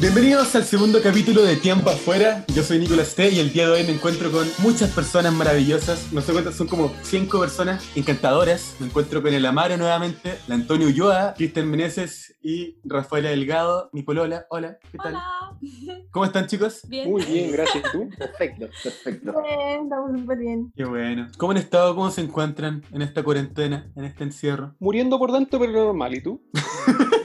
Bienvenidos 0.00 0.54
al 0.54 0.62
segundo 0.62 1.02
capítulo 1.02 1.42
de 1.42 1.56
Tiempo 1.56 1.90
Afuera. 1.90 2.44
Yo 2.54 2.62
soy 2.62 2.78
Nicolás 2.78 3.16
T 3.16 3.30
y 3.30 3.40
el 3.40 3.52
día 3.52 3.66
de 3.66 3.72
hoy 3.72 3.84
me 3.84 3.94
encuentro 3.94 4.30
con 4.30 4.46
muchas 4.58 4.92
personas 4.92 5.32
maravillosas. 5.32 6.12
No 6.12 6.20
sé 6.20 6.32
cuántas, 6.32 6.54
son 6.54 6.68
como 6.68 6.92
cinco 7.02 7.40
personas 7.40 7.84
encantadoras. 7.96 8.76
Me 8.78 8.86
encuentro 8.86 9.20
con 9.20 9.34
el 9.34 9.44
Amaro 9.44 9.76
nuevamente, 9.76 10.38
la 10.46 10.54
Antonio 10.54 10.86
Ulloa, 10.86 11.34
Cristian 11.36 11.68
Meneses 11.68 12.38
y 12.40 12.78
Rafaela 12.84 13.30
Delgado, 13.30 13.90
mi 13.92 14.04
polola. 14.04 14.46
Hola, 14.50 14.78
¿qué 14.92 14.98
tal? 14.98 15.16
Hola. 15.16 16.04
¿Cómo 16.12 16.26
están 16.26 16.46
chicos? 16.46 16.82
Bien. 16.86 17.10
Muy 17.10 17.24
bien, 17.24 17.50
gracias. 17.50 17.90
¿Tú? 17.90 18.08
Perfecto, 18.16 18.68
perfecto. 18.80 19.34
Bien, 19.42 19.82
estamos 19.82 20.20
súper 20.20 20.38
bien. 20.38 20.72
Qué 20.76 20.84
bueno. 20.84 21.26
¿Cómo 21.38 21.50
han 21.50 21.58
estado? 21.58 21.96
¿Cómo 21.96 22.12
se 22.12 22.20
encuentran 22.20 22.84
en 22.92 23.02
esta 23.02 23.24
cuarentena, 23.24 23.90
en 23.96 24.04
este 24.04 24.22
encierro? 24.22 24.76
Muriendo 24.78 25.18
por 25.18 25.32
dentro, 25.32 25.58
pero 25.58 25.72
normal. 25.72 26.14
¿Y 26.14 26.22
tú? 26.22 26.40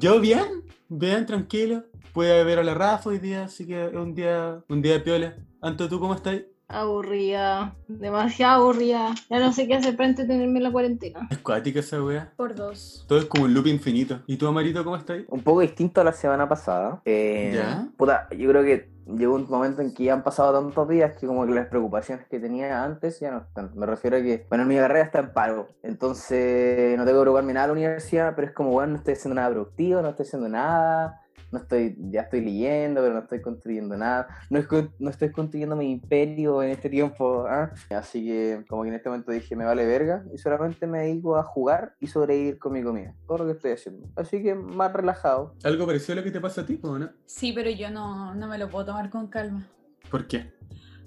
Yo 0.00 0.20
bien, 0.20 0.62
bien, 0.88 1.26
tranquilo. 1.26 1.84
Pude 2.12 2.42
ver 2.44 2.58
a 2.58 2.64
la 2.64 2.74
Rafa 2.74 3.10
hoy 3.10 3.18
día, 3.18 3.44
así 3.44 3.66
que 3.66 3.86
es 3.86 3.94
un 3.94 4.14
día, 4.14 4.62
un 4.68 4.82
día 4.82 4.94
de 4.94 5.00
piola. 5.00 5.36
Anto, 5.60 5.88
¿tú 5.88 6.00
cómo 6.00 6.14
estás? 6.14 6.40
Aburrida, 6.68 7.74
demasiado 7.88 8.62
aburrida. 8.62 9.14
Ya 9.30 9.38
no 9.38 9.52
sé 9.52 9.66
qué 9.66 9.76
hacer 9.76 9.96
para 9.96 10.10
entretenerme 10.10 10.58
en 10.58 10.64
la 10.64 10.70
cuarentena. 10.70 11.26
Es 11.30 11.38
cuática 11.38 11.80
esa 11.80 12.02
wea. 12.02 12.30
Por 12.36 12.54
dos. 12.54 13.06
Todo 13.08 13.18
es 13.18 13.24
como 13.24 13.44
un 13.44 13.54
loop 13.54 13.68
infinito. 13.68 14.20
¿Y 14.26 14.36
tú, 14.36 14.46
Amarito, 14.46 14.84
cómo 14.84 14.96
estás? 14.96 15.22
Un 15.28 15.42
poco 15.42 15.62
distinto 15.62 16.02
a 16.02 16.04
la 16.04 16.12
semana 16.12 16.46
pasada. 16.46 17.00
Eh, 17.06 17.52
¿Ya? 17.54 17.88
Puta, 17.96 18.28
yo 18.36 18.50
creo 18.50 18.62
que 18.62 18.90
llegó 19.06 19.36
un 19.36 19.48
momento 19.48 19.80
en 19.80 19.94
que 19.94 20.04
ya 20.04 20.12
han 20.12 20.22
pasado 20.22 20.52
tantos 20.52 20.86
días 20.88 21.16
que 21.16 21.26
como 21.26 21.46
que 21.46 21.52
las 21.52 21.68
preocupaciones 21.68 22.26
que 22.26 22.38
tenía 22.38 22.84
antes 22.84 23.18
ya 23.20 23.30
no 23.30 23.38
están. 23.38 23.70
Me 23.74 23.86
refiero 23.86 24.18
a 24.18 24.20
que, 24.20 24.46
bueno, 24.50 24.66
mi 24.66 24.76
carrera 24.76 25.04
está 25.04 25.20
en 25.20 25.32
paro. 25.32 25.68
Entonces 25.82 26.98
no 26.98 27.04
tengo 27.06 27.20
que 27.20 27.22
preocuparme 27.22 27.54
nada 27.54 27.68
de 27.68 27.72
la 27.72 27.78
universidad, 27.78 28.34
pero 28.36 28.48
es 28.48 28.52
como, 28.52 28.72
bueno, 28.72 28.92
no 28.92 28.98
estoy 28.98 29.14
haciendo 29.14 29.36
nada 29.36 29.50
productivo, 29.50 30.02
no 30.02 30.10
estoy 30.10 30.26
haciendo 30.26 30.48
nada. 30.50 31.22
No 31.50 31.58
estoy, 31.58 31.96
ya 32.10 32.22
estoy 32.22 32.42
leyendo, 32.42 33.00
pero 33.00 33.14
no 33.14 33.20
estoy 33.20 33.40
construyendo 33.40 33.96
nada. 33.96 34.28
No, 34.50 34.58
es 34.58 34.66
no 34.98 35.10
estoy 35.10 35.30
construyendo 35.32 35.76
mi 35.76 35.90
imperio 35.90 36.62
en 36.62 36.70
este 36.70 36.90
tiempo. 36.90 37.46
¿ah? 37.48 37.70
Así 37.90 38.24
que 38.26 38.64
como 38.68 38.82
que 38.82 38.88
en 38.88 38.94
este 38.94 39.08
momento 39.08 39.32
dije, 39.32 39.56
me 39.56 39.64
vale 39.64 39.86
verga. 39.86 40.24
Y 40.32 40.38
solamente 40.38 40.86
me 40.86 41.00
dedico 41.00 41.36
a 41.36 41.42
jugar 41.42 41.94
y 42.00 42.06
sobrevivir 42.06 42.58
con 42.58 42.72
mi 42.72 42.82
comida. 42.82 43.14
Todo 43.26 43.38
lo 43.38 43.46
que 43.46 43.52
estoy 43.52 43.72
haciendo. 43.72 44.08
Así 44.16 44.42
que 44.42 44.54
más 44.54 44.92
relajado. 44.92 45.54
¿Algo 45.64 45.86
parecido 45.86 46.14
a 46.14 46.16
lo 46.16 46.24
que 46.24 46.30
te 46.30 46.40
pasa 46.40 46.60
a 46.62 46.66
ti, 46.66 46.78
no? 46.82 47.10
Sí, 47.26 47.52
pero 47.52 47.70
yo 47.70 47.90
no, 47.90 48.34
no 48.34 48.46
me 48.48 48.58
lo 48.58 48.68
puedo 48.68 48.86
tomar 48.86 49.08
con 49.10 49.28
calma. 49.28 49.66
¿Por 50.10 50.26
qué? 50.26 50.52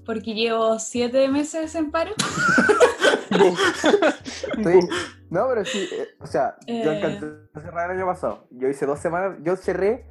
Porque 0.05 0.33
llevo 0.33 0.79
siete 0.79 1.27
meses 1.27 1.75
en 1.75 1.91
paro. 1.91 2.11
No, 5.31 5.47
pero 5.47 5.63
sí, 5.63 5.87
eh, 5.93 6.09
o 6.19 6.27
sea, 6.27 6.57
yo 6.67 6.73
Eh. 6.75 6.89
alcancé 6.89 7.25
a 7.53 7.59
cerrar 7.61 7.89
el 7.89 7.97
año 7.97 8.05
pasado. 8.05 8.47
Yo 8.51 8.67
hice 8.67 8.85
dos 8.85 8.99
semanas, 8.99 9.37
yo 9.43 9.55
cerré 9.55 10.05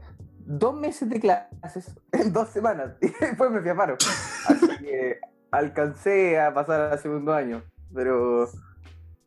dos 0.50 0.74
meses 0.74 1.08
de 1.08 1.20
clases 1.20 1.94
en 2.12 2.32
dos 2.32 2.48
semanas 2.48 2.96
y 3.00 3.08
después 3.20 3.50
me 3.50 3.60
fui 3.60 3.70
a 3.70 3.76
paro. 3.76 3.96
Así 4.48 4.68
que 4.80 5.18
alcancé 5.50 6.40
a 6.40 6.52
pasar 6.52 6.92
al 6.92 6.98
segundo 6.98 7.32
año, 7.32 7.62
pero, 7.94 8.48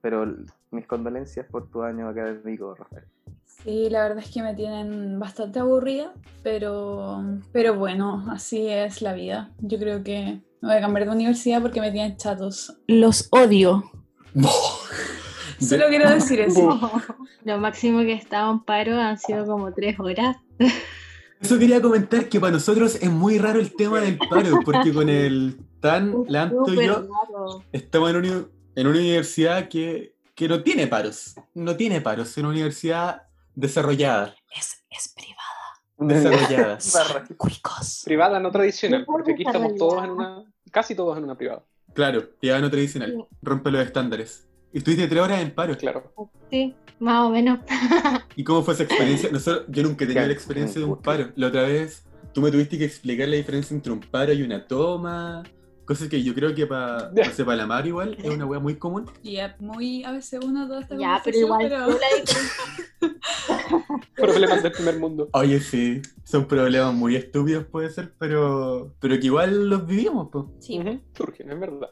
pero 0.02 0.26
mis 0.72 0.86
condolencias 0.86 1.46
por 1.48 1.70
tu 1.70 1.84
año 1.84 2.10
académico, 2.10 2.76
Rafael. 2.76 3.06
Sí, 3.46 3.90
la 3.90 4.04
verdad 4.04 4.24
es 4.24 4.30
que 4.30 4.42
me 4.42 4.54
tienen 4.56 5.20
bastante 5.20 5.60
aburrida, 5.60 6.14
pero, 6.44 7.24
pero 7.54 7.76
bueno, 7.76 8.26
así 8.30 8.68
es 8.68 9.02
la 9.02 9.14
vida. 9.14 9.52
Yo 9.60 9.80
creo 9.80 10.04
que 10.04 10.42
me 10.62 10.68
voy 10.68 10.78
a 10.78 10.82
cambiar 10.82 11.06
de 11.06 11.12
universidad 11.12 11.62
porque 11.62 11.80
me 11.80 11.92
tienen 11.92 12.18
chatos. 12.18 12.78
Los 12.88 13.30
odio. 13.32 13.84
Solo 15.60 15.86
quiero 15.88 16.10
decir 16.10 16.42
eso. 16.42 16.92
Lo 17.46 17.58
máximo 17.58 18.00
que 18.00 18.14
he 18.14 18.18
estado 18.18 18.52
en 18.52 18.60
paro 18.66 19.00
han 19.00 19.18
sido 19.18 19.46
como 19.46 19.72
tres 19.74 19.98
horas. 19.98 20.36
Eso 21.44 21.60
quería 21.60 21.82
comentar 21.82 22.30
que 22.30 22.40
para 22.40 22.54
nosotros 22.54 22.96
es 22.96 23.10
muy 23.12 23.38
raro 23.38 23.60
el 23.60 23.76
tema 23.76 24.00
del 24.00 24.18
paro, 24.18 24.60
porque 24.64 24.94
con 24.94 25.10
el 25.10 25.58
Tan, 25.82 26.14
la 26.28 26.44
Anto 26.44 26.74
y 26.74 26.86
yo 26.86 26.94
raro. 27.02 27.64
estamos 27.74 28.10
en, 28.12 28.16
una- 28.18 28.46
en 28.76 28.88
una 28.88 28.98
universidad 29.00 29.68
que, 29.68 30.16
que 30.36 30.48
no 30.48 30.64
tiene 30.64 30.88
paros. 30.88 31.36
No 31.54 31.76
tiene 31.76 32.00
paros, 32.02 32.30
es 32.30 32.38
una 32.38 32.50
universidad 32.50 33.24
desarrollada. 33.56 34.36
Es, 34.56 34.84
es 34.90 35.14
privada. 35.14 35.44
Desarrollada. 35.98 36.80
Privada, 38.06 38.40
no 38.40 38.52
tradicional. 38.52 39.04
Porque 39.06 39.34
aquí 39.34 39.44
estamos 39.46 39.76
todos 39.76 40.04
en 40.04 40.12
una. 40.12 40.44
Casi 40.72 40.96
todos 40.96 41.18
en 41.18 41.26
una 41.26 41.36
privada. 41.36 41.64
Claro, 41.94 42.30
ya 42.42 42.60
no 42.60 42.70
tradicional. 42.72 43.28
Rompe 43.42 43.70
los 43.70 43.86
estándares. 43.86 44.48
Y 44.74 44.80
estuviste 44.80 45.08
tres 45.08 45.22
horas 45.22 45.42
en 45.42 45.54
paro. 45.54 45.78
Claro. 45.78 46.12
Sí, 46.50 46.74
más 47.00 47.26
o 47.26 47.30
menos. 47.30 47.60
¿Y 48.36 48.44
cómo 48.44 48.64
fue 48.64 48.74
esa 48.74 48.84
experiencia? 48.84 49.30
Nosotros, 49.32 49.66
yo 49.70 49.84
nunca 49.84 50.04
he 50.04 50.08
tenido 50.08 50.22
Ya, 50.24 50.28
la 50.28 50.34
experiencia 50.34 50.82
de 50.82 50.88
un 50.88 50.98
paro. 51.02 51.30
La 51.36 51.48
otra 51.48 51.64
vez 51.64 52.06
tú 52.34 52.42
me 52.42 52.50
tuviste 52.52 52.78
que 52.78 52.86
explicar 52.86 53.28
la 53.28 53.36
diferencia 53.36 53.76
entre 53.76 53.92
un 53.92 54.00
paro 54.00 54.34
y 54.34 54.42
una 54.42 54.66
toma. 54.66 55.44
Cosas 55.86 56.08
que 56.08 56.24
yo 56.24 56.34
creo 56.34 56.56
que 56.56 56.66
para 56.66 57.12
no 57.12 57.26
sé, 57.34 57.44
la 57.46 57.68
mar 57.68 57.86
igual 57.86 58.16
es 58.18 58.30
una 58.34 58.46
wea 58.46 58.60
muy 58.60 58.76
común. 58.78 59.06
Y 59.22 59.36
es 59.36 59.52
muy 59.60 60.04
a 60.06 60.14
veces 60.14 60.40
uno 60.44 60.66
toda 60.66 60.80
esta 60.80 60.98
ya, 60.98 61.22
pero 61.24 61.38
igual 61.38 61.60
pero- 61.70 61.86
tú 61.88 61.92
la 62.00 62.08
diferencia. 62.22 63.20
Problemas 64.16 64.64
del 64.64 64.72
primer 64.72 64.98
mundo. 64.98 65.28
Oye, 65.34 65.60
sí, 65.60 66.02
son 66.24 66.48
problemas 66.48 66.94
muy 66.94 67.18
estúpidos 67.18 67.66
puede 67.66 67.90
ser, 67.90 68.14
pero, 68.18 68.96
pero 69.02 69.20
que 69.20 69.26
igual 69.26 69.70
los 69.70 69.86
vivimos. 69.86 70.30
po. 70.30 70.54
Sí. 70.60 70.80
Surgen, 71.18 71.52
es 71.52 71.60
verdad. 71.60 71.90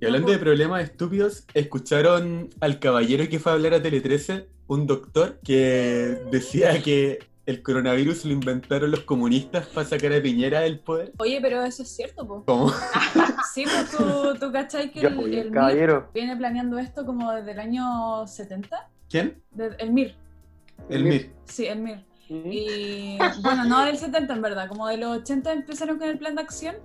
Y 0.00 0.06
hablando 0.06 0.32
de 0.32 0.38
problemas 0.38 0.82
estúpidos, 0.84 1.44
¿escucharon 1.54 2.48
al 2.60 2.78
caballero 2.80 3.28
que 3.28 3.38
fue 3.38 3.52
a 3.52 3.54
hablar 3.54 3.74
a 3.74 3.82
Tele 3.82 4.00
13? 4.00 4.48
Un 4.66 4.86
doctor 4.86 5.38
que 5.44 6.18
decía 6.30 6.82
que 6.82 7.18
el 7.46 7.62
coronavirus 7.62 8.24
lo 8.26 8.32
inventaron 8.32 8.90
los 8.90 9.00
comunistas 9.00 9.66
para 9.68 9.86
sacar 9.86 10.12
a 10.12 10.22
Piñera 10.22 10.60
del 10.60 10.78
poder. 10.80 11.12
Oye, 11.18 11.40
pero 11.40 11.62
eso 11.64 11.82
es 11.82 11.88
cierto, 11.88 12.26
po. 12.26 12.44
¿Cómo? 12.44 12.72
Sí, 13.52 13.64
pues 13.64 13.90
tú, 13.90 14.34
tú 14.38 14.52
cachai 14.52 14.92
que 14.92 15.00
Yo 15.00 15.08
el, 15.08 15.14
el 15.14 15.24
al 15.24 15.28
MIR 15.30 15.50
caballero. 15.52 16.10
viene 16.14 16.36
planeando 16.36 16.78
esto 16.78 17.04
como 17.04 17.32
desde 17.32 17.50
el 17.50 17.58
año 17.58 18.24
70. 18.26 18.88
¿Quién? 19.08 19.42
De- 19.50 19.74
el 19.78 19.90
MIR, 19.92 20.14
El 20.88 21.04
MIR. 21.04 21.30
sí, 21.46 21.66
el 21.66 21.80
MIR. 21.80 22.04
Ujú. 22.28 22.48
Y 22.48 23.18
bueno, 23.42 23.64
no 23.64 23.84
del 23.84 23.98
70 23.98 24.32
en 24.34 24.40
verdad, 24.42 24.68
como 24.68 24.86
de 24.86 24.98
los 24.98 25.16
80 25.18 25.52
empezaron 25.52 25.98
con 25.98 26.08
el 26.08 26.16
plan 26.18 26.36
de 26.36 26.42
acción 26.42 26.76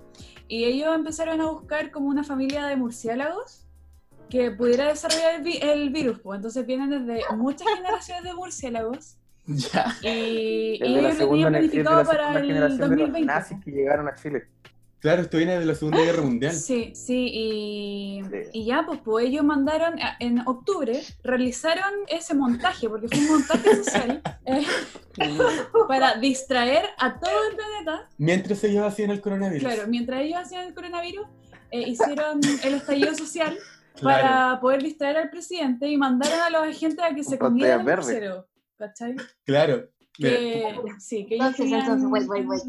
y 0.48 0.64
ellos 0.64 0.94
empezaron 0.94 1.40
a 1.40 1.46
buscar 1.50 1.90
como 1.90 2.08
una 2.08 2.24
familia 2.24 2.66
de 2.66 2.76
murciélagos 2.76 3.66
que 4.30 4.50
pudiera 4.50 4.88
desarrollar 4.88 5.36
el, 5.36 5.42
vi- 5.42 5.58
el 5.62 5.90
virus. 5.90 6.18
Pues. 6.20 6.36
Entonces 6.38 6.66
vienen 6.66 6.90
desde 6.90 7.22
muchas 7.36 7.68
generaciones 7.76 8.24
de 8.24 8.34
murciélagos 8.34 9.16
Ya. 9.46 9.94
y, 10.02 10.08
y 10.08 10.78
ellos 10.82 11.18
lo 11.18 11.28
tenían 11.28 11.52
planificado 11.52 12.04
para 12.04 12.38
el 12.40 12.46
generación 12.46 12.78
de 12.80 12.86
los 12.86 12.98
2020. 12.98 13.26
nazis 13.26 13.58
que 13.64 13.70
llegaron 13.70 14.08
a 14.08 14.14
Chile. 14.14 14.48
Claro, 15.00 15.22
esto 15.22 15.36
viene 15.36 15.58
de 15.58 15.66
la 15.66 15.74
Segunda 15.74 15.98
Guerra 16.00 16.22
Mundial. 16.22 16.52
Sí, 16.54 16.92
sí, 16.94 17.30
y, 17.32 18.22
Sí. 18.24 18.36
y 18.54 18.64
ya, 18.64 18.84
pues, 18.86 18.98
pues 19.04 19.26
ellos 19.26 19.44
mandaron, 19.44 20.00
a- 20.00 20.16
en 20.20 20.40
octubre, 20.48 21.00
realizaron 21.22 21.92
ese 22.08 22.34
montaje, 22.34 22.88
porque 22.88 23.08
fue 23.08 23.18
un 23.20 23.28
montaje 23.28 23.76
social, 23.76 24.22
eh, 24.46 24.64
para 25.88 26.16
distraer 26.16 26.86
a 26.98 27.18
todo 27.20 27.30
el 27.50 27.56
planeta. 27.56 28.08
Mientras 28.18 28.64
ellos 28.64 28.84
hacían 28.84 29.10
el 29.10 29.20
coronavirus. 29.20 29.62
Claro, 29.62 29.88
mientras 29.88 30.22
ellos 30.22 30.38
hacían 30.40 30.66
el 30.66 30.74
coronavirus, 30.74 31.26
eh, 31.70 31.88
hicieron 31.88 32.40
el 32.64 32.74
estallido 32.74 33.14
social 33.14 33.56
Claro. 33.96 34.22
para 34.22 34.60
poder 34.60 34.82
distraer 34.82 35.16
al 35.18 35.30
presidente 35.30 35.88
y 35.88 35.96
mandaron 35.96 36.40
a 36.40 36.50
los 36.50 36.62
agentes 36.74 37.04
a 37.04 37.14
que 37.14 37.22
se 37.24 37.38
comieran 37.38 37.80
el 37.80 37.96
murciélago, 37.96 38.46
¿Cachai? 38.76 39.14
Claro. 39.44 39.88
Que, 40.12 40.74
sí, 40.98 41.26
que 41.26 41.34
ellos 41.36 41.48
Entonces, 41.48 41.56
tenían 41.56 41.80
entonces, 41.82 42.28
wait, 42.28 42.46
wait. 42.46 42.62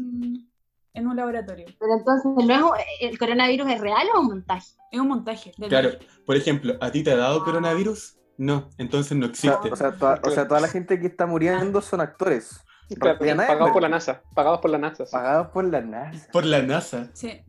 En 0.94 1.06
un 1.06 1.16
laboratorio. 1.16 1.66
Pero 1.78 1.92
entonces, 1.98 2.30
¿no 2.46 2.74
es 2.76 2.84
¿el 3.00 3.18
coronavirus 3.18 3.68
es 3.70 3.80
real 3.80 4.06
o 4.14 4.20
un 4.20 4.26
montaje? 4.26 4.68
Es 4.90 5.00
un 5.00 5.08
montaje. 5.08 5.52
del 5.58 5.68
Claro, 5.68 5.90
virus. 5.90 6.06
por 6.24 6.36
ejemplo, 6.36 6.74
¿a 6.80 6.90
ti 6.90 7.02
te 7.02 7.12
ha 7.12 7.16
dado 7.16 7.44
coronavirus? 7.44 8.16
No, 8.38 8.70
entonces 8.78 9.16
no 9.16 9.26
existe. 9.26 9.70
o 9.70 9.76
sea, 9.76 9.92
toda, 9.92 10.20
o 10.22 10.30
sea, 10.30 10.46
toda 10.46 10.60
la 10.60 10.68
gente 10.68 10.98
que 11.00 11.06
está 11.08 11.26
muriendo 11.26 11.80
son 11.82 12.00
actores. 12.00 12.60
Claro, 12.98 13.18
pagados 13.18 13.70
por 13.72 13.82
la 13.82 13.88
NASA. 13.90 14.22
Pagados 14.34 14.60
por 14.60 14.70
la 14.70 14.78
NASA. 14.78 15.04
sí. 15.04 15.12
Pagados 15.12 15.48
por 15.48 15.64
la 15.66 15.80
NASA. 15.82 16.28
Por 16.32 16.44
la 16.46 16.62
NASA. 16.62 17.10
Sí. 17.12 17.42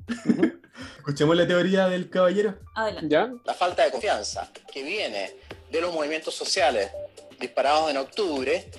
Escuchemos 0.98 1.36
la 1.36 1.48
teoría 1.48 1.88
del 1.88 2.10
caballero. 2.10 2.56
adelante. 2.76 3.08
¿Ya? 3.10 3.30
La 3.46 3.54
falta 3.54 3.84
de 3.86 3.92
confianza 3.92 4.50
que 4.74 4.84
viene 4.84 5.32
de 5.72 5.82
los 5.82 5.94
movimientos 5.94 6.34
sociales 6.36 6.92
disparados 7.40 7.90
en 7.92 7.98
octubre 7.98 8.70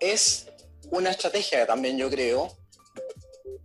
es 0.00 0.48
una 0.90 1.10
estrategia 1.10 1.66
también, 1.66 1.96
yo 1.98 2.10
creo. 2.10 2.48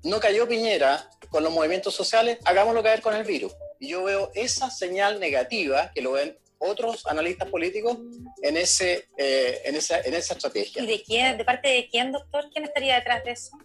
No 0.04 0.20
cayó 0.20 0.48
Piñera 0.48 1.10
con 1.30 1.44
los 1.44 1.52
movimientos 1.52 1.96
sociales, 1.96 2.38
hagámoslo 2.46 2.84
caer 2.84 3.02
con 3.02 3.16
el 3.16 3.24
virus. 3.24 3.54
Y 3.80 3.90
yo 3.90 4.04
veo 4.04 4.32
esa 4.36 4.70
señal 4.70 5.20
negativa 5.20 5.92
que 5.94 6.02
lo 6.02 6.14
ven 6.14 6.38
otros 6.58 7.06
analistas 7.08 7.50
políticos 7.50 7.98
en, 8.42 8.58
ese, 8.58 9.08
eh, 9.18 9.62
en, 9.66 9.76
esa, 9.76 10.00
en 10.00 10.14
esa 10.14 10.34
estrategia. 10.34 10.82
¿Y 10.82 10.86
de 10.86 11.04
quién, 11.04 11.38
de 11.38 11.46
parte 11.46 11.68
de 11.68 11.88
quién, 11.90 12.12
doctor? 12.12 12.50
¿Quién 12.52 12.66
estaría 12.66 12.96
detrás 12.96 13.24
de 13.24 13.32
eso? 13.32 13.58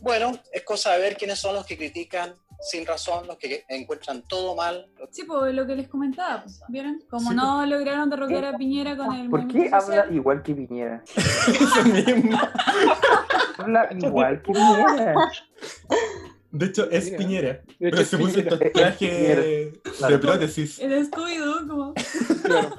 Bueno, 0.00 0.38
es 0.52 0.62
cosa 0.62 0.92
de 0.92 1.00
ver 1.00 1.16
quiénes 1.16 1.38
son 1.38 1.54
los 1.54 1.66
que 1.66 1.76
critican 1.76 2.36
sin 2.60 2.84
razón, 2.86 3.26
los 3.26 3.36
que 3.38 3.64
encuentran 3.68 4.22
todo 4.28 4.54
mal. 4.56 4.90
Sí, 5.10 5.22
pues 5.24 5.54
lo 5.54 5.66
que 5.66 5.76
les 5.76 5.88
comentaba, 5.88 6.42
pues, 6.42 6.60
¿vieron? 6.68 7.00
Como 7.08 7.30
Sí, 7.30 7.36
no 7.36 7.64
lograron 7.66 8.10
derrocar 8.10 8.44
a 8.46 8.56
Piñera 8.56 8.96
con 8.96 9.14
el 9.14 9.28
¿Por 9.30 9.40
qué 9.40 9.46
movimiento 9.46 9.76
habla 9.76 9.86
social. 9.96 10.14
igual 10.14 10.42
que 10.42 10.54
Piñera? 10.54 11.02
Eso 11.16 11.84
mismo. 11.84 12.38
habla 13.58 13.88
igual 13.98 14.42
que 14.42 14.52
Piñera. 14.52 15.14
De 16.50 16.66
hecho, 16.66 16.90
es 16.90 17.04
Mira. 17.06 17.18
Piñera. 17.18 17.48
De 17.52 17.74
Pero 17.78 17.96
hecho, 17.98 18.04
se 18.06 18.18
puso 18.18 18.40
estos 18.40 18.58
trajes 18.72 19.70
de 20.08 20.18
prótesis. 20.18 20.78
El 20.78 21.06
Scooby-Doo, 21.10 21.68
como. 21.68 21.94
Claro, 22.42 22.74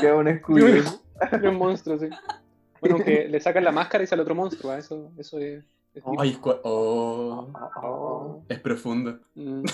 Que 0.00 0.06
es 0.08 0.14
un 0.14 0.28
escudo. 0.28 0.66
es 0.68 1.42
un 1.42 1.54
monstruo, 1.56 1.98
sí. 1.98 2.08
Bueno, 2.80 2.96
aunque 2.96 3.26
le 3.28 3.40
sacan 3.40 3.64
la 3.64 3.72
máscara 3.72 4.04
y 4.04 4.06
sale 4.06 4.22
otro 4.22 4.34
monstruo, 4.34 4.70
¿ah? 4.72 4.78
eso, 4.78 5.10
eso 5.18 5.38
es. 5.38 5.64
Es 5.98 6.04
Ay, 6.18 6.38
cua- 6.40 6.60
oh, 6.64 7.52
Oh. 7.82 8.42
es 8.48 8.60
profundo. 8.60 9.18
Mm. 9.34 9.62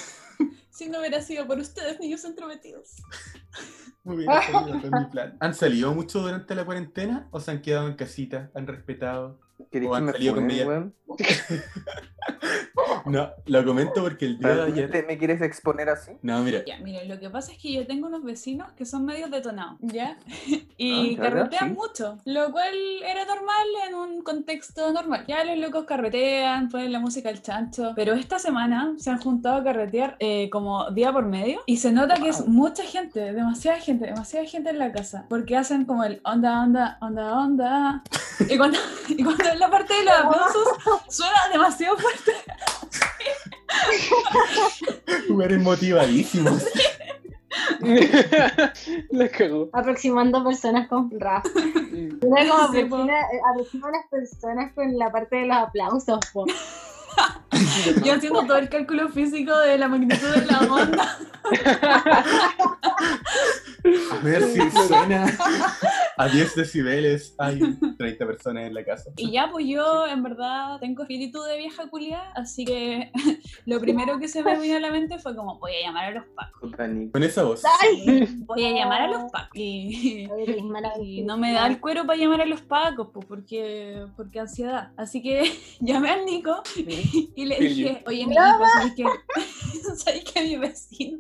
Si 0.75 0.89
no 0.89 0.99
hubiera 0.99 1.21
sido 1.23 1.47
por 1.47 1.57
ustedes, 1.61 2.01
niños 2.01 2.25
entrometidos. 2.25 2.97
Salido 4.05 4.81
con 4.83 4.91
mi 5.05 5.07
plan. 5.13 5.37
¿Han 5.39 5.55
salido 5.55 5.95
mucho 5.95 6.19
durante 6.21 6.53
la 6.57 6.65
cuarentena 6.65 7.29
o 7.31 7.39
se 7.39 7.53
han 7.53 7.63
quedado 7.63 7.87
en 7.87 7.95
casita? 7.95 8.51
¿Han 8.55 8.67
respetado? 8.67 9.39
¿Querés 9.71 9.89
O 9.89 9.95
que 9.95 10.01
me 10.01 10.13
funen, 10.13 10.69
weón? 10.69 10.95
No, 13.07 13.31
lo 13.47 13.65
comento 13.65 14.03
porque 14.03 14.25
el 14.25 14.39
día 14.39 14.55
de 14.55 14.63
ayer. 14.63 14.75
¿Realmente 14.91 15.03
me 15.07 15.19
quieres 15.19 15.43
exponer 15.43 15.91
así? 15.91 16.13
No, 16.23 16.43
mira, 16.43 16.65
Ya, 16.67 16.79
miren, 16.79 17.07
lo 17.09 17.21
que 17.21 17.29
pasa 17.29 17.53
es 17.53 17.59
que 17.59 17.71
yo 17.73 17.87
tengo 17.87 18.07
unos 18.07 18.25
vecinos 18.25 18.73
que 18.73 18.87
son 18.87 19.05
medio 19.05 19.29
detonados, 19.29 19.77
¿ya? 19.81 20.17
Y 20.77 21.15
Ah, 21.17 21.23
carretean 21.23 21.69
sí. 21.69 21.75
mucho, 21.77 22.19
lo 22.25 22.51
cual 22.51 22.75
era 23.07 23.25
normal 23.27 23.67
en 23.89 23.95
un 23.95 24.23
contexto 24.23 24.93
normal. 24.93 25.25
Ya 25.29 25.45
los 25.45 25.57
locos 25.59 25.85
carretean, 25.85 26.69
ponen 26.69 26.91
la 26.91 26.99
música 26.99 27.29
al 27.29 27.41
chancho, 27.43 27.93
pero 27.95 28.15
esta 28.15 28.41
semana 28.41 28.93
se 28.99 29.11
han 29.11 29.21
juntado 29.21 29.59
a 29.59 29.65
carretear 29.65 30.17
eh, 30.19 30.51
como 30.51 30.91
día 30.91 31.13
por 31.13 31.27
medio 31.27 31.61
y 31.67 31.77
se 31.77 31.93
nota 31.93 32.15
que 32.17 32.29
es 32.31 32.49
mucha 32.49 32.83
gente, 32.83 33.33
demasiada 33.33 33.79
gente, 33.79 34.07
demasiada 34.07 34.47
gente 34.47 34.71
en 34.71 34.79
la 34.81 34.91
casa, 34.91 35.27
porque 35.29 35.57
hacen 35.57 35.85
como 35.85 36.03
el 36.05 36.21
onda, 36.25 36.63
onda, 36.63 36.99
onda, 37.01 37.39
onda. 37.39 38.03
Y 38.51 38.59
cuando, 38.59 38.77
y 39.09 39.23
cuando 39.23 39.44
la 39.57 39.71
parte 39.71 39.95
de 39.95 40.05
los 40.05 40.15
aplausos 40.15 40.69
suena 41.09 41.49
demasiado 41.53 41.97
fuerte. 41.99 42.33
eres 45.45 45.61
motivadísimos. 45.61 46.65
La 49.11 49.29
cagó. 49.29 49.71
Aproximando 49.73 50.43
personas 50.45 50.89
con 50.89 51.11
rap. 51.19 51.47
Una 52.23 52.49
como 52.49 52.73
Sí, 52.73 52.81
aproxima, 52.81 53.15
aproxima 53.51 53.89
a 53.89 53.93
las 53.93 54.07
personas 54.11 54.73
con 54.75 54.99
la 54.99 55.13
parte 55.13 55.37
de 55.37 55.47
los 55.47 55.57
aplausos, 55.57 56.19
po. 56.33 56.47
Yo 58.05 58.15
haciendo 58.15 58.45
todo 58.47 58.59
el 58.59 58.69
cálculo 58.69 59.09
físico 59.09 59.57
de 59.59 59.79
la 59.79 59.89
magnitud 59.89 60.29
de 60.29 60.47
la 60.47 60.61
onda. 60.61 61.19
A 64.13 64.17
ver 64.23 64.43
si 64.45 64.71
suena 64.71 65.27
a 66.17 66.29
10 66.29 66.55
decibeles. 66.55 67.35
Hay 67.39 67.61
30 67.99 68.27
personas 68.27 68.65
en 68.65 68.75
la 68.75 68.85
casa. 68.85 69.11
Y 69.17 69.33
ya, 69.33 69.51
pues 69.51 69.67
yo 69.67 70.07
en 70.07 70.23
verdad 70.23 70.79
tengo 70.81 71.03
espíritu 71.03 71.43
de 71.43 71.59
vieja 71.59 71.89
culia, 71.89 72.31
así 72.35 72.65
que 72.65 73.11
lo 73.67 73.81
primero 73.81 74.19
que 74.19 74.29
se 74.29 74.43
me 74.43 74.59
vino 74.59 74.77
a 74.77 74.81
la 74.81 74.91
mente 74.91 75.19
fue 75.19 75.35
como, 75.37 75.59
voy 75.59 75.73
a 75.75 75.87
llamar 75.87 76.05
a 76.07 76.11
los 76.13 76.25
pacos. 76.35 76.73
Con 77.13 77.23
esa 77.23 77.43
voz. 77.43 77.63
¡Ay! 77.83 78.27
Voy 78.47 78.65
a 78.65 78.71
llamar 78.71 79.03
a 79.03 79.09
los 79.09 79.31
pacos. 79.31 79.51
Y, 79.55 80.29
no 81.25 81.37
me 81.37 81.53
da 81.53 81.67
el 81.67 81.81
cuero 81.81 82.07
para 82.07 82.19
llamar 82.19 82.43
a 82.43 82.47
los 82.47 82.63
pacos, 82.63 83.09
pues 83.13 83.27
porque, 83.27 84.07
porque 84.17 84.41
ansiedad. 84.41 84.93
Así 84.97 85.23
que 85.23 85.53
llamé 85.81 86.11
al 86.11 86.25
Nico 86.25 86.63
y 87.35 87.44
le 87.45 87.57
Feel 87.57 87.75
dije, 87.75 87.91
you. 87.91 87.99
oye 88.07 88.35
¿sabes 88.35 88.95
que, 88.95 89.05
¿sabes 89.97 90.25
que 90.25 90.43
mi 90.43 90.57
vecino 90.57 91.19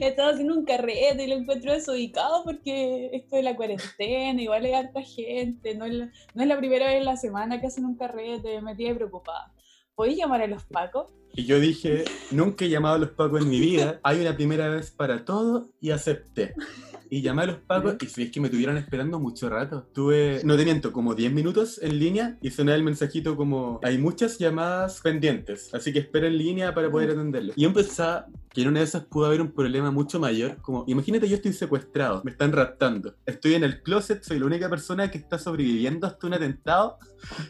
estaba 0.00 0.30
haciendo 0.30 0.54
un 0.54 0.64
carrete 0.64 1.24
y 1.24 1.26
lo 1.26 1.36
encuentro 1.36 1.72
desubicado 1.72 2.44
porque 2.44 3.10
esto 3.12 3.36
de 3.36 3.42
la 3.42 3.56
cuarentena, 3.56 4.40
igual 4.40 4.64
hay 4.64 4.72
harta 4.72 5.02
gente, 5.02 5.74
no 5.74 5.84
es, 5.84 5.94
la, 5.94 6.10
no 6.34 6.42
es 6.42 6.48
la 6.48 6.58
primera 6.58 6.86
vez 6.86 6.96
en 6.96 7.04
la 7.04 7.16
semana 7.16 7.60
que 7.60 7.66
hacen 7.66 7.84
un 7.84 7.96
carrete, 7.96 8.60
me 8.60 8.74
tiene 8.74 8.94
preocupada. 8.94 9.52
¿Podéis 9.94 10.18
llamar 10.18 10.42
a 10.42 10.46
los 10.46 10.64
pacos? 10.64 11.08
Y 11.34 11.44
yo 11.44 11.60
dije, 11.60 12.04
nunca 12.30 12.64
he 12.64 12.68
llamado 12.68 12.96
a 12.96 12.98
los 12.98 13.10
pacos 13.10 13.42
en 13.42 13.48
mi 13.48 13.60
vida. 13.60 14.00
Hay 14.02 14.20
una 14.20 14.36
primera 14.36 14.68
vez 14.68 14.90
para 14.90 15.24
todo 15.24 15.68
y 15.80 15.90
acepté. 15.90 16.54
Y 17.12 17.22
llamé 17.22 17.42
a 17.42 17.46
los 17.46 17.56
pacos 17.58 17.96
y 18.00 18.06
si 18.06 18.22
es 18.22 18.30
que 18.30 18.40
me 18.40 18.48
tuvieron 18.48 18.76
esperando 18.76 19.18
mucho 19.18 19.48
rato. 19.48 19.84
Tuve, 19.92 20.42
no 20.44 20.56
te 20.56 20.64
miento, 20.64 20.92
como 20.92 21.14
10 21.14 21.32
minutos 21.32 21.80
en 21.82 21.98
línea 21.98 22.38
y 22.40 22.50
sonaba 22.50 22.76
el 22.76 22.84
mensajito 22.84 23.36
como 23.36 23.80
hay 23.82 23.98
muchas 23.98 24.38
llamadas 24.38 25.00
pendientes, 25.00 25.74
así 25.74 25.92
que 25.92 25.98
espera 25.98 26.28
en 26.28 26.38
línea 26.38 26.72
para 26.72 26.88
poder 26.88 27.10
atenderlo. 27.10 27.52
Y 27.56 27.62
yo 27.62 27.72
pensaba 27.72 28.26
que 28.52 28.62
en 28.62 28.68
una 28.68 28.80
de 28.80 28.84
esas 28.84 29.04
pudo 29.04 29.26
haber 29.26 29.40
un 29.40 29.52
problema 29.52 29.90
mucho 29.90 30.18
mayor, 30.18 30.56
como 30.58 30.84
imagínate 30.86 31.28
yo 31.28 31.36
estoy 31.36 31.52
secuestrado, 31.52 32.20
me 32.24 32.32
están 32.32 32.52
raptando, 32.52 33.14
estoy 33.26 33.54
en 33.54 33.64
el 33.64 33.82
closet, 33.82 34.22
soy 34.22 34.38
la 34.38 34.46
única 34.46 34.68
persona 34.68 35.10
que 35.10 35.18
está 35.18 35.38
sobreviviendo 35.38 36.06
hasta 36.06 36.26
un 36.26 36.34
atentado 36.34 36.98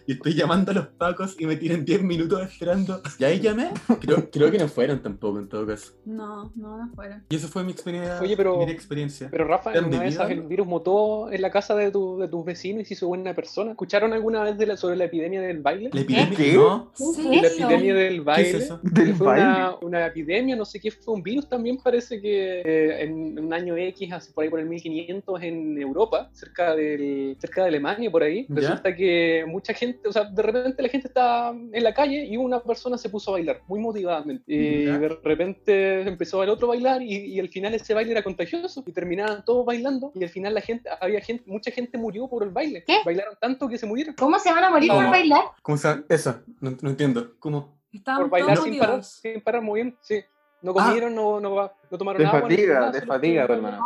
y 0.07 0.13
estoy 0.13 0.35
llamando 0.35 0.73
a 0.73 0.75
los 0.75 0.87
pacos 0.89 1.37
y 1.39 1.47
me 1.47 1.57
tienen 1.57 1.85
10 1.85 2.03
minutos 2.03 2.43
esperando. 2.43 3.03
Y 3.19 3.25
ahí 3.25 3.41
llamé, 3.41 3.70
creo, 4.01 4.31
creo 4.31 4.51
que 4.51 4.59
no 4.59 4.69
fueron 4.69 5.01
tampoco 5.03 5.39
en 5.39 5.49
todo 5.49 5.67
caso. 5.67 5.93
No, 6.05 6.53
no, 6.57 6.79
no 6.87 6.95
fueron. 6.95 7.25
Y 7.29 7.37
eso 7.37 7.49
fue 7.49 7.65
mi 7.65 7.73
experiencia. 7.73 8.19
Oye, 8.21 8.37
pero- 8.37 8.65
mi 8.65 8.71
experiencia. 8.73 9.29
Pero 9.31 9.45
Rafa, 9.47 9.71
en 9.71 9.73
¿Te 9.75 9.79
han 9.81 9.85
una 9.87 10.01
de 10.03 10.09
esas 10.09 10.29
vivido 10.29 10.43
el 10.43 10.49
virus 10.49 10.67
mutó 10.67 11.31
en 11.31 11.43
la 11.43 11.51
casa 11.51 11.75
de, 11.75 11.91
tu- 11.91 12.19
de 12.19 12.29
tus 12.29 12.45
vecinos 12.45 12.83
y 12.83 12.85
se 12.87 12.95
hizo 12.95 13.09
buena 13.09 13.35
persona. 13.35 13.73
¿Escucharon 13.73 14.13
alguna 14.13 14.43
vez 14.43 14.57
de 14.59 14.67
la- 14.67 14.77
sobre 14.77 14.97
la 14.97 15.05
epidemia 15.05 15.41
del 15.41 15.61
baile? 15.61 15.91
¿La 15.93 16.01
epidemia? 16.01 16.37
¿Qué? 16.37 16.53
No. 16.55 16.91
Sí, 16.95 17.41
La 17.41 17.49
epidemia 17.49 17.95
del 17.95 18.21
baile. 18.23 18.51
¿Qué 18.51 18.57
es 18.57 18.65
eso? 18.65 18.81
Del 18.83 19.15
fue 19.15 19.27
baile. 19.27 19.43
una, 19.47 19.75
una 19.83 20.07
epidemia, 20.07 20.57
no 20.57 20.65
sé 20.65 20.81
qué, 20.81 20.91
fue 20.91 21.15
un 21.15 21.23
virus 21.23 21.49
también 21.49 21.79
parece 21.79 22.21
que 22.21 22.61
eh, 22.65 23.03
en 23.05 23.39
un 23.39 23.53
año 23.53 23.77
X, 23.77 24.13
así 24.13 24.33
por 24.33 24.45
ahí 24.45 24.51
por 24.51 24.61
el 24.61 24.67
1500 24.67 25.43
en 25.43 25.79
Europa, 25.81 26.29
cerca, 26.33 26.75
del, 26.75 27.37
cerca 27.41 27.63
de 27.63 27.69
Alemania, 27.69 28.11
por 28.11 28.23
ahí, 28.23 28.47
¿Ya? 28.49 28.55
resulta 28.57 28.95
que 28.95 29.45
mucha 29.47 29.73
gente, 29.75 30.09
o 30.09 30.13
sea, 30.13 30.25
de 30.25 30.43
repente 30.43 30.83
la 30.83 30.89
gente 30.89 31.09
está 31.09 31.51
en 31.51 31.83
la 31.85 31.95
calle 31.95 32.25
y 32.25 32.37
una 32.37 32.61
persona 32.61 32.97
se 32.99 33.09
puso 33.09 33.31
a 33.31 33.35
bailar 33.35 33.60
muy 33.67 33.81
motivadamente. 33.81 34.45
Y 34.47 34.87
¿Ya? 34.87 34.99
de 34.99 35.09
repente 35.09 36.03
empezó 36.03 36.43
el 36.43 36.51
otro 36.51 36.67
a 36.69 36.71
bailar 36.71 37.03
y, 37.03 37.15
y 37.17 37.41
al 37.41 37.49
final 37.49 37.75
ese 37.75 37.95
baile 37.95 38.13
era 38.13 38.23
contagioso 38.23 38.83
y 38.87 38.93
terminaban 38.93 39.45
todos 39.45 39.65
bailando 39.65 40.13
y 40.15 40.23
al 40.25 40.31
final 40.31 40.55
la 40.55 40.61
gente, 40.61 40.89
había 41.01 41.21
gente, 41.21 41.45
mucha 41.47 41.71
gente 41.71 41.99
murió 41.99 42.29
por 42.29 42.43
el 42.43 42.51
baile. 42.51 42.85
¿Qué? 42.87 42.99
Bailaron 43.05 43.35
tanto 43.41 43.69
que 43.69 43.79
se 43.79 43.87
murieron. 43.87 44.15
¿Cómo 44.15 44.39
se 44.39 44.53
van 44.53 44.65
a 44.65 44.71
morir 44.71 44.91
por 44.91 45.11
bailar? 45.11 45.45
¿Cómo 45.63 45.79
se? 45.79 46.05
Eso, 46.09 46.41
no, 46.61 46.77
no 46.81 46.91
entiendo. 46.91 47.33
¿Cómo? 47.39 47.79
Estaban 47.93 48.23
Por 48.23 48.31
bailar 48.31 48.57
sin 48.59 48.79
parar, 48.79 49.03
sin 49.05 49.41
parar 49.41 49.63
muy 49.63 49.81
bien, 49.83 49.97
sí. 50.01 50.21
No 50.63 50.73
Ah. 50.77 50.85
comieron, 50.87 51.15
no, 51.15 51.41
no, 51.41 51.73
no 51.91 51.99
tomaron 51.99 52.23
De 52.23 52.29
fatiga, 52.29 52.75
nada, 52.81 52.93
de 52.93 53.03
fatiga, 53.03 53.45
hermano. 53.45 53.85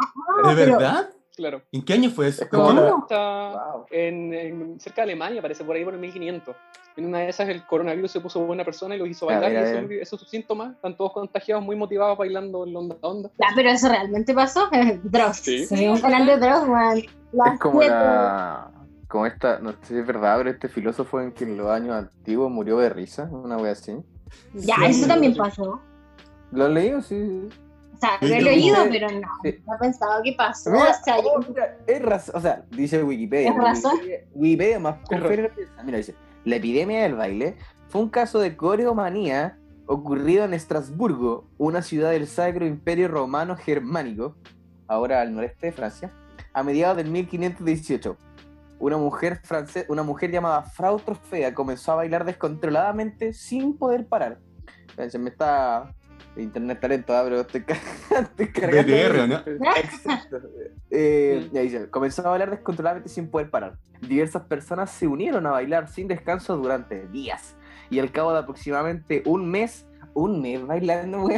¿De 0.48 0.54
pero- 0.56 0.72
verdad? 0.72 1.08
Claro. 1.36 1.62
¿En 1.72 1.84
qué 1.84 1.94
año 1.94 2.10
fue 2.10 2.28
eso? 2.28 2.44
Es 2.44 2.50
como 2.50 2.70
Está 3.02 3.50
Wow. 3.72 3.86
en, 3.90 4.32
en- 4.34 4.80
cerca 4.80 4.96
de 5.02 5.12
Alemania, 5.12 5.42
parece 5.42 5.64
por 5.64 5.74
ahí 5.76 5.84
por 5.84 5.94
el 5.94 6.00
1500. 6.00 6.54
En 6.96 7.06
una 7.06 7.18
de 7.18 7.28
esas 7.28 7.48
el 7.48 7.66
coronavirus 7.66 8.08
se 8.12 8.20
puso 8.20 8.46
buena 8.46 8.64
persona 8.64 8.94
y 8.94 8.98
los 9.00 9.08
hizo 9.08 9.28
A 9.28 9.40
bailar. 9.40 9.64
ver, 9.64 9.92
y 9.92 9.98
esos 9.98 10.20
sus 10.20 10.28
síntomas, 10.30 10.74
están 10.76 10.96
todos 10.96 11.12
contagiados, 11.12 11.64
muy 11.64 11.74
motivados 11.74 12.16
bailando 12.16 12.62
el 12.64 12.76
onda 12.76 12.96
onda. 13.00 13.30
Ya, 13.40 13.48
pero 13.56 13.70
eso 13.70 13.88
realmente 13.88 14.32
pasó. 14.32 14.68
Dross. 15.02 15.38
Sí. 15.38 15.66
Sí, 15.66 15.88
un 15.88 16.00
canal 16.00 16.24
de 16.24 16.36
Dross, 16.36 16.68
man. 16.68 17.02
Las 17.32 17.54
Es 17.54 17.60
como 17.60 17.82
la. 17.82 18.70
Como 19.08 19.26
esta, 19.26 19.58
no 19.58 19.72
sé 19.72 19.78
si 19.82 19.98
es 19.98 20.06
verdad, 20.06 20.36
pero 20.38 20.50
este 20.50 20.68
filósofo 20.68 21.20
en 21.20 21.32
que 21.32 21.44
en 21.44 21.56
los 21.56 21.66
años 21.68 21.94
antiguos 21.96 22.50
murió 22.50 22.78
de 22.78 22.88
risa, 22.90 23.28
una 23.30 23.56
wea 23.56 23.72
así. 23.72 23.96
Ya, 24.54 24.76
Sí, 24.76 24.84
eso 24.86 25.06
también 25.08 25.36
pasó. 25.36 25.80
¿Lo 26.52 26.64
has 26.64 26.70
leído? 26.70 27.00
Sí, 27.02 27.16
sí. 27.16 27.48
O 27.94 27.98
sea, 27.98 28.18
lo 28.20 28.26
he 28.34 28.42
leído, 28.42 28.76
pero 28.90 29.08
no. 29.10 29.20
No 29.20 29.74
he 29.74 29.78
pensado 29.78 30.22
qué 30.22 30.34
pasó. 30.36 30.70
Mira, 30.70 30.90
o 30.90 31.04
sea, 31.04 31.16
yo- 31.22 31.48
mira, 31.48 31.76
es 31.86 32.02
razón, 32.02 32.34
o 32.36 32.40
sea, 32.40 32.64
dice 32.70 33.02
Wikipedia. 33.02 33.50
¿Es 33.50 33.56
razón? 33.56 33.92
Wikipedia, 34.34 34.78
más. 34.80 34.96
Mira, 35.84 35.98
dice, 35.98 36.14
la 36.44 36.56
epidemia 36.56 37.02
del 37.02 37.14
baile 37.14 37.56
fue 37.88 38.00
un 38.02 38.08
caso 38.10 38.40
de 38.40 38.56
coreomanía 38.56 39.58
ocurrido 39.86 40.44
en 40.44 40.54
Estrasburgo, 40.54 41.46
una 41.58 41.82
ciudad 41.82 42.10
del 42.10 42.26
Sacro 42.26 42.66
Imperio 42.66 43.08
Romano 43.08 43.56
Germánico, 43.56 44.36
ahora 44.88 45.20
al 45.20 45.34
noreste 45.34 45.66
de 45.66 45.72
Francia, 45.72 46.10
a 46.52 46.62
mediados 46.62 46.96
del 46.96 47.10
1518. 47.10 48.16
Una 48.80 48.96
mujer, 48.98 49.40
france- 49.44 49.86
una 49.88 50.02
mujer 50.02 50.30
llamada 50.30 50.62
Frau 50.62 50.98
Trofea 50.98 51.54
comenzó 51.54 51.92
a 51.92 51.96
bailar 51.96 52.24
descontroladamente 52.24 53.32
sin 53.32 53.76
poder 53.78 54.06
parar. 54.06 54.38
Se 55.08 55.18
me 55.18 55.30
está... 55.30 55.94
Internet 56.36 56.80
talento, 56.80 57.16
ah, 57.16 57.22
pero 57.24 57.40
estoy, 57.42 57.62
ca- 57.62 57.78
estoy 58.20 58.48
cargando. 58.48 58.92
BTR, 58.92 59.28
¿no? 59.28 59.36
Exacto. 59.76 60.40
Eh, 60.90 61.48
Mm. 61.50 61.54
y 61.54 61.58
ahí 61.58 61.64
dice, 61.68 61.90
comenzó 61.90 62.26
a 62.26 62.30
bailar 62.30 62.50
descontroladamente 62.50 63.08
sin 63.08 63.28
poder 63.28 63.50
parar. 63.50 63.78
Diversas 64.00 64.42
personas 64.42 64.90
se 64.90 65.06
unieron 65.06 65.46
a 65.46 65.50
bailar 65.52 65.88
sin 65.88 66.08
descanso 66.08 66.56
durante 66.56 67.06
días. 67.08 67.56
Y 67.90 67.98
al 68.00 68.10
cabo 68.10 68.32
de 68.32 68.38
aproximadamente 68.40 69.22
un 69.26 69.48
mes, 69.50 69.86
un 70.14 70.40
mes 70.42 70.64
bailando, 70.66 71.28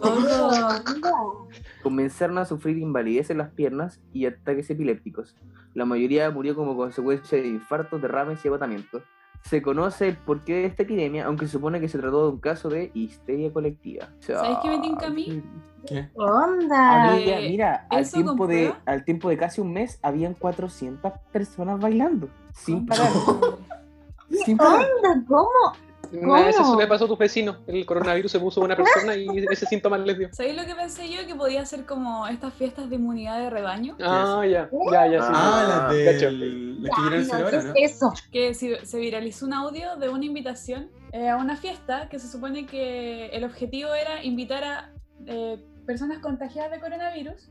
Todo. 0.00 1.48
comenzaron 1.82 2.38
a 2.38 2.44
sufrir 2.44 2.78
invalidez 2.78 3.30
en 3.30 3.38
las 3.38 3.50
piernas 3.50 4.00
y 4.12 4.26
ataques 4.26 4.70
epilépticos. 4.70 5.36
La 5.74 5.84
mayoría 5.84 6.30
murió 6.30 6.54
como 6.54 6.76
consecuencia 6.76 7.38
de 7.40 7.48
infartos, 7.48 8.00
derrames 8.00 8.44
y 8.44 8.48
agotamiento. 8.48 9.02
Se 9.44 9.60
conoce 9.60 10.08
el 10.08 10.16
porqué 10.16 10.54
de 10.54 10.66
esta 10.66 10.84
epidemia, 10.84 11.26
aunque 11.26 11.46
se 11.46 11.52
supone 11.52 11.78
que 11.78 11.88
se 11.88 11.98
trató 11.98 12.24
de 12.24 12.32
un 12.32 12.40
caso 12.40 12.70
de 12.70 12.90
histeria 12.94 13.52
colectiva. 13.52 14.08
O 14.18 14.22
sea, 14.22 14.38
¿Sabes 14.38 14.58
qué 14.62 14.70
me 14.70 14.78
tinca 14.78 15.06
a 15.06 15.10
mí? 15.10 15.42
¿Qué? 15.86 16.08
Onda. 16.14 17.18
Eh, 17.18 17.50
mira, 17.50 17.86
al 17.90 18.00
¿eso 18.00 18.22
tiempo, 18.22 18.46
de, 18.46 18.72
al 18.86 19.04
tiempo 19.04 19.28
de 19.28 19.36
casi 19.36 19.60
un 19.60 19.72
mes, 19.74 19.98
habían 20.02 20.32
400 20.32 21.12
personas 21.30 21.78
bailando, 21.78 22.30
sin 22.54 22.86
parar. 22.86 23.10
sin 24.30 24.58
onda? 24.60 25.24
¿Cómo? 25.28 25.50
Nada, 26.12 26.48
eso 26.48 26.78
le 26.78 26.86
pasó 26.86 27.04
a 27.04 27.08
tus 27.08 27.18
vecinos. 27.18 27.58
El 27.66 27.84
coronavirus 27.86 28.32
se 28.32 28.40
puso 28.40 28.60
a 28.60 28.64
una 28.64 28.76
persona 28.76 29.16
y 29.16 29.26
ese 29.50 29.66
síntoma 29.66 29.98
les 29.98 30.18
dio. 30.18 30.28
¿Sabéis 30.32 30.56
lo 30.56 30.64
que 30.64 30.74
pensé 30.74 31.08
yo? 31.08 31.26
Que 31.26 31.34
podía 31.34 31.64
ser 31.64 31.84
como 31.86 32.26
estas 32.26 32.54
fiestas 32.54 32.90
de 32.90 32.96
inmunidad 32.96 33.38
de 33.38 33.50
rebaño. 33.50 33.96
Ah, 34.00 34.44
ya, 34.44 34.68
ya, 34.92 35.06
ya, 35.06 35.22
sí. 35.22 35.32
Ah, 35.32 35.64
las 35.68 35.96
de 35.96 36.04
las 36.04 36.14
que 36.14 36.28
quieren 36.28 37.20
hacer 37.20 37.34
Ay, 37.34 37.40
no, 37.40 37.44
ahora, 37.44 37.50
¿qué 37.50 37.66
¿no? 37.66 37.74
es 37.74 37.92
eso? 37.92 38.12
Que 38.30 38.54
se 38.54 38.98
viralizó 38.98 39.46
un 39.46 39.54
audio 39.54 39.96
de 39.96 40.08
una 40.08 40.24
invitación 40.24 40.90
eh, 41.12 41.28
a 41.28 41.36
una 41.36 41.56
fiesta 41.56 42.08
que 42.08 42.18
se 42.18 42.28
supone 42.28 42.66
que 42.66 43.26
el 43.26 43.44
objetivo 43.44 43.94
era 43.94 44.24
invitar 44.24 44.64
a 44.64 44.92
eh, 45.26 45.58
personas 45.86 46.18
contagiadas 46.18 46.72
de 46.72 46.80
coronavirus 46.80 47.50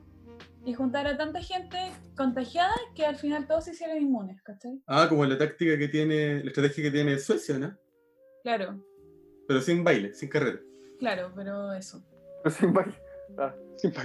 y 0.66 0.74
juntar 0.74 1.08
a 1.08 1.18
tanta 1.18 1.42
gente 1.42 1.78
contagiada 2.16 2.74
que 2.96 3.06
al 3.06 3.16
final 3.16 3.48
todos 3.48 3.66
se 3.66 3.72
hicieran 3.72 3.98
inmunes, 3.98 4.42
¿cachai? 4.44 4.82
Ah, 4.88 5.08
como 5.10 5.26
la 5.26 5.38
táctica 5.38 5.78
que 5.78 5.88
tiene, 5.88 6.44
la 6.44 6.50
estrategia 6.50 6.84
que 6.84 6.92
tiene 6.92 7.20
Suecia, 7.20 7.58
¿no? 7.58 7.76
Claro, 8.44 8.84
Pero 9.48 9.62
sin 9.62 9.84
baile, 9.84 10.14
sin 10.14 10.30
carrera. 10.30 10.60
claro, 11.00 11.32
pero 11.36 11.74
eso. 11.74 12.04
sin 12.60 12.74
baile. 12.74 12.94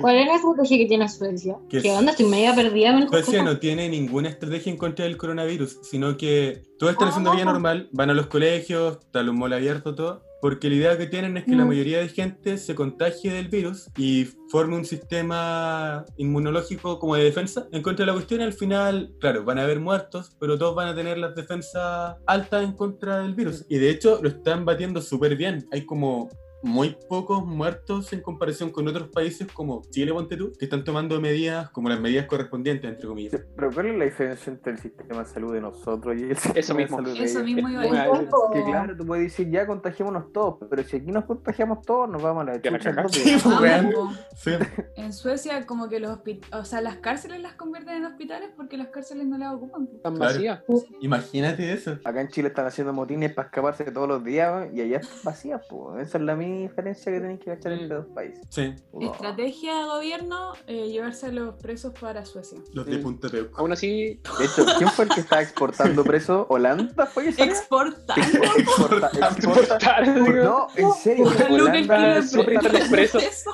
¿Cuál 0.00 0.16
es 0.16 0.26
la 0.26 0.35
estrategia 0.37 0.78
que 0.78 0.87
tiene 0.87 1.09
Suecia? 1.09 1.57
¿Qué 1.68 1.83
¿Qué 1.83 1.90
onda? 1.90 2.12
Estoy 2.12 2.26
media 2.26 2.54
perdida 2.54 2.92
con 2.92 3.09
Suecia 3.09 3.40
cosas. 3.40 3.45
no 3.45 3.59
tiene 3.59 3.88
ninguna 3.88 4.28
estrategia 4.30 4.73
en 4.73 4.78
contra 4.78 5.04
del 5.04 5.16
coronavirus, 5.18 5.80
sino 5.83 6.16
que 6.16 6.62
todos 6.78 6.92
están 6.92 7.09
haciendo 7.09 7.33
vida 7.33 7.45
normal, 7.45 7.88
van 7.92 8.11
a 8.11 8.14
los 8.14 8.28
colegios, 8.28 8.99
está 9.00 9.23
los 9.23 9.35
mall 9.35 9.52
abierto, 9.52 9.95
todo, 9.95 10.23
porque 10.40 10.68
la 10.68 10.76
idea 10.76 10.99
que 10.99 11.07
tienen 11.07 11.37
es 11.37 11.45
que 11.45 11.57
la 11.57 11.64
Mm. 11.64 11.68
mayoría 11.68 11.99
de 11.99 12.09
gente 12.09 12.59
se 12.59 12.75
contagie 12.75 13.33
del 13.33 13.49
virus 13.49 13.90
y 13.97 14.26
forme 14.50 14.76
un 14.76 14.85
sistema 14.85 16.04
inmunológico 16.16 16.99
como 16.99 17.16
de 17.16 17.25
defensa 17.25 17.66
en 17.73 17.83
contra 17.83 18.04
de 18.04 18.07
la 18.09 18.14
cuestión. 18.14 18.40
Al 18.40 18.52
final, 18.52 19.12
claro, 19.21 19.45
van 19.45 19.59
a 19.59 19.64
haber 19.64 19.80
muertos, 19.80 20.37
pero 20.40 20.57
todos 20.59 20.75
van 20.75 20.88
a 20.88 20.95
tener 20.95 21.18
las 21.18 21.35
defensas 21.35 22.16
altas 22.26 22.64
en 22.64 22.73
contra 22.73 23.18
del 23.21 23.35
virus. 23.35 23.64
Y 23.68 23.78
de 23.78 23.90
hecho 23.90 24.21
lo 24.23 24.28
están 24.28 24.64
batiendo 24.64 25.00
súper 25.02 25.37
bien. 25.37 25.66
Hay 25.73 25.85
como 25.85 26.28
muy 26.62 26.96
pocos 27.08 27.44
muertos 27.46 28.12
en 28.12 28.20
comparación 28.20 28.70
con 28.70 28.88
otros 28.88 29.08
países 29.08 29.46
como 29.52 29.82
Chile, 29.90 30.12
ponte 30.12 30.36
tú, 30.36 30.52
que 30.58 30.64
están 30.64 30.82
tomando 30.84 31.20
medidas 31.20 31.70
como 31.70 31.88
las 31.88 32.00
medidas 32.00 32.26
correspondientes, 32.26 32.90
entre 32.90 33.06
comillas. 33.06 33.40
Pero 33.56 33.70
¿cuál 33.72 33.86
es 33.86 33.98
la 33.98 34.04
diferencia 34.04 34.52
entre 34.52 34.72
el 34.72 34.78
sistema 34.78 35.20
de 35.20 35.24
salud 35.26 35.52
de 35.54 35.60
nosotros 35.60 36.16
y 36.18 36.24
el 36.24 36.36
sistema 36.36 36.78
mismo. 36.80 36.96
de 36.98 37.04
salud 37.04 37.18
de 37.18 37.24
Eso 37.24 37.38
ellos? 37.40 37.54
mismo 37.54 37.68
iba 37.70 37.80
a 37.80 37.84
decir. 37.84 38.28
Que 38.52 38.64
claro, 38.64 38.96
tú 38.96 39.06
puedes 39.06 39.24
decir 39.24 39.50
ya 39.50 39.66
contagiémonos 39.66 40.32
todos, 40.32 40.56
pero 40.68 40.82
si 40.82 40.96
aquí 40.96 41.10
nos 41.12 41.24
contagiamos 41.26 41.82
todos, 41.82 42.08
nos 42.08 42.22
vamos 42.22 42.42
a 42.42 42.46
la 42.46 42.60
chucha. 42.60 43.08
Sí, 43.08 43.36
pues, 43.42 43.72
Ah. 43.72 44.26
Sí. 44.36 44.50
En 44.96 45.12
Suecia 45.12 45.64
como 45.66 45.88
que 45.88 46.00
los 46.00 46.10
hospitales, 46.10 46.54
o 46.60 46.64
sea, 46.64 46.80
las 46.80 46.96
cárceles 46.96 47.40
las 47.40 47.54
convierten 47.54 47.96
en 47.98 48.04
hospitales 48.06 48.50
porque 48.56 48.76
las 48.76 48.88
cárceles 48.88 49.26
no 49.26 49.38
las 49.38 49.54
ocupan. 49.54 49.86
po. 49.86 49.96
Tan 49.98 50.16
Claro. 50.16 50.32
vacía. 50.34 50.64
Imagínate 51.00 51.72
eso. 51.72 51.98
Acá 52.04 52.20
en 52.20 52.28
Chile 52.28 52.48
están 52.48 52.66
haciendo 52.66 52.92
motines 52.92 53.32
para 53.32 53.46
escaparse 53.48 53.84
todos 53.90 54.08
los 54.08 54.24
días 54.24 54.68
y 54.74 54.80
allá 54.80 54.98
están 54.98 55.18
vacías, 55.24 55.62
pues. 55.68 56.06
Esa 56.08 56.18
es 56.18 56.24
la 56.24 56.36
diferencia 56.62 57.12
que 57.12 57.21
tenéis 57.21 57.40
que 57.40 57.47
cachar 57.55 57.73
entre 57.73 57.97
dos 57.97 58.07
países. 58.14 58.40
Sí, 58.50 58.75
Wow. 58.93 59.12
Estrategia 59.12 59.75
de 59.78 59.85
gobierno, 59.85 60.52
eh, 60.67 60.88
llevarse 60.88 61.26
a 61.26 61.33
los 61.33 61.55
presos 61.57 61.93
para 62.00 62.25
Suecia. 62.25 62.59
los 62.73 62.87
de 62.87 62.99
Mm. 62.99 63.02
Punta 63.02 63.28
Peuco. 63.28 63.59
Aún 63.61 63.73
así, 63.73 64.21
De 64.38 64.45
hecho, 64.45 64.64
¿quién 64.78 64.90
fue 64.90 65.05
el 65.07 65.11
que 65.11 65.21
estaba 65.21 65.43
exportando 65.43 66.02
presos? 66.05 66.47
¿Holanda 66.49 67.07
fue 67.07 67.25
que 67.25 67.33
salió? 67.33 67.52
Exporta. 67.55 68.14
Exporta, 68.17 69.11
exporta. 69.12 69.28
exportar, 69.28 70.09
No, 70.45 70.67
en 70.76 70.93
serio. 70.93 71.26
Holanda 71.50 71.97
kilo 71.97 72.14
de 72.14 72.23
surtista 72.23 72.69
pre- 72.69 72.78
expreso. 72.78 73.19
preso. 73.19 73.50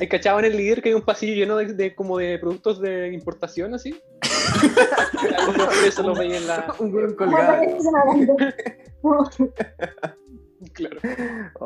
¿hay 0.00 0.08
cachado 0.08 0.38
en 0.38 0.44
el 0.46 0.56
líder 0.56 0.80
que 0.82 0.90
hay 0.90 0.94
un 0.94 1.02
pasillo 1.02 1.34
lleno 1.34 1.56
de, 1.56 1.74
de- 1.74 1.94
como 1.94 2.16
de 2.18 2.38
productos 2.38 2.80
de 2.80 3.12
importación 3.12 3.74
así? 3.74 4.00
Eso 5.84 6.02
lo 6.02 6.14
veía 6.14 6.36
en 6.38 6.46
la. 6.46 6.74
Un 6.78 7.14
colgado. 7.14 7.62
Claro. 10.88 11.00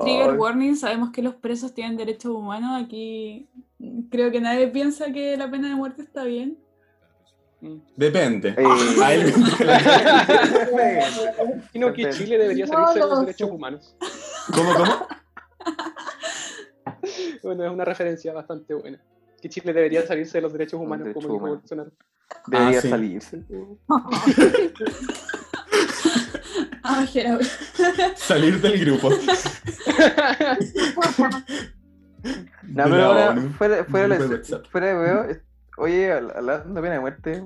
Trigger 0.03 0.33
warning, 0.39 0.77
sabemos 0.77 1.11
que 1.11 1.23
los 1.23 1.35
presos 1.37 1.73
tienen 1.75 1.97
derechos 1.97 2.33
humanos. 2.33 2.83
Aquí 2.83 3.49
mm, 3.79 4.09
creo 4.11 4.31
que 4.31 4.41
nadie 4.41 4.69
piensa 4.69 5.13
que 5.13 5.37
la 5.37 5.51
pena 5.51 5.69
de 5.69 5.75
muerte 5.75 6.03
está 6.03 6.25
bien. 6.25 6.59
Depende. 7.97 8.51
eh, 8.59 9.03
A 9.03 9.15
él- 9.15 9.33
Sino 11.73 11.93
que 11.95 12.11
Chile 12.11 12.37
debería 12.39 12.67
No 12.67 12.73
salirse 12.73 12.95
de 12.95 13.01
lo 13.01 13.07
los 13.11 13.21
derechos 13.21 13.51
humanos. 13.51 13.97
¿Cómo, 14.55 14.75
cómo? 14.75 14.93
Bueno, 17.43 17.65
es 17.67 17.71
una 17.71 17.85
referencia 17.85 18.33
bastante 18.33 18.73
buena. 18.75 18.99
Que 19.41 19.49
Chile 19.51 19.73
debería 19.75 20.07
salirse 20.07 20.39
de 20.39 20.43
los 20.43 20.53
derechos 20.53 20.81
humanos, 20.81 21.09
como 21.13 21.29
dijo. 21.29 21.39
Bolsonaro. 21.47 21.91
Debería 22.47 22.79
Ah, 22.79 22.83
sí. 22.83 22.89
salirse. 22.89 23.43
Ah. 26.83 27.07
Salir 28.17 28.61
del 28.61 28.79
grupo. 28.85 29.11
No, 32.65 32.85
pero 32.85 33.05
ahora, 33.05 33.37
fuera, 33.59 33.85
fuera, 33.85 34.09
de 34.19 34.39
fuera 34.71 34.87
de 34.87 34.95
huevo, 34.97 35.27
oye, 35.79 36.11
habl- 36.13 36.33
hablando 36.35 36.75
de 36.75 36.81
pena 36.83 36.95
de 36.95 37.01
muerte, 37.01 37.45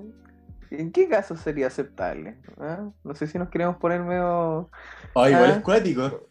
¿en 0.70 0.92
qué 0.92 1.08
caso 1.08 1.36
sería 1.36 1.66
aceptable? 1.66 2.36
¿Ah? 2.58 2.88
No 3.02 3.14
sé 3.14 3.26
si 3.26 3.38
nos 3.38 3.48
queremos 3.48 3.76
poner 3.78 4.00
medio... 4.02 4.70
Ah, 5.16 5.28
igual 5.30 5.50
Ah. 5.50 5.54
es 5.56 5.62
cuático. 5.62 6.28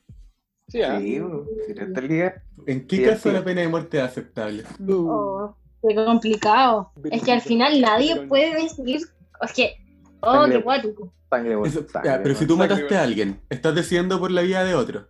Sí, 0.69 0.81
ah. 0.81 0.97
Día- 0.99 2.41
¿En 2.67 2.87
qué 2.87 2.97
Sí, 2.97 3.03
caso 3.03 3.29
sí. 3.29 3.31
la 3.31 3.43
pena 3.43 3.61
de 3.61 3.67
muerte 3.67 3.97
es 3.97 4.03
aceptable? 4.03 4.63
Oh, 4.89 5.55
qué 5.87 5.95
complicado. 5.95 6.91
Es 7.11 7.23
que 7.23 7.31
al 7.33 7.41
final 7.41 7.79
nadie 7.81 8.27
puede 8.27 8.53
decidir. 8.61 9.01
Es 9.41 9.53
que. 9.53 9.75
Oh, 10.21 10.45
qué 10.49 10.57
guático. 10.57 11.13
Sangre, 11.29 11.55
bueno, 11.55 11.73
Eso- 11.73 11.87
sangre, 11.89 12.09
ya, 12.09 12.23
pero 12.23 12.35
si 12.35 12.45
tú 12.45 12.55
Sangre, 12.57 12.75
mataste 12.75 12.97
a 12.97 13.03
alguien, 13.03 13.41
estás 13.49 13.75
decidiendo 13.75 14.19
por 14.19 14.31
la 14.31 14.41
vida 14.41 14.63
de 14.63 14.75
otro. 14.75 15.07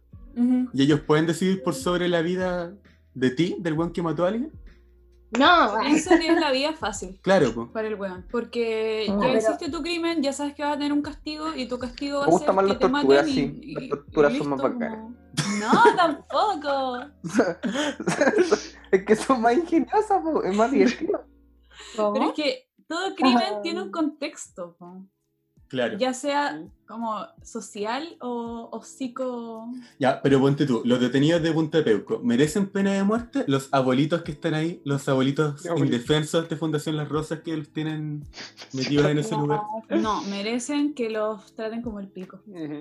¿Y 0.74 0.84
ellos 0.84 1.00
pueden 1.02 1.26
decidir 1.26 1.64
por 1.64 1.74
sobre 1.74 2.08
la 2.08 2.22
vida 2.22 2.72
de 3.16 3.30
ti, 3.32 3.56
del 3.60 3.74
buen 3.74 3.92
que 3.92 4.04
mató 4.04 4.26
a 4.26 4.28
alguien? 4.30 4.52
No, 5.38 5.78
que 5.82 5.92
es 5.96 6.40
la 6.40 6.52
vida 6.52 6.74
fácil 6.74 7.20
Claro, 7.22 7.52
pues. 7.54 7.68
para 7.74 7.88
el 7.90 7.96
weón. 7.96 8.26
Porque 8.32 9.06
No, 9.10 9.16
ya 9.22 9.28
pero- 9.28 9.38
hiciste 9.40 9.70
tu 9.72 9.82
crimen, 9.82 10.22
ya 10.24 10.32
sabes 10.34 10.54
que 10.54 10.64
vas 10.64 10.74
a 10.76 10.78
tener 10.78 10.94
un 10.94 11.02
castigo 11.02 11.54
y 11.56 11.68
tu 11.68 11.78
castigo 11.80 12.20
va 12.20 12.28
Me 12.28 12.36
a 12.36 12.38
ser 12.40 12.54
más 12.54 12.64
que 12.66 12.70
las 12.70 12.80
torturas, 12.80 13.26
sí. 13.26 13.60
y- 13.62 13.74
Las 13.74 13.90
torturas 13.90 14.38
son 14.38 14.50
más 14.50 14.62
bacanas. 14.62 15.00
como- 15.00 15.16
No, 15.60 15.96
tampoco. 15.96 17.00
es 18.92 19.04
que 19.06 19.16
son 19.16 19.42
más 19.42 19.54
ingeniosas, 19.56 20.22
po, 20.24 20.44
es 20.44 20.56
más 20.56 20.72
divertido. 20.72 21.26
Pero 21.96 22.24
es 22.30 22.34
que 22.34 22.70
todo 22.88 23.16
crimen 23.16 23.44
Ah. 23.58 23.62
tiene 23.62 23.82
un 23.82 23.92
contexto, 23.92 24.76
po. 24.80 25.04
Claro. 25.68 25.98
ya 25.98 26.14
sea. 26.14 26.60
Como 26.88 27.16
social 27.44 28.16
o, 28.22 28.70
o 28.72 28.84
psico. 28.84 29.68
Ya, 30.00 30.22
pero 30.22 30.40
ponte 30.40 30.66
tú, 30.66 30.82
los 30.86 31.00
detenidos 31.00 31.42
de 31.42 31.52
Punta 31.52 31.84
Peuco, 31.84 32.20
¿merecen 32.24 32.68
pena 32.68 32.94
de 32.94 33.04
muerte? 33.04 33.44
Los 33.48 33.70
abuelitos 33.72 34.22
que 34.22 34.32
están 34.32 34.54
ahí, 34.54 34.82
los 34.86 35.08
abuelitos 35.10 35.66
indefensos 35.78 36.48
de 36.50 36.56
Fundación 36.56 36.96
Las 36.98 37.10
Rosas 37.10 37.42
que 37.42 37.56
los 37.58 37.70
tienen 37.70 38.24
metidos 38.74 39.08
en 39.08 39.20
ese 39.20 39.36
lugar. 39.36 39.62
No, 39.90 40.22
merecen 40.24 40.94
que 40.94 41.10
los 41.10 41.54
traten 41.54 41.82
como 41.82 42.00
el 42.00 42.08
pico. 42.08 42.40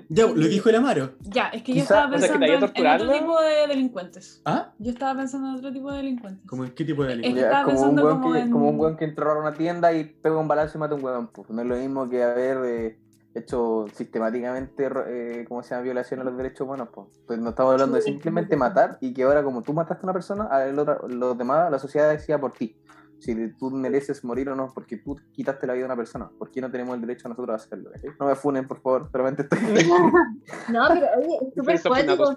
Ya, 0.09 0.25
lo 0.27 0.47
dijo 0.47 0.69
el 0.69 0.75
Amaro. 0.75 1.11
Ya, 1.21 1.47
es 1.49 1.63
que 1.63 1.73
yo 1.73 1.81
Quizá- 1.81 2.05
estaba 2.05 2.15
o 2.15 2.19
sea, 2.19 2.31
que 2.33 2.39
pensando 2.39 2.71
te 2.71 2.79
haya 2.81 2.95
en- 2.95 3.01
en, 3.01 3.07
otro 3.07 3.19
tipo 3.19 3.41
de 3.41 3.67
delincuentes. 3.67 4.41
¿Ah? 4.45 4.73
Yo 4.79 4.91
estaba 4.91 5.19
pensando 5.19 5.49
en 5.49 5.55
otro 5.55 5.71
tipo 5.73 5.91
de 5.91 5.97
delincuentes. 5.97 6.45
¿Cómo 6.47 6.63
en 6.65 6.71
qué 6.71 6.85
tipo 6.85 7.03
de 7.03 7.09
Es 7.13 7.15
que 7.17 7.21
delincuencia? 7.21 7.51
Ya, 7.51 7.57
estaba 7.59 7.75
como, 7.75 7.89
un 7.89 7.95
como 8.19 8.33
que, 8.33 8.39
en- 8.39 8.51
como 8.51 8.69
un 8.69 8.79
weón 8.79 8.97
que 8.97 9.05
entró 9.05 9.31
a 9.31 9.39
una 9.39 9.53
tienda 9.53 9.93
y 9.93 10.05
pega 10.05 10.37
un 10.37 10.47
balazo 10.47 10.77
y 10.77 10.79
mata 10.79 10.93
a 10.93 10.97
un 10.97 11.03
weón. 11.03 11.27
Pues. 11.27 11.49
No 11.49 11.61
es 11.61 11.67
lo 11.67 11.75
mismo 11.75 12.09
que 12.09 12.23
haber 12.23 12.57
eh, 12.65 12.99
hecho 13.37 13.85
sistemáticamente, 13.93 14.89
eh, 15.07 15.45
¿cómo 15.47 15.63
se 15.63 15.71
llama? 15.71 15.83
Violación 15.83 16.19
a 16.21 16.23
los 16.23 16.35
derechos 16.37 16.61
humanos. 16.61 16.89
Pues. 16.93 17.07
Pues 17.25 17.39
no 17.39 17.49
estamos 17.49 17.73
hablando 17.73 17.95
de 17.95 18.01
simplemente 18.01 18.55
matar 18.57 18.97
y 19.01 19.13
que 19.13 19.23
ahora 19.23 19.43
como 19.43 19.61
tú 19.61 19.73
mataste 19.73 20.01
a 20.03 20.05
una 20.05 20.13
persona, 20.13 20.47
a 20.51 20.65
el 20.65 20.77
otro- 20.79 21.07
los 21.07 21.37
demás, 21.37 21.69
la 21.71 21.79
sociedad 21.79 22.09
decía 22.09 22.39
por 22.39 22.53
ti. 22.53 22.75
Si 23.19 23.35
tú 23.57 23.71
mereces 23.71 24.23
morir 24.23 24.47
o 24.49 24.55
no, 24.55 24.71
porque 24.73 24.97
tú 24.97 25.19
quitaste 25.31 25.65
la 25.65 25.73
vida 25.73 25.81
de 25.83 25.85
una 25.87 25.95
persona. 25.95 26.29
¿Por 26.37 26.51
qué 26.51 26.61
no 26.61 26.69
tenemos 26.69 26.93
el 26.95 27.01
derecho 27.01 27.27
nosotros 27.27 27.53
a 27.53 27.55
hacerlo? 27.63 27.89
¿cachai? 27.91 28.11
No 28.19 28.27
me 28.27 28.35
funen, 28.35 28.67
por 28.67 28.79
favor, 28.81 29.09
solamente 29.11 29.41
estoy... 29.41 29.59
No, 30.69 30.85
pero 30.89 31.07
oye, 31.17 31.37
es 31.47 31.53
súper 31.55 31.81
cuático. 31.81 32.35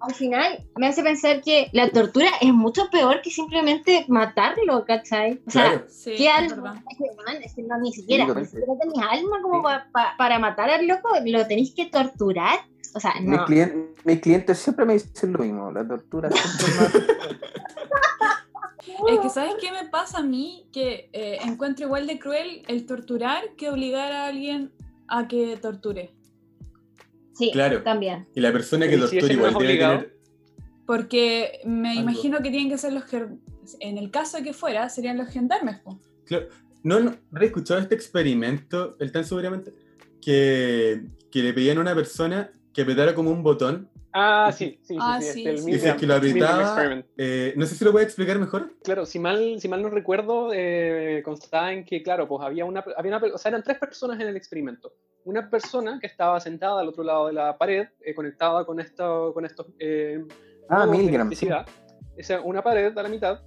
al 0.00 0.14
final 0.14 0.66
me 0.76 0.88
hace 0.88 1.02
pensar 1.02 1.40
que 1.40 1.68
la 1.72 1.88
tortura 1.90 2.26
es 2.40 2.52
mucho 2.52 2.88
peor 2.90 3.20
que 3.22 3.30
simplemente 3.30 4.04
matarlo, 4.08 4.84
¿cachai? 4.84 5.40
O 5.46 5.50
sea, 5.50 5.70
Claro. 5.70 5.84
Sí, 5.88 6.14
¿qué 6.16 6.28
alma? 6.28 6.82
Es 6.90 6.98
que, 6.98 7.04
man, 7.24 7.36
es 7.42 7.54
que 7.54 7.62
no, 7.62 7.78
ni 7.78 7.92
siquiera, 7.92 8.24
ni 8.24 8.28
totalmente. 8.28 8.58
siquiera 8.58 8.80
tenés 8.80 9.08
alma 9.20 9.42
como 9.42 9.56
Sí. 9.58 9.62
pa- 9.62 9.86
pa- 9.92 10.14
para 10.18 10.38
matar 10.38 10.70
al 10.70 10.86
loco, 10.86 11.08
lo 11.24 11.46
tenéis 11.46 11.74
que 11.74 11.86
torturar. 11.86 12.58
O 12.94 13.00
sea, 13.00 13.12
mis, 13.20 13.30
no. 13.38 13.46
mis 14.04 14.20
clientes 14.20 14.58
siempre 14.58 14.84
me 14.84 14.94
dicen 14.94 15.32
lo 15.32 15.38
mismo. 15.38 15.70
La 15.70 15.86
tortura 15.86 16.28
siempre 16.30 16.66
más... 16.80 16.92
Es 19.08 19.18
que, 19.20 19.28
¿sabes 19.30 19.54
qué 19.60 19.70
me 19.72 19.88
pasa 19.88 20.18
a 20.18 20.22
mí? 20.22 20.66
Que 20.72 21.08
eh, 21.12 21.38
encuentro 21.44 21.86
igual 21.86 22.06
de 22.06 22.18
cruel 22.18 22.62
el 22.68 22.86
torturar 22.86 23.54
que 23.56 23.68
obligar 23.70 24.12
a 24.12 24.26
alguien 24.26 24.72
a 25.08 25.28
que 25.28 25.56
torture. 25.56 26.12
Sí, 27.34 27.50
Claro. 27.52 27.82
también. 27.82 28.28
Y 28.34 28.40
la 28.40 28.52
persona 28.52 28.86
que 28.86 28.92
Pero 28.92 29.06
¿y 29.06 29.08
si 29.08 29.18
tortura 29.18 29.34
no 29.42 29.48
igual 29.48 29.56
obligado? 29.64 29.94
tener... 30.00 30.16
Porque 30.86 31.60
me 31.64 31.90
Algo. 31.90 32.02
imagino 32.02 32.38
que 32.42 32.50
tienen 32.50 32.68
que 32.68 32.78
ser 32.78 32.92
los 32.92 33.04
que, 33.04 33.26
en 33.80 33.98
el 33.98 34.10
caso 34.10 34.36
de 34.38 34.42
que 34.44 34.52
fuera, 34.52 34.88
serían 34.88 35.16
los 35.18 35.28
gendarmes. 35.28 35.78
po. 35.80 35.98
Claro. 36.26 36.48
No, 36.82 36.98
no, 37.00 37.14
¿no 37.30 37.40
he 37.40 37.44
escuchado 37.46 37.80
este 37.80 37.94
experimento, 37.94 38.96
el 38.98 39.12
tan 39.12 39.24
seguramente, 39.24 39.72
que 40.20 41.02
que 41.30 41.42
le 41.42 41.54
pedían 41.54 41.78
a 41.78 41.80
una 41.80 41.94
persona 41.94 42.52
que 42.74 42.82
apretara 42.82 43.14
como 43.14 43.30
un 43.30 43.42
botón. 43.42 43.88
Ah, 44.12 44.52
sí, 44.54 44.78
sí, 44.82 44.94
sí. 44.94 44.96
Ah, 45.00 45.18
sí, 45.20 45.26
sí, 45.32 45.38
este, 45.38 45.50
el 45.50 45.58
sí. 45.58 45.70
Y 45.70 45.72
si 45.72 45.76
es 45.76 45.82
Milgram- 45.94 45.98
que 45.98 46.06
lo 46.06 46.14
Experiment. 46.16 47.06
eh, 47.16 47.54
no 47.56 47.66
sé 47.66 47.74
si 47.74 47.84
lo 47.84 47.92
puede 47.92 48.04
explicar 48.04 48.38
mejor. 48.38 48.70
Claro, 48.82 49.06
si 49.06 49.18
mal, 49.18 49.58
si 49.60 49.68
mal 49.68 49.80
no 49.80 49.88
recuerdo, 49.88 50.50
eh, 50.52 51.22
constaba 51.24 51.72
en 51.72 51.84
que, 51.84 52.02
claro, 52.02 52.28
pues 52.28 52.42
había 52.44 52.64
una, 52.64 52.84
había 52.96 53.16
una, 53.16 53.26
o 53.34 53.38
sea, 53.38 53.48
eran 53.50 53.62
tres 53.62 53.78
personas 53.78 54.20
en 54.20 54.28
el 54.28 54.36
experimento. 54.36 54.92
Una 55.24 55.48
persona 55.48 55.98
que 56.00 56.06
estaba 56.08 56.38
sentada 56.40 56.80
al 56.80 56.88
otro 56.88 57.04
lado 57.04 57.28
de 57.28 57.32
la 57.32 57.56
pared, 57.56 57.86
eh, 58.00 58.14
conectada 58.14 58.64
con, 58.66 58.80
esto, 58.80 59.32
con 59.32 59.44
estos 59.46 59.66
eh, 59.78 60.22
Ah, 60.68 60.86
sí. 60.92 61.08
electricidad. 61.08 61.66
Esa, 62.16 62.40
una 62.40 62.62
pared 62.62 62.96
a 62.96 63.02
la 63.02 63.08
mitad, 63.08 63.40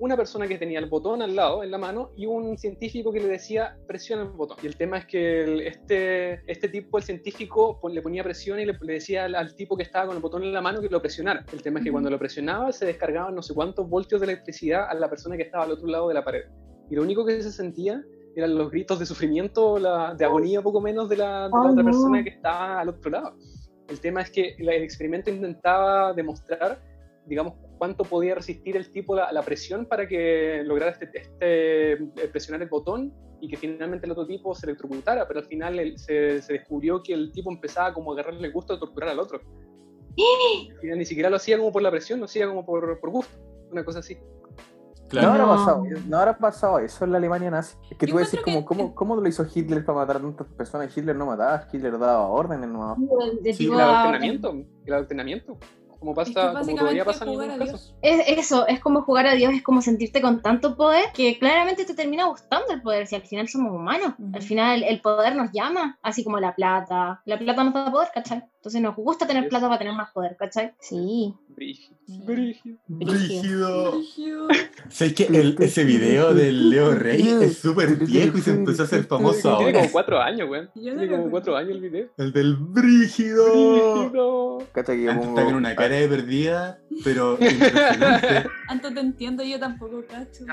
una 0.00 0.16
persona 0.16 0.48
que 0.48 0.58
tenía 0.58 0.80
el 0.80 0.86
botón 0.86 1.22
al 1.22 1.36
lado, 1.36 1.62
en 1.62 1.70
la 1.70 1.78
mano, 1.78 2.10
y 2.16 2.26
un 2.26 2.58
científico 2.58 3.12
que 3.12 3.20
le 3.20 3.28
decía 3.28 3.76
presiona 3.86 4.22
el 4.22 4.28
botón. 4.30 4.56
Y 4.62 4.66
el 4.66 4.76
tema 4.76 4.98
es 4.98 5.06
que 5.06 5.44
el- 5.44 5.60
este, 5.60 6.40
este 6.50 6.68
tipo, 6.68 6.98
el 6.98 7.04
científico, 7.04 7.78
pon- 7.80 7.94
le 7.94 8.02
ponía 8.02 8.24
presión 8.24 8.58
y 8.58 8.64
le, 8.66 8.76
le 8.80 8.92
decía 8.94 9.24
al, 9.26 9.34
al 9.36 9.54
tipo 9.54 9.76
que 9.76 9.84
estaba 9.84 10.06
con 10.06 10.16
el 10.16 10.22
botón 10.22 10.42
en 10.42 10.52
la 10.52 10.60
mano 10.60 10.80
que 10.80 10.88
lo 10.88 11.00
presionara. 11.00 11.44
El 11.52 11.62
tema 11.62 11.78
es 11.78 11.84
que 11.84 11.92
cuando 11.92 12.10
lo 12.10 12.18
presionaba 12.18 12.72
se 12.72 12.86
descargaban 12.86 13.34
no 13.34 13.42
sé 13.42 13.54
cuántos 13.54 13.88
voltios 13.88 14.20
de 14.20 14.24
electricidad 14.26 14.88
a 14.88 14.94
la 14.94 15.08
persona 15.08 15.36
que 15.36 15.44
estaba 15.44 15.64
al 15.64 15.70
otro 15.72 15.86
lado 15.86 16.08
de 16.08 16.14
la 16.14 16.24
pared. 16.24 16.42
Y 16.90 16.96
lo 16.96 17.02
único 17.02 17.24
que 17.24 17.40
se 17.40 17.52
sentía 17.52 18.02
eran 18.36 18.56
los 18.58 18.70
gritos 18.70 18.98
de 18.98 19.06
sufrimiento, 19.06 19.78
la, 19.78 20.12
de 20.14 20.24
agonía 20.24 20.60
poco 20.60 20.80
menos 20.80 21.08
de 21.08 21.16
la, 21.18 21.44
de 21.44 21.50
la 21.50 21.62
Ay, 21.62 21.70
otra 21.70 21.82
no. 21.82 21.84
persona 21.84 22.22
que 22.24 22.30
estaba 22.30 22.80
al 22.80 22.88
otro 22.88 23.10
lado. 23.12 23.36
El 23.88 24.00
tema 24.00 24.22
es 24.22 24.30
que 24.30 24.56
el 24.58 24.68
experimento 24.70 25.30
intentaba 25.30 26.12
demostrar, 26.14 26.80
digamos, 27.26 27.54
cuánto 27.84 28.04
podía 28.04 28.34
resistir 28.34 28.76
el 28.78 28.90
tipo 28.90 29.14
la, 29.14 29.30
la 29.30 29.42
presión 29.42 29.84
para 29.84 30.08
que 30.08 30.62
lograra 30.64 30.92
este, 30.92 31.04
este, 31.12 31.92
eh, 31.92 31.98
presionar 32.32 32.62
el 32.62 32.68
botón 32.70 33.12
y 33.42 33.48
que 33.48 33.58
finalmente 33.58 34.06
el 34.06 34.12
otro 34.12 34.26
tipo 34.26 34.54
se 34.54 34.64
electrocutara, 34.64 35.28
pero 35.28 35.40
al 35.40 35.46
final 35.46 35.78
el- 35.78 35.98
se, 35.98 36.40
se 36.40 36.54
descubrió 36.54 37.02
que 37.02 37.12
el 37.12 37.30
tipo 37.30 37.52
empezaba 37.52 37.92
como 37.92 38.10
a 38.10 38.14
agarrarle 38.14 38.46
el 38.46 38.52
gusto 38.54 38.72
de 38.72 38.78
torturar 38.80 39.10
al 39.10 39.18
otro. 39.18 39.38
Al 40.70 40.80
final 40.80 40.98
ni 40.98 41.04
siquiera 41.04 41.28
lo 41.28 41.36
hacía 41.36 41.58
como 41.58 41.72
por 41.72 41.82
la 41.82 41.90
presión, 41.90 42.20
lo 42.20 42.24
hacía 42.24 42.46
como 42.46 42.64
por, 42.64 42.98
por 43.00 43.10
gusto, 43.10 43.36
una 43.70 43.84
cosa 43.84 43.98
así. 43.98 44.16
No 45.12 45.20
habrá, 45.20 45.44
No. 45.44 45.48
pasado, 45.50 45.84
no 46.08 46.16
habrá 46.18 46.38
pasado 46.38 46.78
eso 46.78 47.04
en 47.04 47.12
la 47.12 47.18
Alemania 47.18 47.50
nazi. 47.50 47.76
Es 47.90 47.98
que 47.98 48.06
Yo 48.06 48.14
tú 48.14 48.18
decís, 48.18 48.40
encuentro 48.40 48.44
como, 48.44 48.60
que- 48.60 48.94
¿cómo, 48.94 48.94
¿cómo 48.94 49.16
lo 49.20 49.28
hizo 49.28 49.44
Hitler 49.54 49.84
para 49.84 49.98
matar 49.98 50.16
a 50.16 50.20
tantas 50.20 50.46
personas? 50.48 50.96
Hitler 50.96 51.14
no 51.14 51.26
mataba, 51.26 51.68
Hitler 51.70 51.92
daba 51.98 52.26
órdenes 52.28 52.70
de 53.42 53.52
Sí, 53.52 53.66
El 53.66 53.78
adoctrinamiento, 53.78 54.54
el 54.86 54.92
adoctrinamiento, 54.94 55.58
como 56.04 56.20
Es 56.20 56.28
que 56.28 56.34
pasa, 56.34 56.40
como 56.40 56.52
básicamente 56.52 56.80
todavía 56.80 57.04
pasa 57.04 57.24
en 57.24 57.30
jugar 57.30 57.50
algunos 57.50 57.56
a 57.56 57.58
casos. 57.58 57.86
Dios. 57.86 57.94
Es 58.02 58.38
eso, 58.38 58.66
es 58.66 58.80
como 58.80 59.02
jugar 59.02 59.26
a 59.26 59.34
Dios, 59.34 59.52
es 59.54 59.62
como 59.62 59.82
sentirte 59.82 60.20
con 60.20 60.42
tanto 60.42 60.76
poder 60.76 61.06
que 61.14 61.38
claramente 61.38 61.84
te 61.84 61.94
termina 61.94 62.26
gustando 62.26 62.72
el 62.72 62.82
poder, 62.82 63.06
si 63.06 63.16
al 63.16 63.22
final 63.22 63.48
somos 63.48 63.72
humanos, 63.72 64.14
al 64.32 64.42
final 64.42 64.82
el 64.82 65.00
poder 65.00 65.36
nos 65.36 65.50
llama, 65.52 65.98
así 66.02 66.24
como 66.24 66.38
la 66.38 66.54
plata, 66.54 67.22
la 67.24 67.38
plata 67.38 67.64
nos 67.64 67.74
da 67.74 67.90
poder, 67.90 68.08
¿cachai? 68.14 68.44
Entonces 68.64 68.80
nos 68.80 68.96
gusta 68.96 69.26
tener 69.26 69.46
plata 69.50 69.66
para 69.66 69.78
tener 69.78 69.92
más 69.92 70.10
poder, 70.10 70.36
¿cachai? 70.38 70.72
Sí. 70.80 71.34
Brígido, 71.48 71.98
brígido. 72.24 72.78
Brígido. 72.88 73.92
Brígido. 73.92 74.48
¿Sabes 74.88 75.12
que 75.12 75.24
el- 75.24 75.54
ese 75.60 75.84
video 75.84 76.32
del 76.32 76.70
Leo 76.70 76.94
Rey 76.94 77.28
es 77.42 77.58
súper 77.58 77.94
viejo 77.96 78.38
y 78.38 78.40
se 78.40 78.52
empezó 78.52 78.82
a 78.82 78.84
hacer 78.86 79.04
famoso 79.04 79.58
Tiene 79.58 79.64
ahora? 79.64 79.72
como 79.80 79.92
cuatro 79.92 80.18
años, 80.18 80.48
no 80.50 80.68
Tiene 80.80 81.08
como 81.10 81.30
cuatro 81.30 81.56
años 81.58 81.72
el 81.72 81.80
video. 81.82 82.08
El 82.16 82.32
del 82.32 82.56
brígido. 82.56 84.00
Brígido. 84.00 84.58
¿Cachai? 84.72 84.96
Que 84.96 85.02
yo 85.04 85.10
Antes 85.10 85.28
está 85.28 85.44
con 85.44 85.54
una 85.56 85.76
cara 85.76 85.96
de 85.96 86.08
perdida, 86.08 86.78
pero 87.04 87.32
impresionante. 87.38 88.48
Antes 88.68 88.94
te 88.94 89.00
entiendo, 89.00 89.44
yo 89.44 89.60
tampoco 89.60 90.02
cacho. 90.08 90.44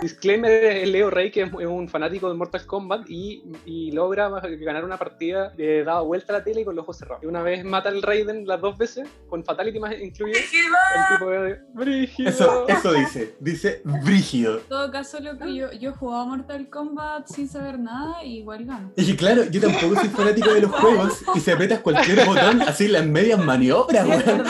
Disclaimer 0.00 0.50
es 0.64 0.88
Leo 0.88 1.10
Rey, 1.10 1.30
que 1.30 1.42
es 1.42 1.48
es 1.60 1.66
un 1.66 1.86
fanático 1.88 2.28
de 2.30 2.34
Mortal 2.34 2.64
Kombat 2.66 3.08
y, 3.10 3.42
y 3.66 3.92
logra 3.92 4.28
ganar 4.30 4.84
una 4.86 4.96
partida 4.96 5.50
de 5.50 5.84
dado 5.84 6.06
vuelta 6.06 6.32
a 6.32 6.38
la 6.38 6.44
tele 6.46 6.60
y 6.60 6.64
con 6.64 6.76
los 6.76 6.84
ojos 6.84 6.96
cerrados. 6.98 7.22
Y 7.24 7.26
una 7.26 7.42
vez 7.42 7.64
mata 7.64 7.88
al 7.88 8.00
Raiden 8.02 8.46
las 8.46 8.60
dos 8.60 8.78
veces, 8.78 9.08
con 9.28 9.44
Fatality 9.44 9.80
más 9.80 9.92
incluido. 10.00 10.38
El 10.38 11.18
tipo 11.18 11.30
de 11.30 11.60
Brígido. 11.74 12.30
Eso, 12.30 12.68
eso 12.68 12.92
dice, 12.92 13.34
dice 13.40 13.82
brígido. 13.84 14.58
En 14.58 14.64
todo 14.68 14.90
caso, 14.92 15.18
lo 15.20 15.36
que 15.36 15.54
yo, 15.54 15.72
yo 15.72 15.92
jugaba 15.94 16.24
Mortal 16.24 16.68
Kombat 16.70 17.26
sin 17.26 17.48
saber 17.48 17.78
nada 17.78 18.22
y 18.24 18.38
igual 18.38 18.64
gano. 18.64 18.92
Y 18.96 19.04
que 19.06 19.16
claro, 19.16 19.44
yo 19.44 19.60
tampoco 19.60 19.96
soy 19.96 20.08
fanático 20.08 20.54
de 20.54 20.60
los 20.62 20.70
juegos 20.70 21.22
y 21.34 21.40
si 21.40 21.50
apretas 21.50 21.80
cualquier 21.80 22.24
botón, 22.24 22.62
así 22.62 22.86
las 22.88 23.04
medias 23.06 23.44
maniobras, 23.44 24.06
weón. 24.06 24.44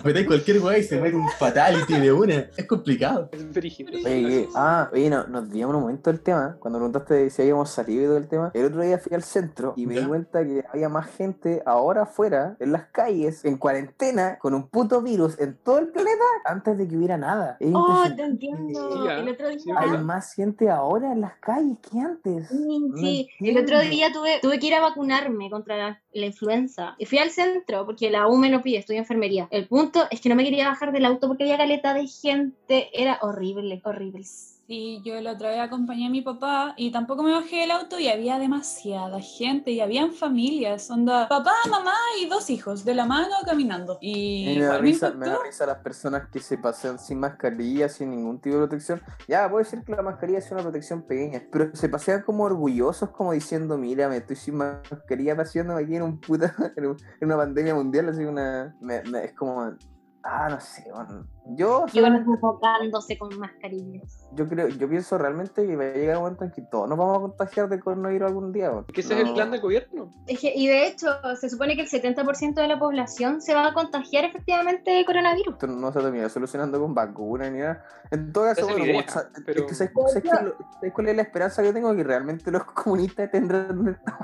Apretáis 0.00 0.26
cualquier 0.26 0.60
weá 0.60 0.78
y 0.78 0.82
se 0.84 1.00
mete 1.00 1.16
un 1.16 1.28
fatality 1.38 1.94
de 1.94 2.12
una. 2.12 2.34
Es 2.56 2.66
complicado. 2.66 3.28
Es 3.32 3.52
Brígido. 3.52 3.90
Oye, 3.92 4.48
ah, 4.54 4.88
oye, 4.92 5.10
no, 5.10 5.26
nos 5.26 5.50
digamos 5.50 5.74
un 5.76 5.82
momento 5.82 6.10
del 6.10 6.20
tema. 6.20 6.56
Cuando 6.60 6.78
preguntaste 6.78 7.30
si 7.30 7.42
habíamos 7.42 7.70
salido 7.70 8.02
y 8.04 8.06
todo 8.06 8.16
el 8.16 8.28
tema, 8.28 8.50
el 8.54 8.66
otro 8.66 8.80
día 8.82 8.98
fui 8.98 9.14
al 9.14 9.22
centro 9.22 9.74
y 9.76 9.86
me 9.86 9.94
Ya. 9.96 10.00
di 10.02 10.06
cuenta 10.06 10.44
que 10.44 10.64
había 10.72 10.88
más 10.88 11.06
gente 11.16 11.31
ahora 11.66 12.02
afuera, 12.02 12.56
en 12.60 12.72
las 12.72 12.84
calles, 12.86 13.44
en 13.44 13.56
cuarentena, 13.58 14.38
con 14.38 14.54
un 14.54 14.68
puto 14.68 15.02
virus 15.02 15.38
en 15.38 15.56
todo 15.56 15.78
el 15.78 15.88
planeta, 15.88 16.24
antes 16.44 16.76
de 16.78 16.88
que 16.88 16.96
hubiera 16.96 17.16
nada. 17.16 17.56
Es 17.60 17.70
Oh, 17.74 18.04
te 18.14 18.22
entiendo. 18.22 18.92
Sí, 18.92 19.08
el 19.10 19.28
otro 19.28 19.48
día. 19.48 19.58
sí, 19.58 19.70
Hay 19.76 19.98
más 19.98 20.34
gente 20.34 20.70
ahora 20.70 21.12
en 21.12 21.20
las 21.20 21.34
calles 21.38 21.78
que 21.80 21.98
antes. 22.00 22.48
Sí, 22.48 22.88
No 22.88 22.96
sí. 22.96 23.28
el 23.40 23.58
otro 23.58 23.80
día 23.80 24.12
tuve, 24.12 24.38
tuve 24.40 24.58
que 24.58 24.66
ir 24.66 24.74
a 24.74 24.80
vacunarme 24.80 25.50
contra 25.50 25.76
la, 25.76 26.02
la 26.12 26.26
influenza. 26.26 26.94
Y 26.98 27.06
fui 27.06 27.18
al 27.18 27.30
centro 27.30 27.84
porque 27.86 28.10
la 28.10 28.26
U 28.28 28.36
me 28.36 28.50
lo 28.50 28.62
pide, 28.62 28.78
estoy 28.78 28.96
en 28.96 29.02
enfermería. 29.02 29.48
El 29.50 29.68
punto 29.68 30.04
es 30.10 30.20
que 30.20 30.28
no 30.28 30.34
me 30.34 30.44
quería 30.44 30.68
bajar 30.68 30.92
del 30.92 31.04
auto 31.04 31.28
porque 31.28 31.44
había 31.44 31.56
caleta 31.58 31.94
de 31.94 32.06
gente. 32.06 32.88
Era 32.92 33.18
horrible, 33.22 33.80
horrible. 33.84 34.24
Sí, 34.72 35.02
yo 35.04 35.20
la 35.20 35.32
otra 35.32 35.50
vez 35.50 35.58
acompañé 35.60 36.06
a 36.06 36.08
mi 36.08 36.22
papá 36.22 36.72
y 36.78 36.90
tampoco 36.90 37.22
me 37.22 37.30
bajé 37.30 37.56
del 37.56 37.72
auto 37.72 37.98
y 37.98 38.08
había 38.08 38.38
demasiada 38.38 39.20
gente 39.20 39.70
y 39.70 39.80
habían 39.80 40.14
familias, 40.14 40.90
onda 40.90 41.28
papá, 41.28 41.52
mamá 41.70 41.92
y 42.22 42.26
dos 42.26 42.48
hijos 42.48 42.82
de 42.82 42.94
la 42.94 43.04
mano 43.04 43.34
caminando. 43.44 43.98
Y 44.00 44.50
Y 44.52 44.58
me 44.58 44.64
da, 44.64 44.78
risa, 44.78 45.10
me 45.10 45.26
da 45.26 45.42
risa 45.44 45.66
las 45.66 45.76
personas 45.80 46.30
que 46.30 46.40
se 46.40 46.56
pasean 46.56 46.98
sin 46.98 47.20
mascarilla, 47.20 47.90
sin 47.90 48.08
ningún 48.12 48.40
tipo 48.40 48.56
de 48.56 48.62
protección. 48.62 49.02
Ya, 49.28 49.50
puede 49.50 49.66
ser 49.66 49.82
que 49.84 49.92
la 49.92 50.00
mascarilla 50.00 50.40
sea 50.40 50.54
una 50.54 50.62
protección 50.62 51.02
pequeña, 51.02 51.42
pero 51.52 51.76
se 51.76 51.90
pasean 51.90 52.22
como 52.22 52.44
orgullosos, 52.44 53.10
como 53.10 53.32
diciendo, 53.32 53.76
mira, 53.76 54.08
me 54.08 54.16
estoy 54.16 54.36
sin 54.36 54.54
mascarilla 54.54 55.36
paseándome 55.36 55.82
aquí 55.82 55.96
en 55.96 56.02
un 56.02 56.18
puta, 56.18 56.54
en, 56.78 56.86
un- 56.86 56.96
en 57.20 57.26
una 57.26 57.36
pandemia 57.36 57.74
mundial, 57.74 58.08
así 58.08 58.24
una... 58.24 58.74
me- 58.80 59.02
me- 59.02 59.24
es 59.26 59.34
como... 59.34 59.76
Ah, 60.24 60.48
no 60.48 60.60
sé, 60.60 60.84
bueno, 60.94 61.26
yo, 61.56 61.84
enfocándose 61.92 63.18
con 63.18 63.36
mascarillas. 63.40 64.24
yo 64.32 64.48
creo, 64.48 64.68
yo 64.68 64.88
pienso 64.88 65.18
realmente 65.18 65.66
que 65.66 65.74
va 65.74 65.82
a 65.84 65.88
llegar 65.88 66.16
un 66.18 66.22
momento 66.22 66.44
en 66.44 66.52
que 66.52 66.62
todos 66.62 66.88
nos 66.88 66.96
vamos 66.96 67.18
a 67.18 67.20
contagiar 67.22 67.68
de 67.68 67.80
coronavirus 67.80 68.28
algún 68.28 68.52
día. 68.52 68.70
Que 68.92 69.00
ese 69.00 69.14
es 69.20 69.26
el 69.28 69.34
plan 69.34 69.50
del 69.50 69.60
gobierno. 69.60 70.10
Es 70.28 70.38
que- 70.38 70.52
y 70.54 70.68
de 70.68 70.86
hecho, 70.86 71.08
se 71.40 71.50
supone 71.50 71.74
que 71.74 71.82
el 71.82 71.88
70% 71.88 72.60
de 72.60 72.68
la 72.68 72.78
población 72.78 73.40
se 73.40 73.52
va 73.52 73.66
a 73.66 73.74
contagiar 73.74 74.24
efectivamente 74.24 74.92
de 74.92 75.04
coronavirus. 75.04 75.54
Esto 75.54 75.66
no 75.66 75.92
se 75.92 76.00
termina 76.00 76.28
solucionando 76.28 76.78
con 76.80 76.94
vacunas 76.94 77.50
ni 77.50 77.58
nada. 77.58 77.84
En 78.12 78.32
todo 78.32 78.44
caso, 78.44 78.62
bueno, 78.66 78.78
como 78.78 78.90
idea, 78.92 79.06
pero- 79.44 79.60
es 79.62 79.66
que 79.66 79.74
¿sabes, 79.74 79.92
sabes 80.06 80.22
qué? 80.22 80.28
Lo- 80.44 80.56
¿sabes 80.74 80.92
cuál 80.94 81.08
es 81.08 81.16
la 81.16 81.22
esperanza 81.22 81.62
que 81.64 81.72
tengo? 81.72 81.96
Que 81.96 82.04
realmente 82.04 82.50
los 82.52 82.62
comunistas 82.64 83.28
tendrán 83.30 83.88
esta 84.06 84.18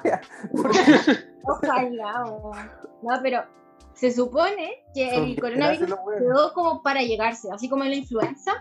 Ojalá. 1.44 2.24
No, 3.02 3.12
pero 3.22 3.42
se 3.98 4.12
supone 4.12 4.84
que 4.94 5.12
son 5.12 5.24
el 5.24 5.40
coronavirus 5.40 5.94
quedó 6.18 6.52
como 6.54 6.82
para 6.82 7.02
llegarse, 7.02 7.48
así 7.52 7.68
como 7.68 7.82
en 7.82 7.90
la 7.90 7.96
influenza, 7.96 8.52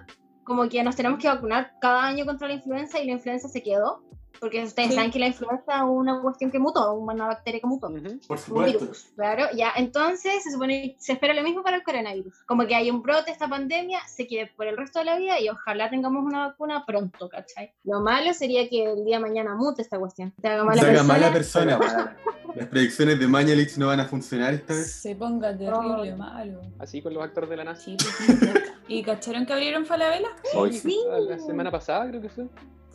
como 0.44 0.68
que 0.68 0.84
nos 0.84 0.96
tenemos 0.96 1.20
que 1.20 1.28
vacunar 1.28 1.74
cada 1.80 2.06
año 2.06 2.26
contra 2.26 2.48
la 2.48 2.56
influenza 2.56 3.00
y 3.00 3.06
la 3.06 3.14
influenza 3.14 3.48
se 3.48 3.62
quedó, 3.62 4.02
porque 4.40 4.64
ustedes 4.64 4.90
Sí. 4.90 4.96
saben 4.96 5.12
que 5.12 5.20
la 5.20 5.28
influenza 5.28 5.78
es 5.78 5.84
una 5.88 6.22
cuestión 6.22 6.52
que 6.52 6.60
mutó, 6.60 6.94
una 6.94 7.28
bacteria 7.28 7.60
que 7.60 7.68
mutó. 7.68 7.88
Ujú. 7.88 8.20
Por 8.28 8.38
Un 8.38 8.44
supuesto. 8.44 8.80
virus, 8.80 9.08
claro, 9.16 9.46
ya. 9.56 9.72
Entonces 9.76 10.44
se 10.44 10.52
supone 10.52 10.96
se 11.00 11.14
espera 11.14 11.34
lo 11.34 11.44
mismo 11.44 11.64
para 11.64 11.78
el 11.78 11.84
coronavirus. 11.84 12.44
Como 12.46 12.66
que 12.68 12.76
hay 12.76 12.90
un 12.92 13.02
brote, 13.02 13.32
esta 13.32 13.48
pandemia 13.48 14.00
se 14.08 14.28
quede 14.28 14.48
por 14.56 14.68
el 14.68 14.78
resto 14.78 15.00
de 15.00 15.06
la 15.06 15.18
vida 15.18 15.40
y 15.40 15.50
ojalá 15.50 15.90
tengamos 15.90 16.24
una 16.24 16.48
vacuna 16.48 16.86
pronto, 16.86 17.30
¿cachai? 17.30 17.74
Lo 17.84 18.02
malo 18.02 18.34
sería 18.34 18.68
que 18.70 18.84
el 18.84 19.06
día 19.06 19.18
de 19.18 19.22
mañana 19.24 19.56
mute 19.56 19.82
esta 19.82 19.98
cuestión. 20.00 20.34
Te 20.42 20.48
haga 20.48 20.64
mala 20.64 20.82
Se 20.82 20.90
haga 20.90 21.04
mala 21.04 21.32
persona. 21.32 21.78
persona. 21.78 22.18
Las 22.56 22.68
predicciones 22.70 23.20
de 23.20 23.28
Mañalich 23.28 23.78
no 23.78 23.88
van 23.88 24.00
a 24.00 24.06
funcionar 24.06 24.54
esta 24.54 24.74
vez. 24.74 24.92
Se 24.92 25.16
ponga 25.16 25.56
terrible 25.56 26.16
malo. 26.16 26.62
Así 26.80 27.02
con 27.04 27.14
los 27.14 27.24
actores 27.24 27.50
de 27.52 27.58
la 27.58 27.64
NASA. 27.66 27.82
Sí, 27.82 27.96
pues, 27.98 28.64
¿Y 28.88 29.04
cacharon 29.04 29.46
que 29.46 29.54
abrieron 29.54 29.86
Falabella? 29.86 30.30
Hoy 30.56 30.74
Sí, 30.74 30.80
sí. 30.90 31.00
La 31.28 31.38
semana 31.38 31.70
pasada 31.70 32.08
creo 32.08 32.22
que 32.22 32.30
fue. 32.30 32.46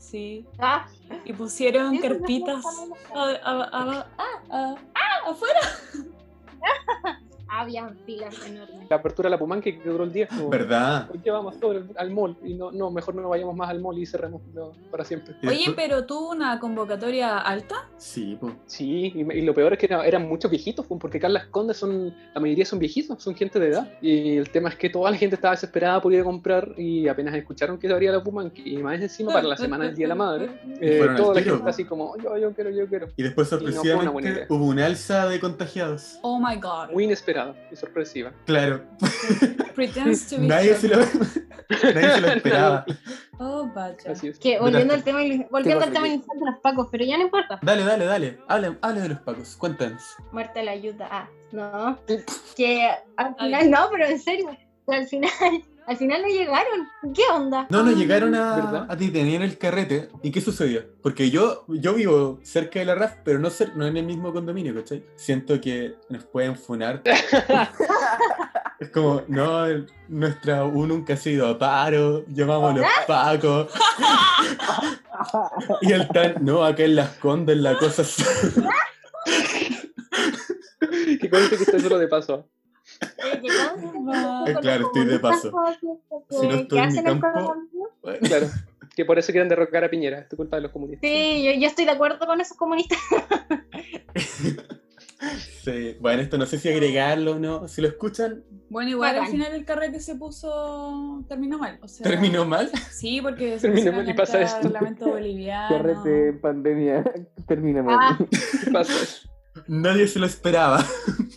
Sí. 0.02 0.44
Ah, 0.58 0.86
Y 1.24 1.32
pusieron 1.32 1.96
carpitas 1.98 2.64
no, 2.64 2.86
no, 3.14 3.24
a- 3.24 3.68
a- 3.72 4.06
a- 4.50 4.76
ah, 4.94 5.30
afuera. 5.30 5.60
había 7.62 7.88
filas 8.06 8.34
enormes. 8.46 8.88
La 8.90 8.96
apertura 8.96 9.26
de 9.28 9.30
la 9.30 9.38
Pumanque 9.38 9.78
que 9.78 9.88
duró 9.88 10.04
el 10.04 10.12
día. 10.12 10.28
como, 10.28 10.48
¿Verdad? 10.50 11.08
¿Por 11.08 11.18
qué 11.22 11.30
vamos 11.30 11.58
todos 11.58 11.82
al 11.96 12.10
mall? 12.10 12.36
Y 12.44 12.54
no, 12.54 12.70
no, 12.72 12.90
mejor 12.90 13.14
no 13.14 13.28
vayamos 13.28 13.56
más 13.56 13.70
al 13.70 13.80
mall 13.80 13.98
y 13.98 14.06
cerremos 14.06 14.42
no, 14.54 14.72
para 14.90 15.04
siempre. 15.04 15.34
Oye, 15.46 15.72
pero 15.74 16.04
tuvo 16.04 16.30
una 16.30 16.58
convocatoria 16.60 17.38
alta. 17.38 17.88
Sí, 17.96 18.36
po. 18.40 18.52
Sí, 18.66 19.12
y, 19.14 19.20
y 19.38 19.42
lo 19.42 19.54
peor 19.54 19.72
es 19.74 19.78
que 19.78 19.86
era- 19.86 20.06
eran 20.06 20.28
muchos 20.28 20.50
viejitos, 20.50 20.86
pues, 20.86 21.00
porque 21.00 21.18
Carlas 21.20 21.46
Conde 21.46 21.74
son, 21.74 22.14
la 22.34 22.40
mayoría 22.40 22.64
son 22.66 22.78
viejitos, 22.78 23.22
son 23.22 23.34
gente 23.34 23.58
de 23.58 23.68
edad. 23.68 23.92
Y 24.00 24.36
el 24.36 24.50
tema 24.50 24.68
es 24.68 24.76
que 24.76 24.90
toda 24.90 25.10
la 25.10 25.16
gente 25.16 25.36
estaba 25.36 25.54
desesperada 25.54 26.00
por 26.02 26.12
ir 26.12 26.20
a 26.20 26.24
comprar 26.24 26.72
y 26.76 27.08
apenas 27.08 27.34
escucharon 27.34 27.78
que 27.78 27.86
se 27.88 27.92
abría 27.94 28.12
la 28.12 28.22
Pumanque 28.22 28.62
y 28.64 28.76
más 28.78 29.00
encima 29.00 29.32
para 29.32 29.46
la 29.48 29.56
semana 29.56 29.84
del 29.86 29.94
Día 29.94 30.04
de 30.04 30.08
la 30.08 30.14
Madre, 30.14 30.50
eh, 30.80 31.06
toda 31.16 31.34
la 31.34 31.40
tiro, 31.40 31.54
gente 31.54 31.64
po. 31.64 31.68
así 31.68 31.84
como, 31.84 32.16
yo, 32.18 32.36
yo 32.36 32.52
quiero, 32.52 32.70
yo 32.70 32.86
quiero. 32.86 33.08
Y 33.16 33.22
después 33.22 33.48
sorpresivamente 33.48 34.46
hubo 34.48 34.66
un 34.66 34.78
alza 34.78 35.28
de 35.28 35.40
contagiados. 35.40 36.18
Oh 36.22 36.38
my 36.38 36.56
god. 36.56 36.90
Muy 36.92 37.04
inesperada 37.52 37.68
y 37.70 37.76
sorpresiva. 37.76 38.32
Claro, 38.46 38.82
Pretends 39.74 40.28
to 40.28 40.38
be 40.38 40.46
nadie 40.46 40.74
se, 40.74 40.88
lo, 40.88 40.96
nadie 41.94 42.10
se 42.14 42.20
lo 42.20 42.28
esperaba. 42.28 42.84
Oh, 43.38 43.68
vaya. 43.74 43.96
Así 44.10 44.28
es. 44.28 44.38
Que 44.38 44.58
volviendo 44.58 44.94
al 44.94 45.02
tema, 45.02 45.20
volviendo 45.50 45.84
al 45.84 45.92
tema 45.92 46.08
inicial 46.08 46.38
de 46.38 46.46
los 46.46 46.60
pacos, 46.60 46.88
pero 46.90 47.04
ya 47.04 47.16
no 47.16 47.24
importa. 47.24 47.58
Dale, 47.62 47.84
dale, 47.84 48.04
dale. 48.04 48.38
Hable, 48.48 48.78
hable 48.82 49.00
de 49.00 49.08
los 49.10 49.20
pacos. 49.20 49.56
Cuéntanos. 49.56 50.02
Muerte 50.32 50.62
la 50.62 50.72
ayuda. 50.72 51.08
Ah, 51.10 51.28
no. 51.52 51.98
Que 52.56 52.90
al 53.16 53.34
Ay. 53.38 53.46
final, 53.46 53.70
no, 53.70 53.88
pero 53.90 54.06
en 54.06 54.20
serio, 54.20 54.56
al 54.86 55.06
final, 55.06 55.30
al 55.86 55.96
final 55.96 56.22
no 56.22 56.28
llegaron. 56.28 56.88
¿Qué 57.14 57.22
onda? 57.32 57.66
No, 57.70 57.82
nos 57.82 57.96
llegaron 57.96 58.34
a, 58.34 58.86
a 58.88 58.96
detener 58.96 59.36
en 59.36 59.42
el 59.42 59.58
carrete. 59.58 60.08
¿Y 60.22 60.30
qué 60.30 60.40
sucedió? 60.40 60.82
Porque 61.02 61.30
yo, 61.30 61.64
yo 61.68 61.94
vivo 61.94 62.38
cerca 62.42 62.78
de 62.78 62.84
la 62.86 62.94
RAF, 62.94 63.14
pero 63.24 63.38
no, 63.38 63.48
cer- 63.48 63.74
no 63.74 63.86
en 63.86 63.96
el 63.96 64.04
mismo 64.06 64.32
condominio, 64.32 64.74
¿cachai? 64.74 65.04
Siento 65.16 65.60
que 65.60 65.94
nos 66.08 66.24
pueden 66.24 66.56
funar. 66.56 67.02
es 68.80 68.90
como, 68.90 69.22
no, 69.28 69.64
nuestra 70.08 70.64
U 70.64 70.86
nunca 70.86 71.14
ha 71.14 71.16
sido 71.16 71.48
a 71.48 71.58
paro, 71.58 72.24
llamamos 72.28 72.72
a 72.72 72.78
los 72.78 72.86
pacos. 73.06 73.72
y 75.82 75.92
el 75.92 76.08
tan, 76.08 76.34
no, 76.44 76.64
acá 76.64 76.84
en 76.84 76.96
las 76.96 77.10
condas 77.18 77.56
la 77.56 77.76
cosa 77.78 78.02
es- 78.02 78.16
Que 81.20 81.30
conste 81.30 81.56
que 81.56 81.62
estoy 81.62 81.80
solo 81.80 81.98
de 81.98 82.08
paso. 82.08 82.48
Eh, 83.02 84.54
claro, 84.60 84.86
estoy 84.86 85.06
de 85.06 85.18
paso. 85.18 85.50
que- 85.80 86.36
Si 86.40 86.46
no 86.46 86.54
estoy 86.54 86.78
en 86.78 86.92
mi 86.92 87.02
campo-. 87.02 87.54
Bueno, 88.02 88.18
Claro. 88.22 88.46
Que 88.94 89.06
por 89.06 89.18
eso 89.18 89.32
quieren 89.32 89.48
derrocar 89.48 89.84
a 89.84 89.88
Piñera. 89.90 90.26
Es 90.30 90.36
culpa 90.36 90.56
de 90.56 90.62
los 90.62 90.70
comunistas. 90.70 91.08
Sí, 91.08 91.42
yo, 91.44 91.52
yo 91.58 91.66
estoy 91.66 91.86
de 91.86 91.92
acuerdo 91.92 92.26
con 92.26 92.40
esos 92.42 92.56
comunistas. 92.58 92.98
sí. 95.64 95.96
Bueno, 96.00 96.22
esto 96.22 96.36
no 96.36 96.46
sé 96.46 96.58
si 96.58 96.68
agregarlo 96.68 97.32
o 97.32 97.38
no. 97.38 97.68
Si 97.68 97.80
lo 97.80 97.88
escuchan, 97.88 98.42
Bueno, 98.68 98.90
igual 98.90 99.18
al 99.18 99.28
final 99.28 99.52
el 99.54 99.64
carrete 99.64 100.00
se 100.00 100.14
puso. 100.16 101.24
terminó 101.28 101.58
mal. 101.58 101.78
O 101.82 101.88
sea, 101.88 102.04
terminó 102.04 102.44
mal. 102.44 102.70
Sí, 102.90 103.20
porque 103.22 103.52
se 103.58 103.68
Terminó 103.68 103.92
mal 103.92 104.08
y 104.08 104.14
pasa 104.14 104.40
esto. 104.42 104.68
Lamento 104.68 105.06
boliviano. 105.08 105.68
Carrete 105.76 106.28
en 106.28 106.40
pandemia. 106.40 107.04
Termina 107.48 107.82
mal. 107.82 107.96
Ah. 107.98 108.18
¿Qué 108.64 108.70
pasa? 108.70 108.92
Nadie 109.68 110.06
se 110.06 110.18
lo 110.18 110.26
esperaba. 110.26 110.84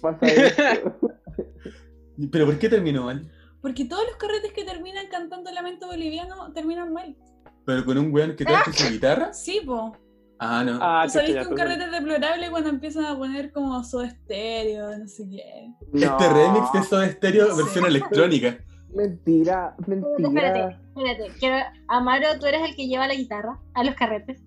Pasa 0.02 0.26
esto. 0.26 0.98
¿Pero 2.32 2.46
por 2.46 2.58
qué 2.60 2.70
terminó 2.70 3.04
mal? 3.06 3.30
Porque 3.62 3.86
todos 3.86 4.04
los 4.08 4.16
carretes 4.18 4.54
que 4.54 4.64
terminan 4.64 5.08
cantando 5.10 5.52
Lamento 5.52 5.88
boliviano 5.88 6.52
terminan 6.54 6.94
mal. 6.94 7.16
¿Pero 7.66 7.84
con 7.84 7.98
un 7.98 8.14
weón 8.14 8.36
que 8.36 8.46
canta 8.46 8.72
su 8.72 8.90
guitarra? 8.92 9.34
Sí, 9.34 9.62
po. 9.66 9.98
Ah, 10.38 10.64
no. 10.64 10.78
Ah, 10.82 11.04
¿Tú 11.06 11.12
sabéis 11.14 11.32
chucha, 11.32 11.44
que 11.44 11.50
un 11.50 11.56
carrete 11.56 11.84
es 11.86 11.92
deplorable 11.92 12.50
cuando 12.52 12.70
empiezan 12.70 13.06
a 13.06 13.18
poner 13.18 13.52
como 13.54 13.84
Soda 13.84 14.10
Stereo, 14.10 14.98
no 14.98 15.08
sé 15.08 15.28
qué? 15.30 15.72
Este 15.94 16.30
remix 16.34 16.72
de 16.74 16.84
Soda 16.84 17.10
Stereo 17.10 17.56
versión 17.56 17.86
electrónica. 17.88 18.58
Mentira, 18.94 19.76
Espérate, 19.80 20.06
mentira. 20.18 20.82
espérate. 20.96 21.40
Quiero, 21.40 21.58
Amaro, 21.88 22.28
tú 22.40 22.46
eres 22.46 22.62
el 22.70 22.76
que 22.76 22.88
lleva 22.88 23.08
la 23.08 23.16
guitarra 23.16 23.60
a 23.74 23.84
los 23.84 23.96
carretes. 23.96 24.42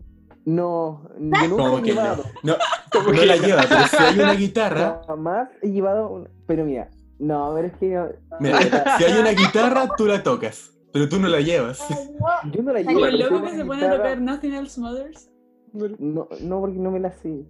No, 0.44 1.02
yo 1.18 1.48
nunca 1.48 1.48
Como 1.64 1.78
he 1.78 1.82
que 1.82 1.94
no. 1.94 2.02
llevado. 2.02 2.24
No, 2.42 2.54
Como 2.92 3.04
no 3.08 3.12
que- 3.20 3.26
la 3.26 3.36
lleva, 3.36 3.62
pero 3.68 3.86
si 3.86 3.96
hay 3.96 4.18
una 4.18 4.32
guitarra, 4.34 5.02
Jamás 5.06 5.48
he 5.62 5.68
llevado. 5.70 6.08
un- 6.10 6.28
Pero 6.46 6.64
mira, 6.64 6.88
no, 7.18 7.52
pero 7.54 7.68
es 7.68 7.76
que 7.78 7.98
mira, 8.40 8.58
si 8.98 9.04
hay 9.04 9.18
una 9.20 9.30
guitarra, 9.32 9.88
tú 9.96 10.06
la 10.06 10.22
tocas. 10.22 10.70
Pero 10.92 11.08
tú 11.08 11.18
no 11.20 11.28
la 11.28 11.40
llevas. 11.40 11.86
yo 12.52 12.62
no 12.62 12.72
la 12.72 12.80
llevo. 12.80 13.04
el 13.06 13.18
pero 13.18 13.30
loco 13.30 13.34
tengo 13.36 13.42
que 13.50 13.56
se 13.56 13.60
a 13.60 13.64
guitarra- 13.64 13.96
tocar 13.96 14.20
Nothing 14.20 14.54
Else 14.54 14.80
Matters. 14.80 15.30
No, 15.74 16.26
no, 16.40 16.60
porque 16.60 16.78
no 16.78 16.90
me 16.90 17.00
la 17.00 17.12
sé. 17.12 17.44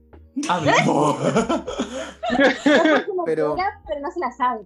Habla. 0.49 0.75
Pero- 3.25 3.57
pero 3.87 4.01
no 4.01 4.11
se 4.11 4.21
la 4.21 4.31
sabe. 4.33 4.63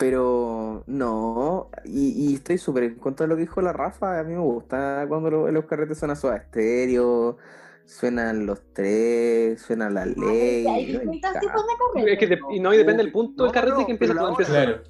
Pero 0.00 0.82
no, 0.86 1.68
y, 1.84 2.30
y 2.30 2.34
estoy 2.36 2.56
súper 2.56 2.84
en 2.84 2.94
contra 2.94 3.24
de 3.26 3.28
lo 3.28 3.36
que 3.36 3.42
dijo 3.42 3.60
la 3.60 3.74
Rafa. 3.74 4.18
A 4.18 4.24
mí 4.24 4.32
me 4.32 4.40
gusta 4.40 5.04
cuando 5.06 5.30
lo- 5.30 5.50
los 5.52 5.66
carretes 5.66 5.98
suenan 5.98 6.16
Soda 6.16 6.36
estéreo, 6.38 7.36
suenan 7.84 8.46
los 8.46 8.62
tres, 8.72 9.60
suena 9.60 9.90
la 9.90 10.06
ley. 10.06 10.66
Hay 10.66 10.86
me 10.86 10.92
distintos 10.92 11.16
encanta. 11.16 11.40
tipos 11.40 11.62
de 11.66 11.72
Es 11.72 11.92
carretes. 11.92 12.18
que 12.18 12.26
de- 12.28 12.40
y 12.56 12.60
no, 12.60 12.72
y 12.72 12.78
depende 12.78 13.02
del 13.02 13.12
punto 13.12 13.42
del 13.42 13.48
No, 13.50 13.52
carrete 13.52 13.76
no, 13.76 13.84
que 13.86 13.92
empieza 13.92 14.14
la 14.14 14.28
empieza. 14.30 14.52
Claro. 14.52 14.82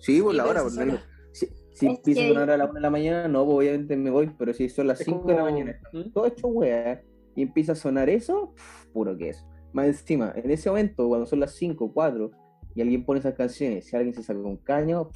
Sí, 0.00 0.20
por 0.20 0.32
Sí, 0.32 0.36
la 0.36 0.44
hora. 0.46 0.62
por 0.62 0.72
ejemplo, 0.72 0.98
Si, 1.32 1.46
si 1.46 1.86
Es 1.86 1.96
empieza 1.96 2.20
a 2.20 2.24
que- 2.24 2.28
sonar 2.34 2.50
a 2.50 2.56
la 2.58 2.64
1 2.66 2.74
de 2.74 2.80
la 2.80 2.90
mañana, 2.90 3.26
no, 3.28 3.46
pues 3.46 3.56
obviamente 3.56 3.96
me 3.96 4.10
voy, 4.10 4.30
pero 4.38 4.52
si 4.52 4.68
son 4.68 4.86
las 4.86 5.00
Es 5.00 5.06
5 5.06 5.28
de 5.28 5.32
la 5.34 5.40
como- 5.40 5.50
mañana, 5.50 5.78
¿Mm? 5.94 6.10
todo 6.12 6.26
hecho 6.26 6.46
wea, 6.48 7.00
y 7.34 7.40
empieza 7.42 7.72
a 7.72 7.74
sonar 7.74 8.10
eso, 8.10 8.52
pf, 8.54 8.88
puro 8.92 9.16
queso. 9.16 9.46
Más 9.72 9.86
encima, 9.86 10.30
en 10.36 10.50
ese 10.50 10.68
momento, 10.68 11.08
cuando 11.08 11.24
son 11.24 11.40
las 11.40 11.52
5, 11.54 11.90
4, 11.90 12.32
y 12.74 12.80
alguien 12.82 13.04
pone 13.04 13.20
esas 13.20 13.34
canciones, 13.34 13.86
si 13.86 13.96
alguien 13.96 14.14
se 14.14 14.22
saca 14.22 14.38
un 14.38 14.56
caño, 14.58 15.10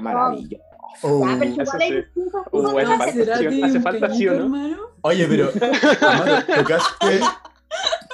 maravilloso. 0.00 0.62
Oh. 1.02 1.26
Pero 1.38 1.72
hay 1.78 1.88
sí. 1.88 1.96
distintos 1.96 2.42
Uh, 2.52 2.78
hace 2.78 2.86
falta, 2.86 3.04
carretes. 3.04 3.14
¿Será 3.24 3.36
sí, 3.36 3.48
que 3.48 3.64
hace 3.64 3.76
un 3.76 3.82
falta 3.82 4.14
sí 4.14 4.24
no. 4.24 4.32
hermano? 4.32 4.76
Oye, 5.02 5.26
pero 5.28 5.50
Amaro, 6.00 6.46
tocaste, 6.46 7.20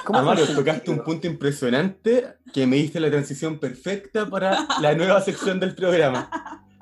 ¿Cómo 0.05 0.19
Amaro, 0.19 0.45
tocaste 0.47 0.91
un 0.91 0.99
punto 1.03 1.27
impresionante 1.27 2.27
que 2.53 2.67
me 2.67 2.75
diste 2.77 2.99
la 2.99 3.09
transición 3.09 3.59
perfecta 3.59 4.25
para 4.29 4.67
la 4.81 4.95
nueva 4.95 5.21
sección 5.21 5.59
del 5.59 5.75
programa. 5.75 6.29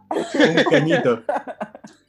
Un 0.10 0.64
cañito. 0.70 1.24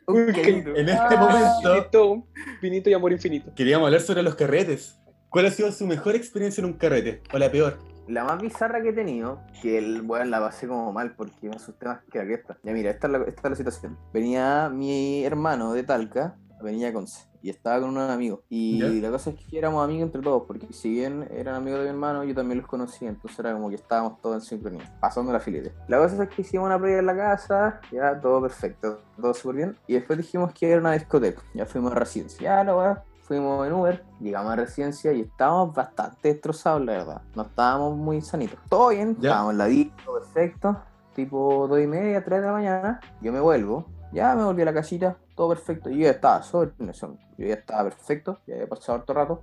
Un 0.06 0.16
Un 0.26 0.32
cañito. 0.32 0.74
En 0.74 0.88
este 0.88 1.16
momento 1.16 1.72
Vinito, 1.74 2.26
vinito 2.62 2.90
y 2.90 2.94
amor 2.94 3.12
infinito. 3.12 3.52
queríamos 3.54 3.86
hablar 3.86 4.00
sobre 4.00 4.22
los 4.22 4.34
carretes. 4.36 4.98
¿Cuál 5.28 5.46
ha 5.46 5.50
sido 5.50 5.70
su 5.72 5.86
mejor 5.86 6.14
experiencia 6.14 6.60
en 6.60 6.66
un 6.66 6.74
carrete? 6.74 7.22
¿O 7.32 7.38
la 7.38 7.50
peor? 7.50 7.78
La 8.08 8.24
más 8.24 8.40
bizarra 8.40 8.82
que 8.82 8.90
he 8.90 8.92
tenido, 8.92 9.40
que 9.60 9.78
el 9.78 10.02
weón 10.02 10.30
la 10.30 10.40
pasé 10.40 10.66
como 10.66 10.92
mal 10.92 11.14
porque 11.14 11.48
me 11.48 11.56
asusté 11.56 11.86
más 11.86 12.00
que 12.10 12.18
la 12.18 12.26
que 12.26 12.34
esta. 12.34 12.58
Ya 12.62 12.72
mira, 12.72 12.90
esta 12.90 13.06
es 13.06 13.12
la, 13.12 13.18
esta 13.24 13.42
es 13.42 13.50
la 13.50 13.56
situación. 13.56 13.98
Venía 14.12 14.68
mi 14.68 15.24
hermano 15.24 15.72
de 15.72 15.84
Talca, 15.84 16.36
venía 16.62 16.88
a 16.88 16.92
Conce, 16.92 17.28
y 17.42 17.50
estaba 17.50 17.80
con 17.80 17.90
unos 17.90 18.10
amigos. 18.10 18.40
Y 18.48 19.00
la 19.00 19.10
cosa 19.10 19.30
es 19.30 19.36
que 19.36 19.58
éramos 19.58 19.84
amigos 19.84 20.04
entre 20.06 20.22
todos, 20.22 20.44
porque 20.46 20.66
si 20.72 20.90
bien 20.90 21.28
eran 21.32 21.56
amigos 21.56 21.80
de 21.80 21.86
mi 21.86 21.90
hermano, 21.90 22.24
yo 22.24 22.34
también 22.34 22.58
los 22.58 22.68
conocía, 22.68 23.08
entonces 23.08 23.38
era 23.38 23.52
como 23.52 23.68
que 23.68 23.74
estábamos 23.74 24.20
todos 24.20 24.36
en 24.36 24.40
sincronía, 24.42 24.98
pasando 25.00 25.32
la 25.32 25.40
filete. 25.40 25.72
La 25.88 25.98
cosa 25.98 26.22
es 26.22 26.28
que 26.28 26.42
hicimos 26.42 26.66
una 26.66 26.78
previa 26.78 27.00
en 27.00 27.06
la 27.06 27.16
casa, 27.16 27.80
ya 27.90 28.20
todo 28.20 28.40
perfecto, 28.42 29.00
todo 29.20 29.34
súper 29.34 29.56
bien. 29.56 29.76
Y 29.86 29.94
después 29.94 30.18
dijimos 30.18 30.52
que 30.52 30.70
era 30.70 30.80
una 30.80 30.92
discoteca, 30.92 31.42
ya 31.54 31.66
fuimos 31.66 31.92
a 31.92 31.96
residencia. 31.96 32.40
Ya 32.40 32.64
la 32.64 32.76
weá, 32.76 33.04
fuimos 33.22 33.66
en 33.66 33.72
Uber, 33.72 34.04
llegamos 34.20 34.52
a 34.52 34.56
residencia 34.56 35.12
y 35.12 35.22
estábamos 35.22 35.74
bastante 35.74 36.28
destrozados, 36.32 36.82
la 36.84 36.92
verdad. 36.92 37.22
No 37.34 37.42
estábamos 37.42 37.96
muy 37.96 38.20
sanitos. 38.20 38.58
Todo 38.68 38.88
bien, 38.88 39.16
Ya. 39.20 39.30
estábamos 39.30 39.52
en 39.52 39.58
la 39.58 39.64
disco, 39.66 40.14
perfecto. 40.14 40.76
Tipo 41.14 41.66
2 41.68 41.80
y 41.80 41.86
media, 41.86 42.24
3 42.24 42.40
de 42.40 42.46
la 42.46 42.52
mañana. 42.52 43.00
Yo 43.20 43.32
me 43.32 43.40
vuelvo, 43.40 43.86
ya 44.12 44.34
me 44.34 44.44
volví 44.44 44.62
a 44.62 44.66
la 44.66 44.74
casita, 44.74 45.16
todo 45.34 45.50
perfecto. 45.50 45.90
Yo 45.90 45.98
ya 45.98 46.10
estaba 46.10 46.42
sobre 46.42 46.72
yo 46.78 47.46
ya 47.46 47.54
estaba 47.54 47.84
perfecto, 47.84 48.38
ya 48.46 48.54
había 48.54 48.68
pasado 48.68 48.98
harto 48.98 49.14
rato. 49.14 49.42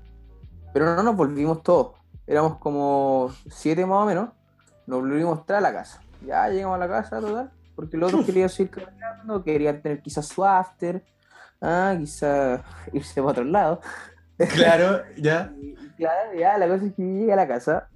Pero 0.74 0.96
no 0.96 1.02
nos 1.04 1.15
volvimos 1.15 1.63
todos. 1.63 1.94
Éramos 2.28 2.58
como 2.58 3.30
7 3.50 3.86
más 3.86 4.04
o 4.04 4.06
menos. 4.06 4.30
Nos 4.86 5.00
volvimos 5.02 5.46
traer 5.46 5.65
a 5.65 5.70
la 5.70 5.74
casa. 5.74 6.02
Ya 6.26 6.48
llegamos 6.50 6.76
a 6.76 6.80
la 6.80 6.88
casa, 6.88 7.20
total. 7.20 7.52
Porque 7.76 7.98
los 7.98 8.12
otros 8.12 8.26
querían 8.26 8.50
seguir 8.50 8.72
caminando, 8.72 9.44
querían 9.44 9.82
tener 9.82 10.02
quizás 10.02 10.28
su 10.28 10.44
after. 10.44 11.04
Ah, 11.62 11.95
quizás 11.98 12.62
irse 12.93 13.22
para 13.22 13.32
otro 13.32 13.43
lado. 13.43 13.82
Claro, 14.54 15.02
ya. 15.17 15.54
Y, 15.62 15.76
claro, 15.98 16.34
ya 16.38 16.58
la 16.58 16.67
cosa 16.67 16.86
es 16.86 16.93
que 16.93 17.04
llegué 17.04 17.34
a 17.34 17.36
la 17.36 17.48
casa 17.48 17.89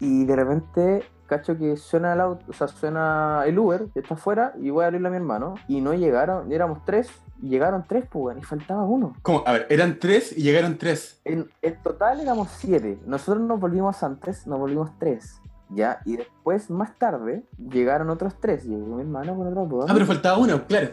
y 0.00 0.24
de 0.24 0.36
repente 0.36 1.04
cacho 1.26 1.58
que 1.58 1.76
suena 1.76 2.14
el 2.14 2.20
auto, 2.20 2.44
o 2.48 2.52
sea, 2.52 2.68
suena 2.68 3.42
el 3.46 3.58
Uber 3.58 3.86
que 3.92 4.00
está 4.00 4.14
afuera 4.14 4.54
y 4.58 4.70
voy 4.70 4.84
a 4.84 4.86
abrirle 4.86 5.08
a 5.08 5.10
mi 5.10 5.16
hermano 5.18 5.56
y 5.68 5.80
no 5.80 5.92
llegaron, 5.92 6.50
éramos 6.50 6.84
tres 6.84 7.10
y 7.42 7.48
llegaron 7.48 7.84
tres, 7.86 8.04
pues 8.10 8.36
y 8.38 8.42
faltaba 8.42 8.82
uno. 8.84 9.14
¿Cómo? 9.22 9.42
A 9.46 9.52
ver, 9.52 9.66
eran 9.70 9.98
tres 9.98 10.36
y 10.36 10.42
llegaron 10.42 10.78
tres. 10.78 11.20
En, 11.24 11.48
en 11.62 11.82
total 11.82 12.20
éramos 12.20 12.48
siete. 12.50 12.98
Nosotros 13.06 13.44
nos 13.44 13.60
volvimos 13.60 14.02
antes, 14.02 14.46
nos 14.46 14.58
volvimos 14.58 14.90
tres. 14.98 15.40
Ya, 15.70 16.00
y 16.06 16.16
después, 16.16 16.70
más 16.70 16.98
tarde, 16.98 17.44
llegaron 17.58 18.08
otros 18.08 18.34
tres. 18.40 18.64
Llegó 18.64 18.96
mi 18.96 19.02
hermano 19.02 19.36
con 19.36 19.46
otros 19.48 19.68
dos. 19.68 19.84
Ah, 19.88 19.92
pero 19.92 20.06
faltaba 20.06 20.38
uno, 20.38 20.66
claro. 20.66 20.88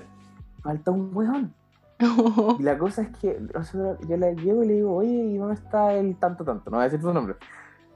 Falta 0.61 0.91
un 0.91 1.15
weón. 1.15 1.53
Y 2.60 2.63
la 2.63 2.77
cosa 2.77 3.03
es 3.03 3.10
que 3.17 3.39
nosotros, 3.53 3.97
yo 4.08 4.17
le 4.17 4.36
llego 4.36 4.63
y 4.63 4.67
le 4.67 4.73
digo, 4.75 4.95
oye, 4.95 5.10
¿y 5.10 5.38
dónde 5.38 5.55
está 5.55 5.93
el 5.93 6.17
tanto 6.17 6.43
tanto? 6.43 6.69
No 6.69 6.77
voy 6.77 6.81
a 6.81 6.89
decir 6.89 7.01
su 7.01 7.13
nombre. 7.13 7.36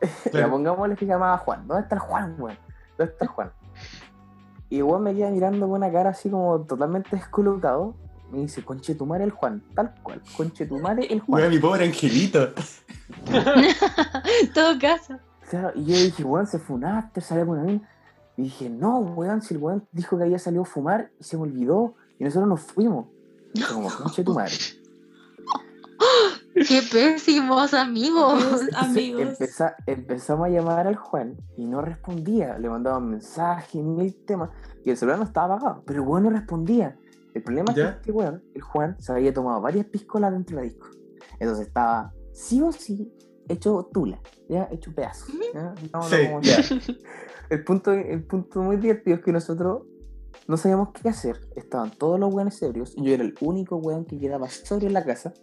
Claro. 0.32 0.48
Ya 0.48 0.50
pongámosle 0.50 0.96
que 0.96 1.06
se 1.06 1.12
llamaba 1.12 1.38
Juan. 1.40 1.68
¿Dónde 1.68 1.84
está 1.84 1.96
el 1.96 2.02
Juan, 2.02 2.36
weón? 2.40 2.58
¿Dónde 2.98 3.12
está 3.12 3.26
el 3.26 3.32
Juan? 3.32 3.52
Y 4.70 4.78
el 4.78 4.84
weón 4.84 5.04
me 5.04 5.14
queda 5.14 5.30
mirando 5.30 5.68
con 5.68 5.76
una 5.76 5.92
cara 5.92 6.12
así 6.12 6.30
como 6.30 6.62
totalmente 6.62 7.10
descolocado. 7.18 7.96
Me 8.32 8.40
dice, 8.40 8.64
conche 8.64 8.96
tu 8.96 9.06
madre 9.06 9.26
el 9.26 9.32
Juan, 9.32 9.62
tal 9.76 9.94
cual, 10.02 10.22
conche 10.38 10.66
tu 10.68 10.80
madre 10.80 11.06
el 11.10 11.20
Juan. 11.20 11.42
Weón, 11.42 11.54
mi 11.54 11.60
pobre 11.60 11.84
angelito. 11.84 12.54
Todo 14.54 14.80
caso. 14.80 15.18
Claro, 15.50 15.72
y 15.76 15.84
yo 15.84 15.96
dije, 15.96 16.24
weón, 16.24 16.48
se 16.48 16.60
funaste, 16.60 17.20
salió 17.20 17.48
con 17.48 17.66
mí. 17.66 17.82
Y 18.38 18.44
dije, 18.44 18.70
no, 18.70 19.00
weón, 19.00 19.42
si 19.42 19.56
el 19.56 19.60
weón 19.60 19.86
dijo 19.92 20.18
que 20.18 20.24
había 20.24 20.40
salido 20.40 20.62
a 20.62 20.66
fumar 20.66 21.12
y 21.20 21.24
se 21.26 21.36
me 21.36 21.44
olvidó. 21.44 21.96
Y 22.20 22.24
nosotros 22.24 22.48
nos 22.48 22.62
fuimos. 22.62 23.08
Y 23.54 23.62
fue 23.62 23.76
como, 23.76 23.90
conche 23.90 24.24
tu 24.24 24.34
madre. 24.34 24.54
Qué 26.68 26.82
pésimos 26.92 27.74
amigos. 27.74 28.42
Entonces, 28.44 28.76
Amigos. 28.76 29.22
empeza- 29.40 29.76
empezamos 29.86 30.48
a 30.48 30.50
llamar 30.50 30.88
al 30.88 30.96
Juan 30.96 31.38
y 31.58 31.66
no 31.66 31.82
respondía. 31.82 32.58
Le 32.58 32.70
mandaban 32.70 33.10
mensajes, 33.10 33.82
mil 33.82 34.14
temas. 34.26 34.50
Y 34.84 34.90
el 34.92 34.98
celular 34.98 35.20
no 35.20 35.26
estaba 35.26 35.56
apagado, 35.56 35.84
pero 35.86 36.02
el 36.04 36.08
weón 36.08 36.24
no 36.24 36.30
respondía. 36.32 36.98
El 37.34 37.44
problema 37.44 37.72
es 37.72 37.78
¿Ya? 37.78 37.92
que 37.94 37.98
este 38.00 38.12
weón, 38.12 38.44
el 38.56 38.62
Juan, 38.62 38.96
se 39.00 39.12
había 39.12 39.34
tomado 39.34 39.62
varias 39.62 39.86
piscolas 39.86 40.32
dentro 40.32 40.58
de 40.58 40.64
la 40.64 40.70
disco. 40.70 40.88
Entonces 41.40 41.68
estaba 41.68 42.12
sí 42.34 42.62
o 42.62 42.72
sí 42.72 43.14
hecho 43.48 43.90
tula, 43.94 44.20
ya 44.50 44.68
hecho 44.72 44.94
pedazos. 44.94 45.30
¿ya? 45.54 45.62
No, 45.62 45.74
no, 45.94 46.04
Sí, 46.04 46.16
como- 46.28 46.42
ya. 46.42 46.58
el, 47.50 47.64
punto, 47.64 47.92
el 47.92 48.24
punto 48.24 48.62
muy 48.62 48.78
divertido 48.78 49.18
es 49.18 49.24
que 49.24 49.32
nosotros 49.32 49.84
no 50.48 50.58
sabíamos 50.58 50.90
qué 50.94 51.10
hacer. 51.10 51.40
Estaban 51.56 51.92
todos 51.92 52.20
los 52.20 52.34
weones 52.34 52.62
ebrios. 52.62 52.96
Yo 52.98 53.14
era 53.14 53.24
el 53.24 53.36
único 53.42 53.78
weón 53.78 54.06
que 54.06 54.18
quedaba 54.20 54.50
sobrio 54.50 54.88
en 54.88 54.94
la 54.94 55.04
casa. 55.06 55.34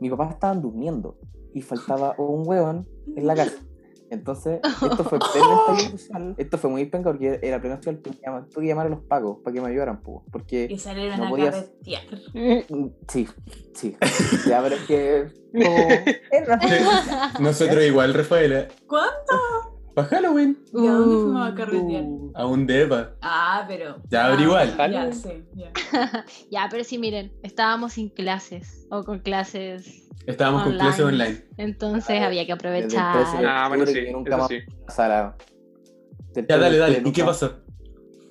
Mi 0.00 0.10
papá 0.10 0.30
estaban 0.30 0.60
durmiendo 0.62 1.18
y 1.52 1.62
faltaba 1.62 2.14
un 2.18 2.46
weón 2.46 2.88
en 3.16 3.26
la 3.26 3.34
casa. 3.34 3.56
Entonces, 4.10 4.60
esto 4.82 5.02
fue 5.02 5.18
social. 5.90 6.34
Esto 6.36 6.58
fue 6.58 6.70
muy 6.70 6.84
penca 6.84 7.10
porque 7.10 7.40
era 7.42 7.60
pleno 7.60 7.76
social. 7.76 7.98
Tuve 7.98 8.14
que 8.16 8.20
llamar, 8.24 8.46
tuve 8.48 8.62
que 8.64 8.68
llamar 8.68 8.86
a 8.86 8.90
los 8.90 9.00
pagos 9.00 9.38
para 9.42 9.54
que 9.54 9.60
me 9.60 9.68
ayudaran, 9.70 10.02
po, 10.02 10.24
porque 10.30 10.68
Y 10.70 10.78
salieron 10.78 11.18
No 11.18 11.26
a 11.26 11.30
podías-. 11.30 11.72
Mm, 12.34 12.86
Sí, 13.08 13.26
sí. 13.74 13.96
Ya, 14.46 14.62
pero 14.62 14.76
es 14.76 14.82
que. 14.82 15.26
como- 16.48 17.40
Nosotros 17.40 17.82
igual, 17.84 18.14
Rafaela. 18.14 18.68
¿Cuándo? 18.86 19.73
Para 19.94 20.08
Halloween. 20.08 20.58
¿Y 20.72 20.86
a 20.86 20.92
dónde 20.92 21.14
fuimos 21.14 21.52
a 21.52 21.54
carretear? 21.54 22.04
A 22.34 22.46
un 22.46 22.66
depa. 22.66 23.12
Ah, 23.22 23.64
pero. 23.68 23.96
Ya, 24.10 24.28
pero 24.30 24.38
ah, 24.38 24.42
igual. 24.42 24.92
Ya, 24.92 25.12
sí, 25.12 25.44
ya. 25.54 25.70
Ya, 26.50 26.68
pero 26.70 26.82
sí, 26.82 26.98
miren, 26.98 27.32
estábamos 27.42 27.92
sin 27.92 28.08
clases 28.08 28.86
o 28.90 29.04
con 29.04 29.20
clases, 29.20 30.08
Estábamos 30.26 30.64
con 30.64 30.72
clases 30.72 31.04
online. 31.04 31.44
entonces 31.58 32.22
había 32.22 32.46
que 32.46 32.54
Desde 32.54 32.78
el 32.78 32.88
13 32.88 32.96
de 32.96 33.02
aprovechar. 33.12 33.46
Ah, 33.46 33.68
bueno, 33.68 33.86
sí, 33.86 34.00
nunca 34.10 34.36
más 34.36 34.48
sí. 34.48 34.58
Ya, 34.58 35.36
13 36.32 36.42
de 36.42 36.58
dale, 36.58 36.78
dale. 36.78 37.02
¿Y 37.04 37.12
qué 37.12 37.22
pasó? 37.22 37.60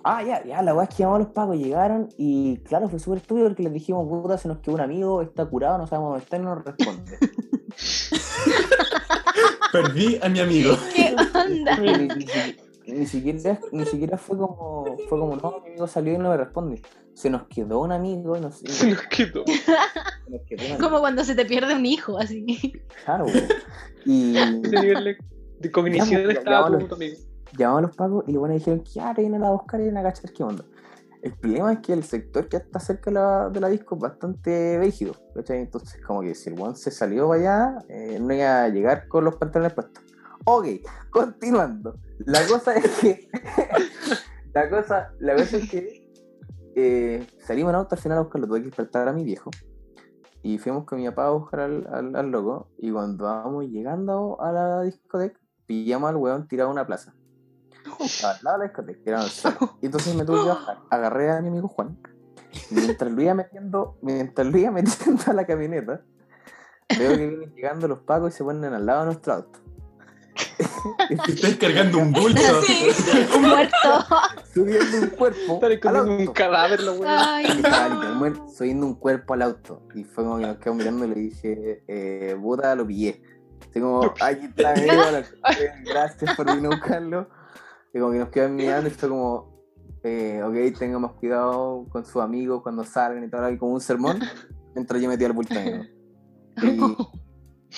Ah, 0.04 0.21
ya, 0.21 0.43
ya, 0.43 0.62
la 0.62 0.73
weá 0.73 0.84
es 0.84 0.89
que 0.89 1.04
llamamos 1.04 1.21
a 1.21 1.23
los 1.23 1.34
pagos, 1.34 1.58
llegaron 1.58 2.10
y 2.17 2.58
claro, 2.58 2.89
fue 2.89 2.99
súper 2.99 3.19
estúpido 3.19 3.47
porque 3.47 3.63
les 3.63 3.71
dijimos, 3.71 4.06
puta, 4.06 4.38
se 4.38 4.49
nos 4.49 4.58
quedó 4.58 4.76
un 4.76 4.82
amigo, 4.82 5.21
está 5.21 5.45
curado, 5.45 5.78
no 5.78 5.88
sabemos 5.88 6.10
dónde 6.10 6.23
está 6.26 6.36
y 6.36 6.39
no 6.41 6.56
nos 6.56 6.65
responde. 6.65 7.17
Perdí 9.71 10.19
a 10.21 10.30
mi 10.30 10.39
amigo. 10.39 10.78
¿Qué 10.95 11.12
onda? 11.60 11.78
ni, 11.78 12.08
ni 12.08 12.26
siquiera, 12.26 12.63
ni 12.88 13.06
siquiera, 13.06 13.60
ni 13.72 13.86
siquiera 13.86 14.18
fue 14.18 14.38
como, 14.38 14.86
fue 15.08 15.20
como, 15.20 15.36
no, 15.36 15.62
mi 15.63 15.70
amigo 15.70 15.88
salió 15.88 16.13
y 16.13 16.18
no 16.18 16.30
me 16.30 16.38
responde. 16.38 16.82
Se 17.13 17.30
nos 17.30 17.44
quedó 17.48 17.82
un 17.82 17.92
amigo 17.92 18.36
y 18.36 18.42
nos, 18.42 18.58
Se 18.58 18.89
nos 18.89 19.02
quedó. 19.04 19.44
se 19.46 20.32
nos 20.32 20.42
quedó 20.48 20.74
un. 20.74 20.82
Como 20.82 21.00
cuando 21.00 21.24
se 21.24 21.36
te 21.36 21.46
pierde 21.46 21.76
un 21.76 21.86
hijo, 21.86 22.18
así. 22.18 22.74
Claro, 23.06 23.26
weón. 23.26 23.48
Y 24.06 24.36
Ese 24.38 24.82
nivel 24.82 25.04
de, 25.04 25.18
de 25.60 25.72
cognición 25.72 26.24
ya, 26.24 26.32
estaba 26.32 26.68
amigo. 26.68 26.98
llamamos 27.58 27.80
a 27.80 27.88
los 27.88 27.96
pagos 27.96 28.24
y 28.28 28.32
los 28.32 28.39
buenos 28.39 28.58
dijeron 28.58 28.80
que 28.82 28.92
ya 28.92 29.13
te 29.13 29.22
vienen 29.22 29.44
a 29.44 29.52
buscar 29.52 29.80
y 29.80 29.84
vienen 29.84 30.06
a 30.06 30.10
cachar 30.12 30.32
qué 30.34 30.44
onda. 30.44 30.66
El 31.22 31.32
problema 31.36 31.72
es 31.72 31.80
que 31.80 31.94
el 31.94 32.04
sector 32.04 32.50
que 32.50 32.58
está 32.58 32.82
cerca 32.82 33.10
de 33.10 33.13
la, 33.13 33.50
de 33.50 33.60
la 33.62 33.70
disco 33.70 33.96
es 33.96 34.02
bastante 34.02 34.78
rígido, 34.82 35.16
¿cachai? 35.34 35.60
Entonces, 35.60 36.02
como 36.06 36.22
que 36.22 36.36
si 36.36 36.50
el 36.50 36.60
one 36.60 36.76
se 36.76 36.92
salió 36.92 37.30
para 37.30 37.39
allá, 37.39 37.86
eh, 37.88 38.18
no 38.20 38.34
iba 38.34 38.63
a 38.63 38.68
llegar 38.68 39.08
con 39.08 39.24
los 39.24 39.38
pantalones 39.38 39.72
puestos. 39.74 40.04
Ok, 40.46 40.68
continuando. 41.10 42.00
La 42.20 42.46
cosa 42.48 42.74
es 42.76 43.00
que. 43.00 43.30
la 44.54 44.70
cosa, 44.70 45.14
la 45.20 45.36
cosa 45.36 45.58
es 45.58 45.70
que 45.70 46.12
eh, 46.76 47.28
salimos 47.40 47.72
en 47.72 47.76
auto 47.76 47.96
al 47.96 48.02
final 48.02 48.18
a 48.18 48.22
buscarlo. 48.22 48.48
Tuve 48.48 48.60
que 48.60 48.66
despertar 48.68 49.08
a 49.08 49.14
mi 49.14 49.24
viejo. 49.24 49.52
Y 50.42 50.58
fuimos 50.58 50.84
con 50.86 51.00
mi 51.00 51.08
papá 51.08 51.28
a 51.28 51.32
buscar 51.32 51.62
al, 51.62 51.88
al, 51.92 52.16
al 52.16 52.32
loco. 52.32 52.70
Y 52.78 52.92
cuando 52.92 53.26
vamos 53.26 53.66
llegando 53.66 54.42
a 54.42 54.52
la 54.52 54.82
discoteca, 54.82 55.40
pillamos 55.66 56.10
al 56.10 56.18
weón 56.18 56.48
tirado 56.48 56.70
en 56.70 56.74
una 56.74 56.86
plaza. 56.86 57.14
Al 58.24 58.44
lado 58.44 58.60
de 58.60 58.66
la 58.66 58.72
discoteca, 58.72 59.22
suelo. 59.22 59.78
Y 59.82 59.86
entonces 59.86 60.16
me 60.16 60.26
tuve 60.26 60.44
que 60.44 60.50
bajar. 60.50 60.80
Agarré 60.90 61.32
a 61.32 61.42
mi 61.42 61.48
amigo 61.48 61.70
Juan. 61.70 61.98
Mientras 62.70 63.12
lo 63.12 63.22
iba 63.22 63.34
metiendo, 63.34 63.98
mientras 64.02 64.46
lo 64.46 64.58
iba 64.58 64.72
metiendo 64.72 65.24
a 65.28 65.34
la 65.34 65.46
camioneta, 65.46 66.02
veo 66.98 67.12
que 67.18 67.28
vienen 67.28 67.54
llegando 67.56 67.88
los 67.88 68.00
pagos 68.00 68.34
y 68.34 68.38
se 68.38 68.44
ponen 68.44 68.74
al 68.74 68.86
lado 68.86 69.02
de 69.02 69.06
nuestro 69.08 69.34
auto. 69.34 69.62
Estás 71.10 71.56
cargando 71.56 72.00
un 72.00 72.12
bulto. 72.12 72.41
Muerto. 73.39 74.06
Subiendo 74.54 74.98
un 75.02 75.08
cuerpo. 75.08 75.60
Al 75.63 75.72
escondiendo 75.72 76.30
un 76.30 76.34
cadáver, 76.34 76.82
la 76.82 76.91
weá. 76.91 77.36
Ay, 77.36 77.46
Estaba 77.46 77.89
no. 77.89 77.96
literalmente 77.96 78.41
subiendo 78.56 78.86
un 78.86 78.96
cuerpo 78.96 79.34
al 79.34 79.41
auto. 79.41 79.88
Y 79.96 80.04
fue 80.04 80.24
como 80.24 80.38
que 80.38 80.48
nos 80.48 80.58
quedamos 80.58 80.78
mirando 80.80 81.06
y 81.06 81.08
le 81.10 81.15
dije, 81.15 81.84
eh, 81.88 82.38
puta, 82.41 82.76
lo 82.76 82.86
pillé. 82.86 83.22
Así 83.69 83.80
como, 83.80 84.13
aquí 84.22 84.46
está, 84.46 84.74
bueno, 84.86 85.26
gracias 85.86 86.36
por 86.36 86.46
venir 86.46 86.65
a 86.65 86.69
buscarlo. 86.69 87.30
Y 87.93 88.00
como 88.00 88.12
que 88.12 88.19
nos 88.19 88.30
quedamos 88.30 88.58
mirando 88.58 88.88
y 88.88 88.91
fue 88.91 89.10
como, 89.10 89.54
eh, 90.04 90.41
ok, 90.43 90.78
tenga 90.78 91.00
más 91.00 91.13
cuidado 91.13 91.86
con 91.89 92.06
sus 92.06 92.22
amigos 92.22 92.62
cuando 92.62 92.84
salgan 92.84 93.24
y 93.24 93.30
tal, 93.30 93.54
y 93.54 93.58
como 93.58 93.74
un 93.74 93.82
sermón, 93.82 94.19
mientras 94.76 95.02
yo 95.02 95.08
metía 95.08 95.28
el 95.28 95.34
bulto. 95.34 95.56
Y, 95.56 96.80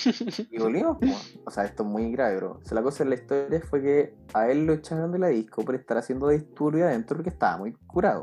y 0.50 0.58
volvimos, 0.58 0.98
o 1.44 1.50
sea, 1.50 1.64
esto 1.64 1.82
es 1.82 1.88
muy 1.88 2.12
grave, 2.12 2.36
bro. 2.36 2.60
O 2.62 2.64
sea, 2.64 2.74
la 2.74 2.82
cosa 2.82 3.02
en 3.02 3.10
la 3.10 3.16
historia 3.16 3.60
fue 3.68 3.82
que 3.82 4.14
a 4.34 4.48
él 4.48 4.66
lo 4.66 4.74
echaron 4.74 5.12
de 5.12 5.18
la 5.18 5.28
disco 5.28 5.64
por 5.64 5.74
estar 5.74 5.96
haciendo 5.96 6.28
disturbio 6.28 6.86
adentro 6.86 7.16
porque 7.16 7.30
estaba 7.30 7.58
muy 7.58 7.72
curado. 7.86 8.22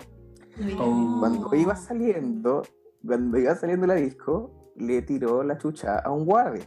Oh. 0.79 1.17
Cuando 1.19 1.53
iba 1.55 1.75
saliendo, 1.75 2.63
cuando 3.05 3.37
iba 3.37 3.55
saliendo 3.55 3.87
de 3.87 3.93
la 3.93 3.99
disco, 3.99 4.71
le 4.75 5.01
tiró 5.01 5.43
la 5.43 5.57
chucha 5.57 5.99
a 5.99 6.11
un 6.11 6.25
guardia. 6.25 6.65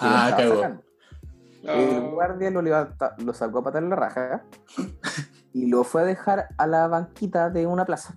Ah, 0.00 0.34
cagó. 0.36 0.62
El 0.62 0.80
Ah. 1.70 2.10
guardia 2.12 2.50
lo, 2.50 2.62
levanta, 2.62 3.14
lo 3.18 3.34
sacó 3.34 3.58
a 3.58 3.64
patar 3.64 3.82
en 3.82 3.90
la 3.90 3.96
raja 3.96 4.44
y 5.52 5.66
lo 5.66 5.82
fue 5.82 6.02
a 6.02 6.04
dejar 6.04 6.48
a 6.56 6.66
la 6.66 6.86
banquita 6.86 7.50
de 7.50 7.66
una 7.66 7.84
plaza. 7.84 8.14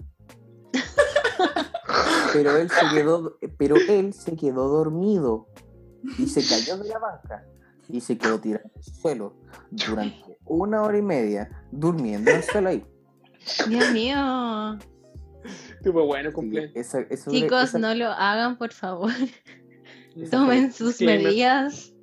Pero 2.33 2.55
él 2.55 2.69
se 2.69 2.95
quedó, 2.95 3.37
pero 3.57 3.75
él 3.75 4.13
se 4.13 4.37
quedó 4.37 4.69
dormido 4.69 5.47
y 6.17 6.27
se 6.27 6.45
cayó 6.47 6.77
de 6.77 6.89
la 6.89 6.99
banca 6.99 7.45
y 7.89 7.99
se 8.01 8.17
quedó 8.17 8.39
tirado 8.39 8.65
en 8.65 8.71
el 8.77 8.83
suelo 8.83 9.35
durante 9.71 10.37
una 10.45 10.81
hora 10.83 10.97
y 10.97 11.01
media 11.01 11.49
durmiendo 11.71 12.31
en 12.31 12.37
el 12.37 12.43
suelo 12.43 12.69
ahí. 12.69 12.85
Dios 13.67 13.91
mío. 13.91 14.77
Estuvo 15.75 16.05
bueno, 16.05 16.29
Sí, 16.29 16.35
cumple. 16.35 16.71
esa- 16.75 17.01
eso- 17.09 17.31
Chicos, 17.31 17.63
esa- 17.69 17.79
no 17.79 17.93
lo 17.95 18.07
hagan, 18.07 18.57
por 18.57 18.71
favor. 18.73 19.11
Tomen 20.29 20.71
sus 20.71 21.01
medidas. 21.01 21.93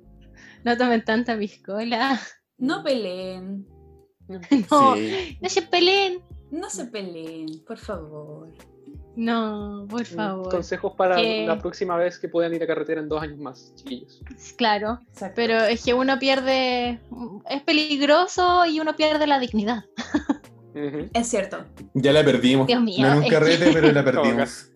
No 0.65 0.77
tomen 0.77 1.03
tanta 1.05 1.37
piscola. 1.37 2.19
No 2.57 2.83
peleen. 2.83 3.65
No, 4.69 4.95
Sí. 4.95 5.37
no 5.41 5.49
se 5.49 5.61
peleen. 5.63 6.19
No 6.51 6.69
se 6.69 6.85
peleen, 6.85 7.63
por 7.65 7.77
favor. 7.77 8.51
No, 9.19 9.85
por 9.89 10.05
favor. 10.05 10.47
Mm, 10.47 10.51
Consejos 10.51 10.93
para 10.95 11.17
Que- 11.17 11.45
la 11.45 11.59
próxima 11.59 11.97
vez 11.97 12.17
que 12.17 12.29
puedan 12.29 12.53
ir 12.53 12.63
a 12.63 12.67
carretera 12.67 13.01
en 13.01 13.09
dos 13.09 13.21
años 13.21 13.37
más, 13.37 13.73
chiquillos. 13.75 14.21
Claro, 14.55 14.99
Exacto. 15.11 15.33
pero 15.35 15.59
es 15.59 15.83
que 15.83 15.93
uno 15.93 16.17
pierde. 16.19 16.99
Es 17.49 17.61
peligroso 17.63 18.65
y 18.65 18.79
uno 18.79 18.95
pierde 18.95 19.27
la 19.27 19.37
dignidad. 19.39 19.83
Es 21.13 21.27
cierto. 21.27 21.65
Ya 21.95 22.13
la 22.13 22.23
perdimos. 22.23 22.65
Dios 22.67 22.81
mío, 22.81 23.05
No 23.07 23.13
en 23.13 23.23
un 23.23 23.27
carrete, 23.27 23.65
que- 23.65 23.73
pero 23.73 23.91
la 23.91 24.03
perdimos. 24.05 24.71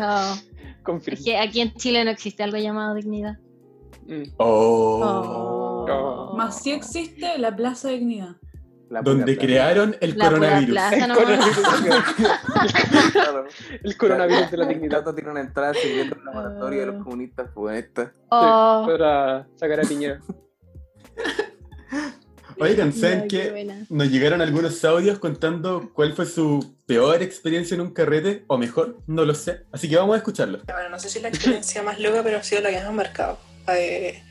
No, 0.00 0.36
Confirmo. 0.82 1.18
es 1.18 1.24
que 1.24 1.36
aquí 1.36 1.60
en 1.60 1.74
Chile 1.74 2.02
no 2.04 2.10
existe 2.10 2.42
algo 2.42 2.56
llamado 2.56 2.94
dignidad. 2.94 3.36
Mm. 4.06 4.22
Oh. 4.38 5.84
Oh. 5.88 6.34
Más 6.36 6.62
si 6.62 6.72
existe 6.72 7.36
la 7.38 7.54
Plaza 7.54 7.88
Dignidad. 7.90 8.36
La 8.94 9.02
Donde 9.02 9.36
crearon 9.36 9.96
el 10.00 10.16
La 10.16 10.28
coronavirus. 10.28 10.70
plaza 10.70 10.94
El 10.96 11.08
nomás. 11.08 12.14
Claro. 13.12 13.44
El 13.82 13.96
coronavirus 13.96 14.50
de 14.50 14.56
la 14.56 14.66
dignidad. 14.68 14.98
Tato 14.98 15.14
tiene 15.14 15.30
una 15.30 15.40
entrada 15.40 15.72
en 15.82 15.98
el 16.00 16.16
laboratorio 16.24 16.80
de 16.80 16.86
los 16.86 17.02
comunistas 17.04 17.50
comunistas. 17.52 18.10
Oh, 18.30 18.84
Para 18.98 19.46
sacar 19.56 19.80
a 19.80 19.82
Piñera. 19.82 20.20
Oigan, 22.60 22.92
¿saben 22.92 23.26
buena. 23.50 23.84
Nos 23.88 24.10
llegaron 24.10 24.40
algunos 24.40 24.84
audios 24.84 25.18
contando 25.18 25.90
cuál 25.92 26.12
fue 26.12 26.24
su 26.26 26.76
peor 26.86 27.20
experiencia 27.22 27.74
en 27.74 27.80
un 27.80 27.92
carrete, 27.92 28.44
o 28.46 28.56
mejor, 28.58 28.98
no 29.08 29.24
lo 29.24 29.34
sé. 29.34 29.64
Así 29.72 29.88
que 29.88 29.96
vamos 29.96 30.14
a 30.14 30.18
escucharlo. 30.18 30.60
Bueno, 30.72 30.88
no 30.88 30.98
sé 31.00 31.08
si 31.08 31.18
es 31.18 31.22
la 31.22 31.30
experiencia 31.30 31.82
más 31.82 31.98
loca, 31.98 32.22
pero 32.22 32.38
ha 32.38 32.42
sido 32.44 32.62
la 32.62 32.70
que 32.70 32.76
más 32.76 32.84
me 32.84 32.88
ha 32.90 32.92
marcado. 32.92 33.38
Eh, 33.68 34.22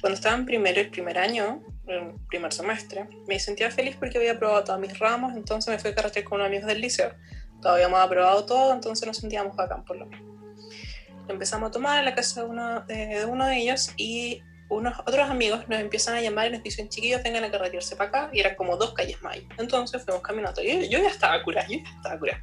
cuando 0.00 0.14
estaba 0.14 0.36
en 0.36 0.46
primero, 0.46 0.80
el 0.80 0.90
primer 0.90 1.18
año, 1.18 1.62
en 1.86 2.18
primer 2.26 2.52
semestre. 2.52 3.08
Me 3.26 3.38
sentía 3.38 3.70
feliz 3.70 3.96
porque 3.96 4.18
había 4.18 4.32
aprobado 4.32 4.64
todos 4.64 4.80
mis 4.80 4.98
ramos, 4.98 5.36
entonces 5.36 5.72
me 5.72 5.78
fui 5.78 5.90
a 5.90 5.94
carretear 5.94 6.24
con 6.24 6.36
unos 6.36 6.48
amigos 6.48 6.66
del 6.66 6.80
liceo. 6.80 7.12
Todavía 7.60 7.86
habíamos 7.86 8.06
aprobado 8.06 8.44
todo, 8.44 8.72
entonces 8.74 9.06
nos 9.06 9.16
sentíamos 9.16 9.56
bacán 9.56 9.84
por 9.84 9.96
lo 9.96 10.06
mismo. 10.06 10.34
Empezamos 11.28 11.68
a 11.68 11.72
tomar 11.72 11.98
en 11.98 12.04
la 12.04 12.14
casa 12.14 12.42
de 12.42 12.48
uno 12.48 12.80
de, 12.82 13.06
de 13.06 13.24
uno 13.24 13.46
de 13.46 13.56
ellos 13.56 13.92
y 13.96 14.42
unos 14.68 14.98
otros 15.00 15.30
amigos 15.30 15.68
nos 15.68 15.80
empiezan 15.80 16.14
a 16.14 16.20
llamar 16.20 16.48
y 16.48 16.50
nos 16.52 16.62
dicen, 16.62 16.88
chiquillos, 16.88 17.22
vengan 17.22 17.44
a 17.44 17.50
carretearse 17.50 17.96
para 17.96 18.08
acá. 18.08 18.30
Y 18.32 18.40
eran 18.40 18.54
como 18.56 18.76
dos 18.76 18.92
calles 18.94 19.20
más. 19.22 19.38
Entonces 19.58 20.02
fuimos 20.02 20.22
caminando. 20.22 20.62
Yo, 20.62 20.80
yo 20.80 20.98
ya 20.98 21.08
estaba 21.08 21.42
curada, 21.42 21.66
yo 21.68 21.78
ya 21.78 21.90
estaba 21.96 22.18
curada. 22.18 22.42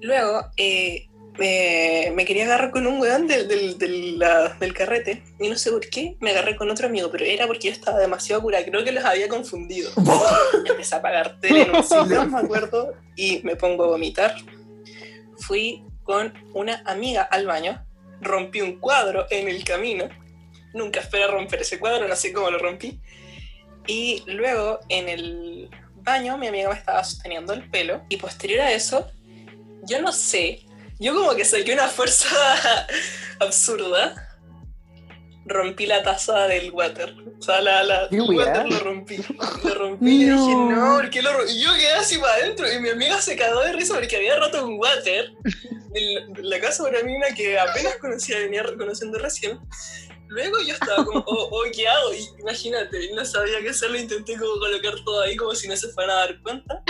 Luego, 0.00 0.50
eh, 0.56 1.08
me, 1.38 2.12
me 2.14 2.24
quería 2.24 2.44
agarrar 2.44 2.70
con 2.70 2.86
un 2.86 3.00
weón 3.00 3.26
del, 3.26 3.46
del, 3.48 3.78
del, 3.78 4.18
la- 4.18 4.54
del 4.60 4.72
carrete 4.74 5.22
y 5.38 5.48
no 5.48 5.56
sé 5.56 5.70
por 5.70 5.88
qué 5.88 6.16
me 6.20 6.30
agarré 6.30 6.56
con 6.56 6.70
otro 6.70 6.86
amigo, 6.86 7.10
pero 7.10 7.24
era 7.24 7.46
porque 7.46 7.68
yo 7.68 7.72
estaba 7.72 7.98
demasiado 7.98 8.42
curada, 8.42 8.64
creo 8.64 8.84
que 8.84 8.92
los 8.92 9.04
había 9.04 9.28
confundido. 9.28 9.90
Empecé 10.66 10.94
a 10.96 11.02
pagar 11.02 11.38
tele 11.40 11.62
en 11.62 11.76
un 11.76 11.84
sillón, 11.84 12.32
me 12.32 12.38
acuerdo, 12.40 12.94
y 13.16 13.40
me 13.44 13.56
pongo 13.56 13.84
a 13.84 13.88
vomitar. 13.88 14.34
Fui 15.38 15.84
con 16.02 16.32
una 16.54 16.82
amiga 16.86 17.22
al 17.22 17.46
baño, 17.46 17.84
rompí 18.20 18.60
un 18.60 18.78
cuadro 18.80 19.26
en 19.30 19.48
el 19.48 19.62
camino, 19.64 20.08
nunca 20.72 21.00
esperé 21.00 21.26
romper 21.26 21.60
ese 21.60 21.78
cuadro, 21.78 22.06
no 22.08 22.16
sé 22.16 22.32
cómo 22.32 22.50
lo 22.50 22.58
rompí, 22.58 23.00
y 23.86 24.22
luego 24.26 24.80
en 24.88 25.08
el 25.08 25.70
baño 25.96 26.38
mi 26.38 26.46
amiga 26.46 26.68
me 26.70 26.76
estaba 26.76 27.02
sosteniendo 27.04 27.52
el 27.52 27.68
pelo, 27.68 28.02
y 28.08 28.16
posterior 28.16 28.60
a 28.60 28.72
eso, 28.72 29.10
yo 29.82 30.00
no 30.00 30.12
sé, 30.12 30.60
yo 30.98 31.14
como 31.14 31.34
que 31.34 31.44
saqué 31.44 31.72
una 31.74 31.88
fuerza 31.88 32.28
absurda. 33.40 34.22
Rompí 35.48 35.86
la 35.86 36.02
taza 36.02 36.48
del 36.48 36.72
water. 36.72 37.14
O 37.38 37.40
sea, 37.42 37.60
la, 37.60 37.84
la, 37.84 38.08
¿Qué 38.10 38.16
el 38.16 38.22
water 38.22 38.68
lo 38.68 38.78
rompí. 38.80 39.18
Lo 39.62 39.74
rompí 39.74 40.22
y 40.22 40.26
No. 40.26 40.40
dije, 40.44 40.56
no, 40.56 40.96
¿por 40.96 41.10
qué 41.10 41.22
lo 41.22 41.32
rompí? 41.34 41.52
Y 41.52 41.62
yo 41.62 41.72
quedé 41.74 41.92
así 41.92 42.18
para 42.18 42.34
adentro 42.34 42.72
y 42.72 42.80
mi 42.80 42.88
amiga 42.88 43.20
se 43.22 43.36
cagó 43.36 43.60
de 43.60 43.72
risa 43.74 43.94
porque 43.94 44.16
había 44.16 44.36
roto 44.40 44.66
un 44.66 44.76
water 44.80 45.30
en 45.94 46.50
la- 46.50 46.58
casa 46.60 46.82
de 46.82 46.90
una 46.90 47.02
mina 47.02 47.26
que 47.36 47.56
apenas 47.60 47.94
conocía, 47.98 48.38
venía 48.40 48.64
reconociendo 48.64 49.18
recién. 49.20 49.60
Luego 50.28 50.56
yo 50.66 50.74
estaba 50.74 51.04
como, 51.04 51.20
oh, 51.20 51.48
oh, 51.52 51.62
¿qué 51.72 51.86
hago? 51.86 52.12
Y 52.12 52.26
imagínate, 52.40 53.12
no 53.14 53.24
sabía 53.24 53.60
qué 53.60 53.68
hacerlo, 53.68 53.96
intenté 53.98 54.36
como 54.36 54.58
colocar 54.58 54.94
todo 55.04 55.20
ahí 55.22 55.36
como 55.36 55.54
si 55.54 55.68
no 55.68 55.76
se 55.76 55.86
fueran 55.90 56.16
a 56.16 56.20
dar 56.22 56.42
cuenta. 56.42 56.82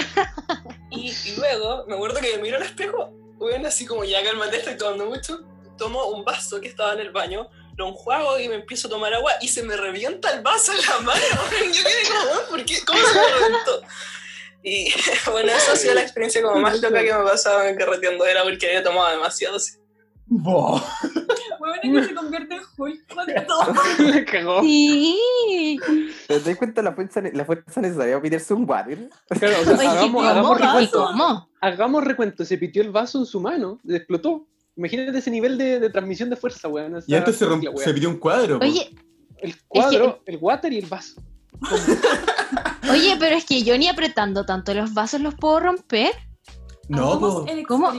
Y, 0.90 1.10
y 1.10 1.36
luego 1.36 1.84
me 1.86 1.94
acuerdo 1.96 2.20
que 2.20 2.36
me 2.36 2.42
miro 2.44 2.56
al 2.56 2.62
espejo, 2.62 3.12
bueno, 3.36 3.68
así 3.68 3.86
como 3.86 4.04
ya 4.04 4.22
cálmate, 4.22 4.58
estoy 4.58 4.76
tomando 4.76 5.06
mucho. 5.06 5.40
Tomo 5.78 6.06
un 6.06 6.24
vaso 6.24 6.60
que 6.60 6.68
estaba 6.68 6.94
en 6.94 7.00
el 7.00 7.10
baño, 7.10 7.48
lo 7.76 7.88
enjuago 7.88 8.38
y 8.38 8.48
me 8.48 8.54
empiezo 8.56 8.88
a 8.88 8.90
tomar 8.90 9.12
agua 9.12 9.34
y 9.40 9.48
se 9.48 9.62
me 9.62 9.76
revienta 9.76 10.32
el 10.32 10.42
vaso 10.42 10.72
en 10.72 10.78
la 10.78 10.98
mano. 11.00 11.20
Yo 11.72 11.82
quedé 11.84 12.08
como, 12.08 12.30
"Oh, 12.32 12.50
¿por? 12.50 12.64
¿Cómo 12.86 13.06
se 13.06 13.14
me 13.14 13.28
reventó? 13.28 13.82
Y 14.62 14.92
bueno, 15.30 15.52
esa 15.52 15.72
ha 15.72 15.76
sido 15.76 15.94
la 15.94 16.02
experiencia 16.02 16.42
como 16.42 16.56
más 16.60 16.80
loca 16.80 16.98
que 17.00 17.12
me 17.12 17.20
ha 17.20 17.24
pasado 17.24 17.60
carreteando, 17.78 18.26
era 18.26 18.42
porque 18.42 18.66
había 18.66 18.82
tomado 18.82 19.10
demasiado. 19.10 19.58
Huevona 20.28 21.80
que 21.82 22.04
se 22.04 22.14
convierte 22.14 22.54
en 22.56 22.60
Hulk 22.76 23.06
todo. 23.46 23.74
La 23.98 24.24
cagó. 24.24 24.60
Sí. 24.62 25.78
¿Te 26.26 26.40
das 26.40 26.56
cuenta 26.56 26.82
la 26.82 26.92
fuerza, 26.92 27.22
la 27.32 27.44
fuerza 27.44 27.80
necesaria 27.80 28.14
para 28.14 28.22
pitarse 28.22 28.54
un 28.54 28.68
water? 28.68 29.08
Claro, 29.28 29.54
o 29.60 29.64
sea, 29.64 29.74
Oye, 29.78 29.86
hagamos, 29.88 30.32
¿cómo? 30.34 30.54
recuento. 30.54 31.04
¿Cómo? 31.06 31.48
Hagamos 31.60 32.04
recuento. 32.04 32.44
Se 32.44 32.58
pitió 32.58 32.82
el 32.82 32.90
vaso 32.90 33.18
en 33.18 33.26
su 33.26 33.40
mano, 33.40 33.80
explotó. 33.88 34.46
Imagínate 34.76 35.18
ese 35.18 35.30
nivel 35.30 35.56
de, 35.56 35.80
de 35.80 35.90
transmisión 35.90 36.28
de 36.28 36.36
fuerza, 36.36 36.68
weón. 36.68 37.02
Y 37.06 37.14
antes 37.14 37.36
se, 37.36 37.46
romp- 37.46 37.62
La 37.62 37.70
weá. 37.70 37.84
se 37.84 37.94
pidió 37.94 38.08
un 38.10 38.18
cuadro. 38.18 38.58
Oye, 38.60 38.94
El 39.38 39.54
cuadro, 39.68 40.22
el 40.26 40.36
water 40.40 40.72
y 40.72 40.78
el 40.78 40.86
vaso. 40.86 41.22
oye, 42.90 43.16
pero 43.18 43.36
es 43.36 43.44
que 43.46 43.62
yo 43.62 43.78
ni 43.78 43.88
apretando 43.88 44.44
tanto 44.44 44.74
los 44.74 44.92
vasos 44.92 45.20
los 45.22 45.34
puedo 45.34 45.60
romper. 45.60 46.10
no, 46.88 47.18
po. 47.18 47.46
el 47.48 47.66
¿Cómo? 47.66 47.90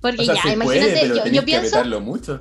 Porque 0.00 0.22
O 0.22 0.24
sea, 0.24 0.34
ya, 0.36 0.42
se 0.42 0.52
imagínate, 0.52 0.92
puede, 0.92 1.00
pero 1.00 1.14
yo, 1.16 1.24
yo 1.26 1.40
que 1.40 1.42
pienso, 1.46 1.66
apretarlo 1.68 2.00
mucho. 2.00 2.38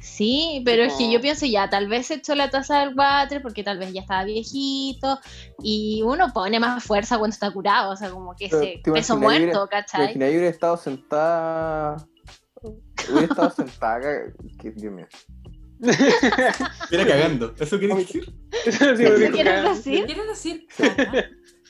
sí, 0.00 0.62
pero 0.64 0.84
es 0.84 0.94
que 0.94 1.10
yo 1.12 1.20
pienso 1.20 1.46
ya, 1.46 1.68
tal 1.68 1.88
vez 1.88 2.10
he 2.10 2.14
hecho 2.14 2.34
la 2.34 2.50
taza 2.50 2.80
del 2.80 2.94
water 2.96 3.42
porque 3.42 3.62
tal 3.62 3.78
vez 3.78 3.92
ya 3.92 4.00
estaba 4.02 4.24
viejito 4.24 5.18
y 5.62 6.02
uno 6.04 6.32
pone 6.32 6.58
más 6.60 6.82
fuerza 6.84 7.18
cuando 7.18 7.34
está 7.34 7.50
curado, 7.50 7.92
o 7.92 7.96
sea, 7.96 8.10
como 8.10 8.34
que 8.34 8.48
Pero, 8.48 8.62
ese 8.62 8.80
¿te 8.82 8.92
peso 8.92 9.16
muerto, 9.16 9.64
¿Te 9.66 9.70
¿cachai? 9.70 10.02
imaginas 10.04 10.28
hubiera 10.30 10.48
estado 10.48 10.76
sentada? 10.76 11.96
Hubiera 13.10 13.26
estado 13.26 13.50
sentada. 13.50 13.96
acá- 13.96 14.32
que, 14.60 14.70
Dios 14.70 14.92
mío. 14.92 15.06
Mira 16.90 17.06
cagando. 17.06 17.54
¿Eso 17.58 17.78
quiere 17.78 17.94
decir? 17.96 18.32
¿Eso 18.66 18.84
me 18.86 18.96
dijo, 18.96 19.32
quieres 19.32 19.62
decir? 19.64 20.06
¿Quieres 20.06 20.26
decir? 20.28 20.66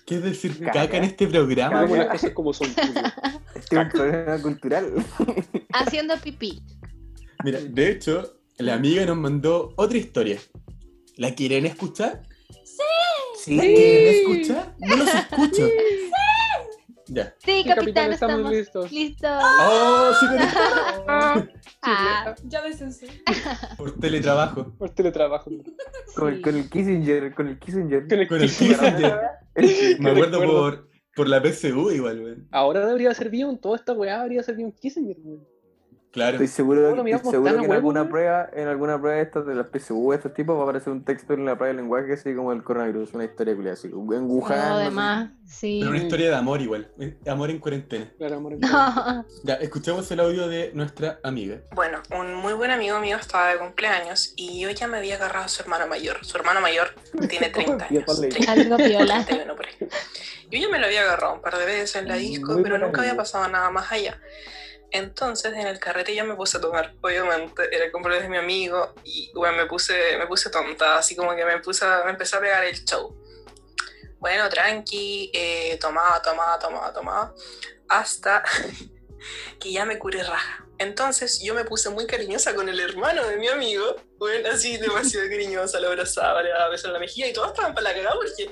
¿Qué 0.07 0.17
es 0.17 0.23
decir 0.23 0.59
Caca. 0.59 0.73
caca 0.73 0.97
en 0.99 1.05
este 1.05 1.27
programa? 1.27 1.85
Weón? 1.85 2.09
cosas 2.09 2.31
como 2.33 2.53
son. 2.53 2.69
Este 3.55 3.77
es 3.77 3.83
un 3.83 3.89
problema 3.89 4.43
cultural. 4.43 4.93
Haciendo 5.73 6.17
pipí. 6.19 6.61
Mira, 7.45 7.61
de 7.61 7.91
hecho, 7.91 8.37
la 8.59 8.75
amiga 8.75 9.07
nos 9.07 9.17
mandó 9.17 9.73
otra 9.77 9.97
historia. 9.97 10.39
¿La 11.17 11.35
quieren 11.35 11.65
escuchar? 11.65 12.23
Sí. 13.39 13.57
¿La 13.57 13.63
quieren 13.63 14.15
escuchar? 14.15 14.75
No 14.81 14.97
los 14.97 15.09
escucho. 15.09 15.69
Ya. 17.07 17.35
Sí, 17.39 17.63
Sí, 17.63 17.69
capitán, 17.69 18.13
estamos 18.13 18.51
listos. 18.51 18.91
listos. 18.91 19.31
Oh, 19.61 20.11
sí, 20.19 20.27
conectado. 20.27 21.05
Ah, 21.83 22.35
Ya 22.45 22.63
besense. 22.63 23.07
Por 23.77 23.99
teletrabajo. 24.01 24.73
Por 24.79 24.91
teletrabajo. 24.91 25.51
Con, 26.17 26.29
el- 26.29 26.37
sí. 26.37 26.43
con 26.43 26.55
el 26.57 26.71
Kissinger, 26.71 27.35
con 27.35 27.49
el 27.49 27.59
Kissinger. 27.59 28.09
Con 28.09 28.19
el 28.21 28.29
Con 28.29 28.41
el 28.41 28.49
Kissinger. 28.49 28.79
Kissinger. 29.57 30.01
Me 30.01 30.11
acuerdo 30.11 30.41
por, 30.43 30.89
por 31.15 31.29
la 31.29 31.41
PSU 31.43 31.91
igual, 31.91 32.21
weón. 32.21 32.49
Ahora 32.51 32.87
debería 32.87 33.13
ser 33.15 33.29
bien, 33.31 33.59
toda 33.59 33.77
esta 33.77 33.93
weá 33.93 34.19
debería 34.19 34.43
ser 34.43 34.57
bien 34.57 34.73
Kissinger, 34.73 35.17
weón. 35.23 35.47
Claro. 36.15 36.35
Estoy 36.37 36.47
seguro, 36.47 36.91
¿Cómo 36.91 37.03
lo 37.03 37.09
estoy 37.17 37.31
seguro 37.33 37.59
que 37.59 37.65
en 37.65 37.73
alguna 37.73 38.09
prueba, 38.09 38.49
en 38.53 38.69
alguna 38.69 39.01
prueba 39.01 39.17
de 39.17 39.23
estas 39.25 39.45
de 39.47 39.55
las 39.57 39.67
PSU, 39.67 40.13
estos 40.13 40.33
tipos, 40.33 40.57
va 40.57 40.61
a 40.61 40.63
aparecer 40.63 40.93
un 40.93 41.05
texto 41.05 41.35
en 41.35 41.45
la 41.45 41.57
prueba 41.57 41.75
de 41.75 41.83
lenguaje 41.83 42.13
así 42.13 42.33
como 42.37 42.53
el 42.53 42.63
coronavirus, 42.63 43.15
una 43.15 43.25
historia 43.25 43.55
culiada 43.57 43.75
así, 43.75 43.89
en 43.89 43.95
Wuhan. 43.97 44.21
Todo 44.61 44.69
no 44.71 44.79
sé. 44.79 44.85
demás, 44.85 45.31
sí. 45.45 45.79
Pero 45.81 45.91
una 45.91 45.99
historia 46.03 46.29
de 46.31 46.37
amor 46.37 46.63
igual. 46.63 46.89
eh, 47.01 47.17
Amor 47.27 47.51
en 47.51 47.59
cuarentena. 47.59 48.09
Claro, 48.17 48.37
amor. 48.37 48.53
No. 48.61 49.27
Ya, 49.43 49.55
escuchemos 49.55 50.09
el 50.13 50.21
audio 50.21 50.47
de 50.47 50.71
nuestra 50.73 51.19
amiga. 51.25 51.59
Bueno, 51.75 51.99
un 52.17 52.33
muy 52.35 52.53
buen 52.53 52.71
amigo 52.71 53.01
mío 53.01 53.17
estaba 53.17 53.49
de 53.53 53.59
cumpleaños 53.59 54.35
y 54.37 54.61
yo 54.61 54.71
ya 54.71 54.87
me 54.87 54.99
había 54.99 55.17
agarrado 55.17 55.47
a 55.47 55.49
su 55.49 55.63
hermano 55.63 55.89
mayor. 55.89 56.25
Su 56.25 56.37
hermano 56.37 56.61
mayor 56.61 56.95
tiene 57.29 57.49
30 57.51 57.89
Tío, 57.89 57.99
años. 57.99 58.05
ponle. 58.07 58.29
30, 58.29 58.53
Algo 58.53 58.77
piola. 58.77 59.25
31 59.27 59.57
por 59.57 59.67
ahí. 59.67 59.75
Yo 60.51 60.61
ya 60.61 60.69
me 60.69 60.79
lo 60.79 60.87
había 60.87 61.01
agarrado 61.03 61.35
un 61.35 61.41
par 61.41 61.59
de 61.59 61.65
veces 61.67 61.97
en 61.97 62.07
la 62.07 62.15
disco, 62.15 62.53
Muy 62.53 62.63
pero 62.63 62.79
nunca 62.79 63.01
había 63.01 63.11
amigo. 63.11 63.23
pasado 63.25 63.49
nada 63.49 63.69
más 63.71 63.91
allá. 63.91 64.21
Entonces 64.91 65.53
en 65.55 65.67
el 65.67 65.79
carrete 65.81 66.15
ya 66.15 66.23
me 66.25 66.37
puse 66.37 66.59
a 66.59 66.61
tomar, 66.61 66.95
obviamente, 67.03 67.63
era 67.75 67.85
el 67.85 67.93
cumpleaños 67.93 68.25
de 68.25 68.29
mi 68.29 68.37
amigo 68.39 68.95
y 69.03 69.33
bueno, 69.35 69.57
me 69.57 69.67
puse, 69.67 70.17
me 70.19 70.27
puse 70.27 70.51
tonta, 70.51 70.99
así 70.99 71.17
como 71.17 71.35
que 71.35 71.45
me 71.45 71.59
puse, 71.59 71.85
a- 71.85 72.05
me 72.05 72.11
empecé 72.13 72.37
a 72.37 72.41
pegar 72.41 72.65
el 72.65 72.85
show. 72.85 73.17
Bueno, 74.19 74.49
tranqui, 74.49 75.31
eh, 75.35 75.77
tomaba, 75.81 76.23
tomaba, 76.23 76.59
tomaba, 76.59 76.93
tomaba, 76.93 77.35
hasta 77.89 78.43
que 79.61 79.73
ya 79.73 79.85
me 79.85 79.99
curé 79.99 80.23
raja. 80.23 80.67
Entonces 80.79 81.41
yo 81.43 81.55
me 81.55 81.65
puse 81.65 81.89
muy 81.91 82.07
cariñosa 82.07 82.55
con 82.55 82.69
el 82.69 82.81
hermano 82.81 83.27
de 83.27 83.37
mi 83.37 83.49
amigo, 83.49 83.97
bueno, 84.19 84.49
así 84.51 84.77
demasiado 84.77 85.29
cariñosa, 85.31 85.81
lo 85.81 85.89
abrazaba, 85.89 86.43
le 86.43 86.51
daba 86.51 86.69
besos 86.69 86.87
en 86.87 86.95
la 86.95 86.99
mejilla 86.99 87.29
y 87.29 87.33
todos 87.33 87.49
estaban 87.49 87.75
para 87.75 87.89
la 87.91 87.95
cagada 87.95 88.15
porque 88.17 88.51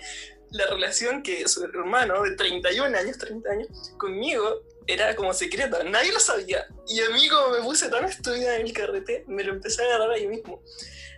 la 0.50 0.66
relación 0.66 1.22
que 1.22 1.48
su 1.48 1.64
hermano 1.64 2.22
de 2.22 2.36
31 2.36 2.96
años, 2.98 3.16
30 3.18 3.50
años, 3.50 3.68
conmigo 3.98 4.62
era 4.86 5.14
como 5.16 5.32
secreta, 5.32 5.82
nadie 5.84 6.12
lo 6.12 6.20
sabía. 6.20 6.66
Y 6.88 7.00
a 7.00 7.10
mí 7.10 7.28
como 7.28 7.48
me 7.50 7.60
puse 7.62 7.88
tan 7.88 8.04
estúpida 8.04 8.56
en 8.56 8.66
el 8.66 8.72
carrete, 8.72 9.24
me 9.28 9.44
lo 9.44 9.52
empecé 9.52 9.82
a 9.82 9.86
agarrar 9.86 10.10
ahí 10.12 10.26
mismo. 10.26 10.62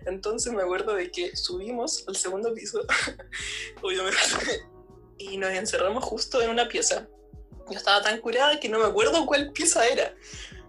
Entonces 0.06 0.52
me 0.52 0.62
acuerdo 0.62 0.94
de 0.94 1.10
que 1.10 1.34
subimos 1.36 2.04
al 2.06 2.16
segundo 2.16 2.52
piso, 2.52 2.80
obviamente, 3.82 4.66
y 5.18 5.36
nos 5.38 5.50
encerramos 5.50 6.04
justo 6.04 6.42
en 6.42 6.50
una 6.50 6.68
pieza. 6.68 7.08
Yo 7.70 7.76
estaba 7.78 8.02
tan 8.02 8.20
curada 8.20 8.60
que 8.60 8.68
no 8.68 8.78
me 8.78 8.84
acuerdo 8.86 9.24
cuál 9.26 9.52
pieza 9.52 9.86
era. 9.86 10.14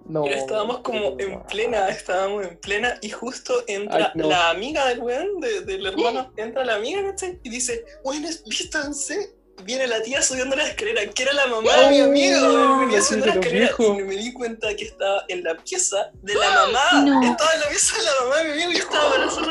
No. 0.06 0.24
Pero 0.24 0.36
estábamos 0.36 0.80
como 0.82 1.20
en 1.20 1.44
plena, 1.48 1.90
estábamos 1.90 2.46
en 2.46 2.58
plena 2.60 2.98
y 3.02 3.10
justo 3.10 3.64
entra 3.68 4.12
Ay, 4.14 4.22
no. 4.22 4.30
la 4.30 4.52
amiga 4.52 4.86
del 4.88 5.00
weón, 5.00 5.40
de- 5.42 5.62
del 5.62 5.86
hermano, 5.86 6.32
entra 6.38 6.64
la 6.64 6.76
amiga, 6.76 7.04
¿cachai? 7.04 7.40
Y 7.44 7.50
dice, 7.50 7.84
bueno, 8.04 8.30
vístanse. 8.46 9.36
Viene 9.64 9.88
la 9.88 10.02
tía 10.04 10.22
subiendo 10.22 10.56
la 10.56 10.68
escalera, 10.68 11.06
que 11.12 11.24
era 11.24 11.34
la 11.34 11.48
mamá 11.48 11.76
de 11.76 11.90
mi 11.90 12.02
Oh, 12.02 12.06
amigo, 12.06 12.40
weón, 12.46 12.80
venía 12.82 13.02
subiendo 13.02 13.26
la 13.28 13.34
escalera 13.34 13.76
y 13.80 14.04
me 14.04 14.16
di 14.16 14.34
cuenta 14.34 14.76
que 14.76 14.84
estaba 14.86 15.24
en 15.28 15.44
la 15.44 15.56
pieza 15.58 16.12
de 16.22 16.36
la 16.36 16.50
mamá, 16.68 17.02
No. 17.02 17.24
estaba 17.24 17.54
en 17.54 17.60
la 17.62 17.68
pieza 17.70 17.98
de 17.98 18.04
la 18.04 18.12
mamá 18.22 18.38
de 18.38 18.44
mi 18.44 18.52
amigo. 18.52 18.72
Y 18.72 18.76
estaba 18.78 19.10
para 19.12 19.26
hacer 19.26 19.44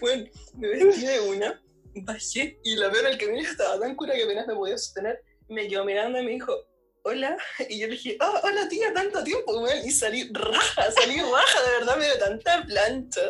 Bueno, 0.00 0.24
me 0.54 0.68
vestí 0.68 1.06
de 1.06 1.20
una, 1.20 1.62
bajé 1.96 2.58
y 2.64 2.76
la 2.76 2.88
veo 2.88 3.00
en 3.00 3.06
el 3.08 3.18
camino 3.18 3.40
estaba 3.48 3.78
tan 3.80 3.94
cura 3.94 4.14
que 4.14 4.22
apenas 4.24 4.46
me 4.46 4.54
podía 4.54 4.78
sostener, 4.78 5.20
me 5.48 5.68
quedó 5.68 5.84
mirando 5.84 6.18
y 6.18 6.24
me 6.24 6.30
dijo, 6.32 6.52
hola, 7.02 7.36
y 7.68 7.78
yo 7.78 7.86
le 7.88 7.92
dije, 7.94 8.16
ah, 8.20 8.40
hola 8.42 8.68
tía, 8.68 8.92
tanto 8.94 9.22
tiempo, 9.22 9.52
y 9.84 9.90
salí 9.90 10.28
raja, 10.32 10.90
salí 10.92 11.20
raja, 11.20 11.62
de 11.62 11.70
verdad 11.78 11.96
me 11.98 12.04
dio 12.06 12.18
tanta 12.18 12.64
plancha. 12.64 13.20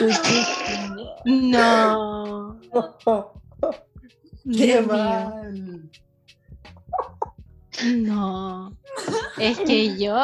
No. 1.24 2.58
¡Qué 4.44 4.66
Dios 4.66 4.86
mío. 4.86 4.92
mal! 4.94 5.90
No. 7.96 8.76
Es 9.38 9.58
que 9.60 9.96
yo. 9.98 10.16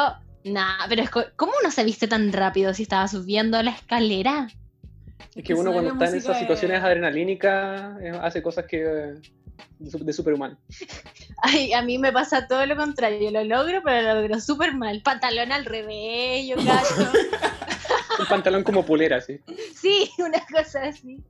Nah, 0.43 0.87
pero 0.87 1.01
es 1.03 1.09
¿cómo 1.35 1.53
uno 1.61 1.71
se 1.71 1.83
viste 1.83 2.07
tan 2.07 2.31
rápido 2.31 2.73
si 2.73 2.83
estaba 2.83 3.07
subiendo 3.07 3.61
la 3.63 3.71
escalera? 3.71 4.47
Es 5.35 5.43
que 5.43 5.53
uno 5.53 5.71
cuando 5.71 5.91
está 5.91 6.07
en 6.09 6.15
esas 6.15 6.39
situaciones 6.39 6.77
es- 6.79 6.83
adrenalínicas 6.83 7.99
eh, 8.01 8.11
hace 8.21 8.41
cosas 8.41 8.65
que 8.65 8.83
eh, 8.83 9.13
de, 9.79 9.99
de 10.05 10.13
superhumano. 10.13 10.57
Ay, 11.43 11.73
a 11.73 11.81
mí 11.81 11.97
me 11.97 12.11
pasa 12.11 12.47
todo 12.47 12.65
lo 12.65 12.75
contrario. 12.75 13.29
Lo 13.31 13.43
logro, 13.43 13.81
pero 13.83 14.01
lo 14.13 14.21
logro 14.21 14.39
súper 14.39 14.73
mal. 14.75 15.01
Pantalón 15.03 15.51
al 15.51 15.65
revés, 15.65 16.47
yo 16.47 16.55
cacho. 16.57 17.11
Un 18.19 18.25
pantalón 18.25 18.63
como 18.63 18.83
polera, 18.83 19.21
sí. 19.21 19.39
Sí, 19.75 20.09
una 20.17 20.39
cosa 20.51 20.81
así. 20.85 21.23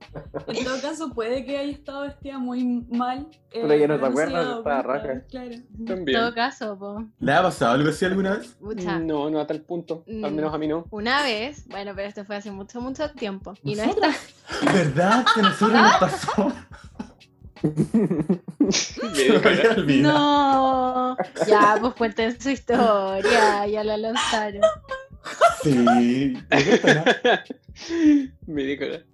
En 0.46 0.64
todo 0.64 0.80
caso, 0.80 1.12
puede 1.12 1.44
que 1.44 1.58
haya 1.58 1.70
estado 1.72 2.00
vestida 2.02 2.38
muy 2.38 2.64
mal. 2.64 3.26
eh, 3.52 3.60
Pero 3.60 3.74
ya 3.76 3.86
no 3.88 4.00
te 4.00 4.06
acuerdas, 4.06 4.56
estaba 4.58 4.82
raja. 4.82 5.22
Claro. 5.28 5.50
En 5.52 6.04
todo 6.06 6.34
caso, 6.34 6.78
po. 6.78 7.04
¿Le 7.20 7.32
ha 7.34 7.42
pasado 7.42 7.72
algo 7.72 7.90
así 7.90 8.06
alguna 8.06 8.36
vez? 8.36 8.56
No, 9.02 9.28
no 9.28 9.38
a 9.38 9.46
tal 9.46 9.60
punto. 9.60 10.02
Al 10.08 10.32
menos 10.32 10.52
a 10.54 10.56
mí 10.56 10.66
no. 10.66 10.86
Una 10.90 11.22
vez, 11.22 11.68
bueno, 11.68 11.92
pero 11.94 12.08
esto 12.08 12.24
fue 12.24 12.36
hace 12.36 12.50
mucho, 12.50 12.80
mucho 12.80 13.10
tiempo. 13.10 13.52
Y 13.62 13.74
no 13.74 13.82
está. 13.82 14.10
¿Verdad? 14.72 15.26
Que 15.34 15.42
nosotros 15.42 15.72
nos 15.82 15.96
pasó. 15.96 16.52
Me. 19.86 20.02
No. 20.02 21.16
Ya, 21.46 21.78
pues 21.80 21.94
cuenten 21.94 22.40
su 22.40 22.50
historia. 22.50 23.66
Ya 23.66 23.84
la 23.84 23.96
lanzaron. 23.96 24.62
Sí. 25.62 26.36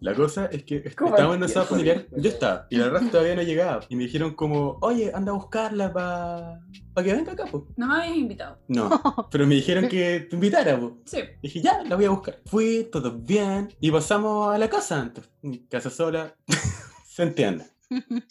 La 0.00 0.14
cosa 0.14 0.46
es 0.46 0.64
que 0.64 0.82
¿Cómo 0.94 1.10
estábamos 1.10 1.16
en 1.18 1.26
un 1.26 1.32
empieza? 1.34 1.60
asado 1.60 1.66
familiar, 1.66 2.06
yo 2.16 2.30
estaba, 2.30 2.66
y 2.70 2.76
la 2.76 2.88
raza 2.88 3.10
todavía 3.10 3.34
no 3.34 3.42
llegaba. 3.42 3.80
Y 3.88 3.96
me 3.96 4.04
dijeron 4.04 4.34
como, 4.34 4.78
oye, 4.80 5.12
anda 5.14 5.32
a 5.32 5.34
buscarla 5.34 5.92
para 5.92 7.04
que 7.04 7.12
venga 7.12 7.32
acá, 7.32 7.46
po. 7.46 7.66
No 7.76 7.88
me 7.88 7.96
habías 7.96 8.16
invitado. 8.16 8.58
No, 8.68 9.28
pero 9.30 9.46
me 9.46 9.56
dijeron 9.56 9.88
que 9.88 10.20
te 10.20 10.36
invitara, 10.36 10.78
po. 10.78 10.98
Sí. 11.04 11.20
Dije, 11.42 11.60
ya, 11.60 11.82
la 11.82 11.96
voy 11.96 12.06
a 12.06 12.10
buscar. 12.10 12.40
Fui, 12.46 12.88
todo 12.90 13.12
bien, 13.12 13.74
y 13.80 13.90
pasamos 13.90 14.54
a 14.54 14.58
la 14.58 14.68
casa 14.68 15.00
antes. 15.00 15.28
Casa 15.68 15.90
sola, 15.90 16.34
se 17.06 17.22
entiende. 17.22 17.66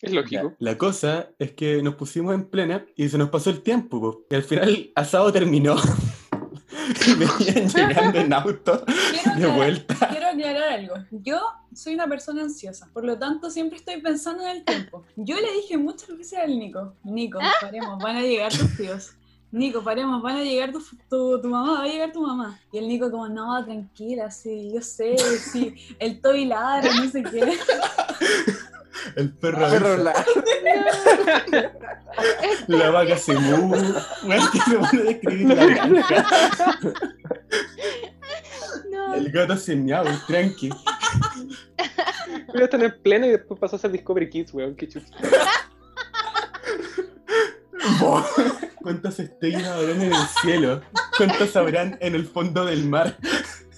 Es 0.02 0.12
lógico. 0.14 0.54
La 0.60 0.78
cosa 0.78 1.30
es 1.40 1.52
que 1.54 1.82
nos 1.82 1.96
pusimos 1.96 2.34
en 2.34 2.50
plena 2.50 2.86
y 2.96 3.10
se 3.10 3.18
nos 3.18 3.30
pasó 3.30 3.50
el 3.50 3.62
tiempo, 3.62 4.00
po. 4.00 4.26
y 4.30 4.36
al 4.36 4.44
final 4.44 4.70
el 4.70 4.92
asado 4.96 5.32
terminó. 5.32 5.76
y 7.08 7.14
venían 7.14 7.70
llegando 7.76 8.20
en 8.20 8.34
auto 8.34 8.84
Quiero 8.86 9.14
de 9.14 9.30
aclarar, 9.32 9.56
vuelta. 9.56 10.08
quiero 10.10 10.28
aclarar 10.28 10.70
algo. 10.74 10.96
Yo 11.12 11.40
soy 11.74 11.94
una 11.94 12.08
persona 12.08 12.44
ansiosa, 12.44 12.90
por 12.94 13.06
lo 13.06 13.18
tanto 13.18 13.50
siempre 13.50 13.78
estoy 13.78 14.02
pensando 14.02 14.44
en 14.44 14.58
el 14.58 14.66
tiempo. 14.66 15.04
Yo 15.16 15.36
le 15.36 15.52
dije 15.54 15.78
muchas 15.78 16.18
veces 16.18 16.40
al 16.40 16.58
Nico, 16.58 16.96
Nico, 17.04 17.40
paremos, 17.62 18.02
van 18.02 18.18
a 18.18 18.22
llegar 18.22 18.52
tus 18.52 18.76
tíos. 18.76 19.12
Nico, 19.52 19.84
paremos, 19.84 20.20
van 20.24 20.38
a 20.38 20.44
llegar 20.44 20.72
tu, 20.72 20.80
tu, 21.08 21.40
tu 21.40 21.48
mamá, 21.48 21.74
va 21.74 21.84
a 21.84 21.88
llegar 21.88 22.12
tu 22.12 22.22
mamá. 22.26 22.60
Y 22.72 22.80
el 22.80 22.88
Nico 22.88 23.12
como, 23.12 23.30
no, 23.30 23.64
tranquila, 23.64 24.32
sí, 24.32 24.72
yo 24.74 24.82
sé, 24.82 25.16
sí, 25.18 25.76
el 26.00 26.20
Toby 26.22 26.46
ladra, 26.46 26.92
no 26.96 27.08
sé 27.08 27.22
qué. 27.22 27.54
El 29.16 29.34
perro, 29.34 29.70
Perro 29.70 29.98
la- 29.98 30.14
la 32.68 32.90
vaca 32.92 33.18
se 33.18 33.34
mueve. 33.34 33.88
Bueno, 34.24 34.50
que 34.52 34.60
se 34.70 34.76
pone 34.78 35.02
a 35.02 35.04
describir 35.06 35.48
la 35.48 35.66
granja. 35.66 36.26
No. 38.92 39.14
El 39.16 39.32
gato 39.32 39.58
se 39.58 39.76
miau, 39.76 40.06
tranqui. 40.28 40.70
Voy 42.54 42.62
a 42.62 42.66
estar 42.66 42.84
en 42.84 43.02
pleno 43.02 43.26
y 43.26 43.30
después 43.32 43.60
pasó 43.60 43.76
a 43.76 43.80
ser 43.80 43.92
Discovery 43.92 44.30
Kids, 44.30 44.54
weón. 44.54 44.76
Qué 44.76 44.88
chucha. 44.88 45.08
¿Cuántas 48.82 49.20
estrellas 49.20 49.66
habrán 49.68 50.02
en 50.02 50.14
el 50.14 50.28
cielo? 50.42 50.82
¿Cuántas 51.18 51.56
habrán 51.56 51.98
en 52.02 52.16
el 52.16 52.26
fondo 52.26 52.66
del 52.66 52.86
mar? 52.88 53.18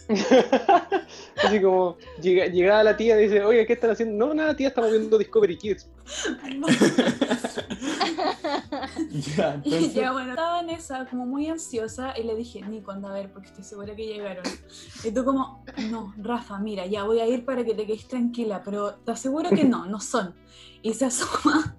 Así 1.43 1.61
como 1.61 1.97
llega, 2.21 2.45
llegaba 2.47 2.83
la 2.83 2.97
tía 2.97 3.19
y 3.19 3.23
dice, 3.23 3.43
oye, 3.43 3.65
¿qué 3.65 3.73
están 3.73 3.91
haciendo? 3.91 4.25
No, 4.25 4.33
nada, 4.33 4.55
tía, 4.55 4.67
estamos 4.69 4.91
viendo 4.91 5.17
Discovery 5.17 5.57
Kids. 5.57 5.87
Ya, 9.11 9.61
Y 9.63 9.73
entonces. 9.73 9.93
ya 9.93 10.11
bueno, 10.11 10.31
estaba 10.31 10.59
en 10.59 10.69
esa 10.69 11.05
como 11.05 11.25
muy 11.25 11.47
ansiosa 11.47 12.13
y 12.17 12.23
le 12.23 12.35
dije, 12.35 12.61
Nico, 12.61 12.91
anda 12.91 13.09
a 13.09 13.13
ver 13.13 13.31
porque 13.31 13.47
estoy 13.47 13.63
segura 13.63 13.95
que 13.95 14.05
llegaron. 14.05 14.43
Y 15.03 15.11
tú 15.11 15.23
como, 15.23 15.63
no, 15.89 16.13
Rafa, 16.17 16.59
mira, 16.59 16.85
ya 16.85 17.03
voy 17.03 17.19
a 17.19 17.27
ir 17.27 17.45
para 17.45 17.63
que 17.63 17.73
te 17.73 17.85
quedes 17.85 18.07
tranquila, 18.07 18.61
pero 18.63 18.95
te 18.95 19.11
aseguro 19.11 19.49
que 19.49 19.63
no, 19.63 19.85
no 19.85 19.99
son. 19.99 20.35
Y 20.81 20.93
se 20.93 21.05
asoma, 21.05 21.75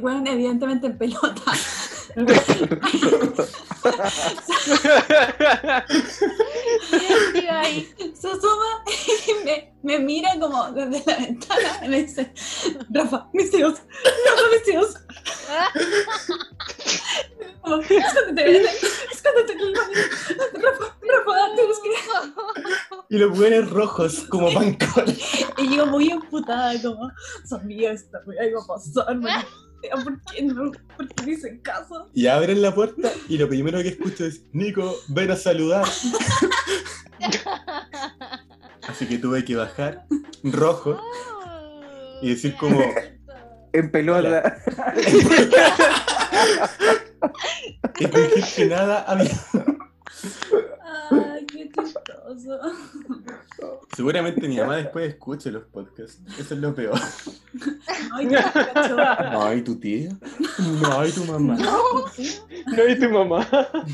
weón 0.00 0.26
evidentemente 0.26 0.86
en 0.86 0.98
pelota. 0.98 1.52
Y 2.16 2.26
yo 7.42 7.52
ahí, 7.52 7.92
Se 8.14 8.28
asoma 8.28 8.84
y 9.26 9.32
me, 9.44 9.74
me 9.82 9.98
mira 9.98 10.30
como 10.40 10.70
desde 10.72 11.02
la 11.06 11.16
ventana 11.18 11.84
y 11.84 11.88
me 11.88 12.02
dice, 12.02 12.32
Rafa, 12.90 13.28
mis 13.32 13.52
hijos, 13.54 13.74
Rafa, 14.26 14.42
mis 14.52 14.68
hijos. 14.68 14.94
Como, 17.62 17.80
escóndete, 17.82 18.62
escóndete 19.12 19.52
aquí, 19.52 19.72
Rafa, 20.54 20.96
Rafa, 21.00 21.32
tienes 21.54 21.78
que... 21.78 21.90
Y 23.10 23.18
los 23.18 23.30
buenos 23.36 23.70
rojos, 23.70 24.24
como 24.28 24.52
pancones. 24.52 25.46
Y 25.58 25.76
yo 25.76 25.86
muy 25.86 26.10
emputada, 26.10 26.80
como, 26.82 27.10
sabía 27.44 27.92
esta 27.92 28.20
wea 28.26 28.44
iba 28.46 28.60
a 28.62 28.66
pasar, 28.66 29.16
¿por 30.04 30.20
qué 30.22 30.42
no? 30.42 30.72
¿Por 30.96 31.08
qué 31.08 31.24
no 31.24 31.32
hice 31.32 31.60
caso? 31.62 32.10
Y 32.14 32.26
abren 32.26 32.62
la 32.62 32.74
puerta 32.74 33.10
y 33.28 33.38
lo 33.38 33.48
primero 33.48 33.82
que 33.82 33.88
escucho 33.88 34.24
es: 34.24 34.42
Nico, 34.52 34.94
ven 35.08 35.30
a 35.30 35.36
saludar. 35.36 35.84
Así 38.88 39.06
que 39.06 39.18
tuve 39.18 39.44
que 39.44 39.56
bajar 39.56 40.06
rojo 40.42 41.00
y 42.22 42.30
decir 42.30 42.56
como 42.56 42.80
En 43.72 43.90
pelota. 43.90 44.56
y 47.98 48.06
fingir 48.06 48.44
que 48.56 48.66
nada. 48.66 49.04
Ay, 49.06 49.28
qué 49.28 49.89
chistoso. 52.36 52.60
Seguramente 53.96 54.48
mi 54.48 54.56
mamá 54.58 54.76
después 54.76 55.08
escuche 55.10 55.50
los 55.50 55.64
podcasts. 55.64 56.20
Eso 56.38 56.54
es 56.54 56.60
lo 56.60 56.74
peor. 56.74 56.98
Ay, 58.12 58.28
qué 58.28 58.36
cacho. 58.36 58.96
No, 59.32 59.52
¿y 59.54 59.62
tu 59.62 59.78
tía? 59.78 60.10
No, 60.80 61.06
¿y 61.06 61.10
tu 61.12 61.24
mamá? 61.24 61.56
No, 61.56 62.88
y 62.88 62.98
tu 62.98 63.10
mamá. 63.10 63.46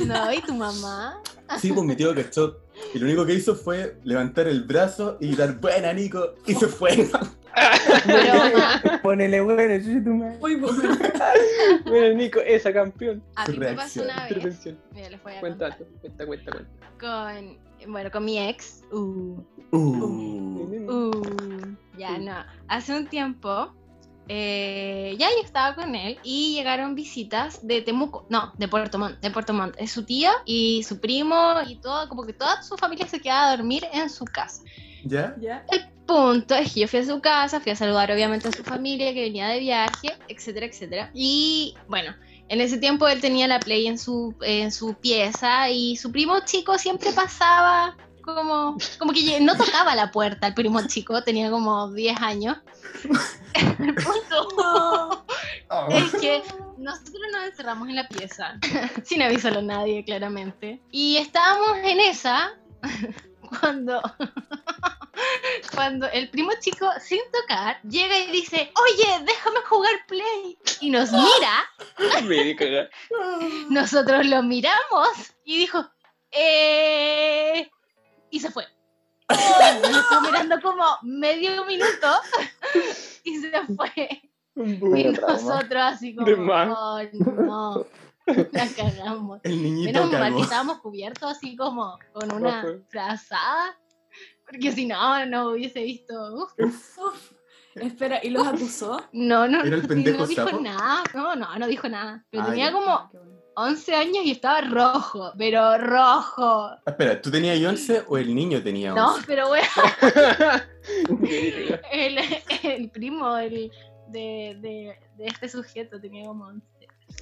No, 0.07 0.33
¿y 0.33 0.41
tu 0.43 0.55
mamá? 0.55 1.21
Sí, 1.59 1.73
pues 1.73 1.87
mi 1.87 1.97
tío 1.97 2.15
cachó. 2.15 2.61
Y 2.95 2.99
lo 2.99 3.07
único 3.07 3.25
que 3.25 3.35
hizo 3.35 3.55
fue 3.55 3.99
levantar 4.05 4.47
el 4.49 4.65
brazo 4.65 5.17
y 5.21 5.29
gritar, 5.29 5.59
buena, 5.61 5.93
Nico. 5.93 6.35
Y 6.47 6.55
se 6.55 6.67
fue. 6.67 7.09
Ponele 9.03 9.41
bueno, 9.41 9.83
chucha 9.83 10.05
tu 10.05 10.11
madre. 10.15 10.39
Muy 10.39 10.57
bueno. 10.57 10.99
Bueno, 11.87 12.15
Nico, 12.17 12.41
esa 12.41 12.73
campeón. 12.73 13.23
a 13.37 13.47
mí 13.49 13.59
me 13.59 13.73
pasó 13.75 14.03
una 14.03 14.15
vez. 14.25 14.33
Intervención. 14.33 14.79
Mira, 14.93 15.11
les 15.11 15.23
voy 15.23 15.33
a 15.35 15.41
Cuenta, 15.41 15.71
contar. 15.71 15.87
cuenta, 16.01 16.27
cuenta, 16.27 16.53
cuenta. 16.53 16.71
Con, 16.99 17.59
bueno, 17.89 18.11
con 18.11 18.25
mi 18.25 18.39
ex. 18.39 18.83
Uh, 18.93 19.39
Uh. 19.73 20.89
uh, 20.89 21.77
ya 21.99 22.19
no. 22.19 22.45
Hace 22.69 22.97
un 22.97 23.07
tiempo. 23.09 23.73
eh, 24.29 25.15
ya 25.19 25.29
yo 25.31 25.43
estaba 25.45 25.75
con 25.77 25.95
él 25.95 26.19
y 26.25 26.55
llegaron 26.55 26.95
visitas 26.97 27.65
de 27.67 27.81
Temuco, 27.83 28.27
no, 28.29 28.53
de 28.59 28.67
Puerto 28.69 28.99
Montt, 28.99 29.21
de 29.21 29.31
Puerto 29.31 29.53
Montt. 29.53 29.75
Es 29.79 29.93
su 29.93 30.05
tía 30.05 30.33
y 30.45 30.83
su 30.83 31.01
primo 31.01 31.55
y 31.69 31.77
todo, 31.77 32.09
como 32.09 32.25
que 32.25 32.33
toda 32.33 32.63
su 32.63 32.77
familia 32.77 33.07
se 33.07 33.21
quedaba 33.21 33.51
a 33.53 33.57
dormir 33.57 33.85
en 33.93 34.11
su 34.11 34.25
casa. 34.25 34.63
¿Ya? 35.05 35.37
¿Ya? 35.41 35.65
El 35.71 35.87
punto 36.07 36.55
es 36.57 36.73
que 36.75 36.81
yo 36.81 36.89
fui 36.89 36.99
a 37.01 37.05
su 37.05 37.21
casa, 37.21 37.61
fui 37.61 37.71
a 37.73 37.77
saludar 37.77 38.11
obviamente 38.11 38.49
a 38.49 38.53
su 38.53 38.65
familia 38.65 39.15
que 39.15 39.23
venía 39.23 39.49
de 39.49 39.61
viaje, 39.61 40.09
etcétera, 40.29 40.67
etcétera. 40.67 41.11
Y 41.15 41.75
bueno, 41.89 42.13
en 42.49 42.61
ese 42.61 42.79
tiempo 42.79 43.09
él 43.09 43.21
tenía 43.21 43.49
la 43.49 43.61
play 43.61 43.87
en 43.87 43.99
su, 43.99 44.35
en 44.43 44.71
su 44.73 44.95
pieza 44.95 45.71
y 45.71 45.97
su 45.97 46.13
primo 46.13 46.41
chico 46.45 46.79
siempre 46.79 47.13
pasaba 47.13 47.97
como, 48.23 48.77
como 48.99 49.13
que 49.13 49.41
no 49.41 49.57
tocaba 49.57 49.95
la 49.95 50.11
puerta, 50.11 50.49
el 50.49 50.55
primo 50.55 50.85
chico 50.87 51.23
tenía 51.23 51.51
como 51.51 51.93
10 51.93 52.21
años. 52.21 52.59
El 53.79 53.95
punto 53.95 55.25
No. 55.71 55.89
es 55.89 56.13
que 56.21 56.43
nosotros 56.77 57.23
nos 57.33 57.47
encerramos 57.47 57.89
en 57.89 57.97
la 57.97 58.09
pieza, 58.09 58.59
sin 59.05 59.23
avisarlo 59.23 59.61
a 59.61 59.63
nadie, 59.63 60.05
claramente. 60.05 60.81
Y 60.91 61.17
estábamos 61.17 61.79
en 61.83 62.01
esa 62.01 62.53
cuando, 63.61 64.03
cuando 65.71 66.09
el 66.09 66.29
primo 66.31 66.51
chico, 66.61 66.89
sin 67.01 67.21
tocar, 67.33 67.81
llega 67.83 68.19
y 68.19 68.33
dice, 68.33 68.73
oye, 68.81 69.25
déjame 69.25 69.61
jugar 69.69 69.93
play. 70.07 70.59
Y 70.81 70.91
nos 70.91 71.13
mira, 71.13 71.65
Me 72.25 72.45
di 72.45 72.57
cagar. 72.57 72.91
nosotros 73.71 74.27
lo 74.27 74.43
miramos 74.43 75.09
y 75.45 75.59
dijo, 75.59 75.85
eh... 76.31 77.71
Y 78.31 78.41
se 78.41 78.51
fue. 78.51 78.67
Me 79.29 79.99
estuvo 79.99 80.21
mirando 80.23 80.61
como 80.61 80.85
medio 81.03 81.65
minuto 81.65 82.09
y 83.25 83.39
se 83.39 83.51
fue. 83.75 84.23
Y 84.55 85.13
trauma. 85.13 85.33
nosotros 85.35 85.83
así 85.83 86.15
como, 86.15 86.53
oh 86.53 87.03
no, 87.13 87.87
la 88.27 88.69
cagamos. 88.77 89.41
El 89.45 89.63
niñito 89.63 90.05
Menos 90.05 90.21
mal 90.21 90.35
que 90.35 90.43
estábamos 90.43 90.79
cubiertos 90.79 91.31
así 91.31 91.57
como 91.57 91.99
con 92.13 92.33
una 92.33 92.65
frazada, 92.89 93.79
porque 94.51 94.73
si 94.73 94.87
no, 94.87 95.27
no 95.27 95.51
hubiese 95.51 95.83
visto. 95.83 96.15
uf. 96.59 96.99
Uf. 96.99 97.33
Espera, 97.75 98.21
¿y 98.23 98.31
los 98.31 98.47
acusó? 98.47 99.03
No, 99.13 99.47
no, 99.47 99.63
¿Era 99.63 99.77
el 99.77 99.83
no, 99.83 99.89
pendejo 99.89 100.19
no 100.21 100.27
dijo 100.27 100.45
sapo? 100.49 100.61
nada. 100.61 101.03
No, 101.13 101.37
no, 101.37 101.59
no 101.59 101.67
dijo 101.67 101.89
nada. 101.91 102.25
Pero 102.31 102.45
Ah, 102.45 102.47
tenía 102.47 102.67
ya. 102.67 102.73
como 102.73 103.11
Qué 103.11 103.19
bueno. 103.19 103.37
11 103.59 103.95
años 103.95 104.25
y 104.25 104.31
estaba 104.31 104.61
rojo, 104.63 105.33
pero 105.37 105.77
rojo. 105.79 106.69
Ah, 106.71 106.83
Espera, 106.87 107.21
¿tú 107.21 107.31
tenías 107.31 107.59
11 107.63 108.05
o 108.09 108.17
el 108.17 108.35
niño 108.35 108.63
tenía 108.63 108.95
11? 108.95 109.01
No, 109.21 109.27
pero 109.27 109.49
bueno, 109.49 109.67
el, 111.93 112.19
el 112.63 112.91
primo 112.91 113.37
el, 113.37 113.71
de, 114.09 114.57
de, 114.61 114.99
de 115.17 115.27
este 115.27 115.49
sujeto 115.49 116.01
tenía 116.01 116.27
como 116.27 116.47
11. 116.47 116.67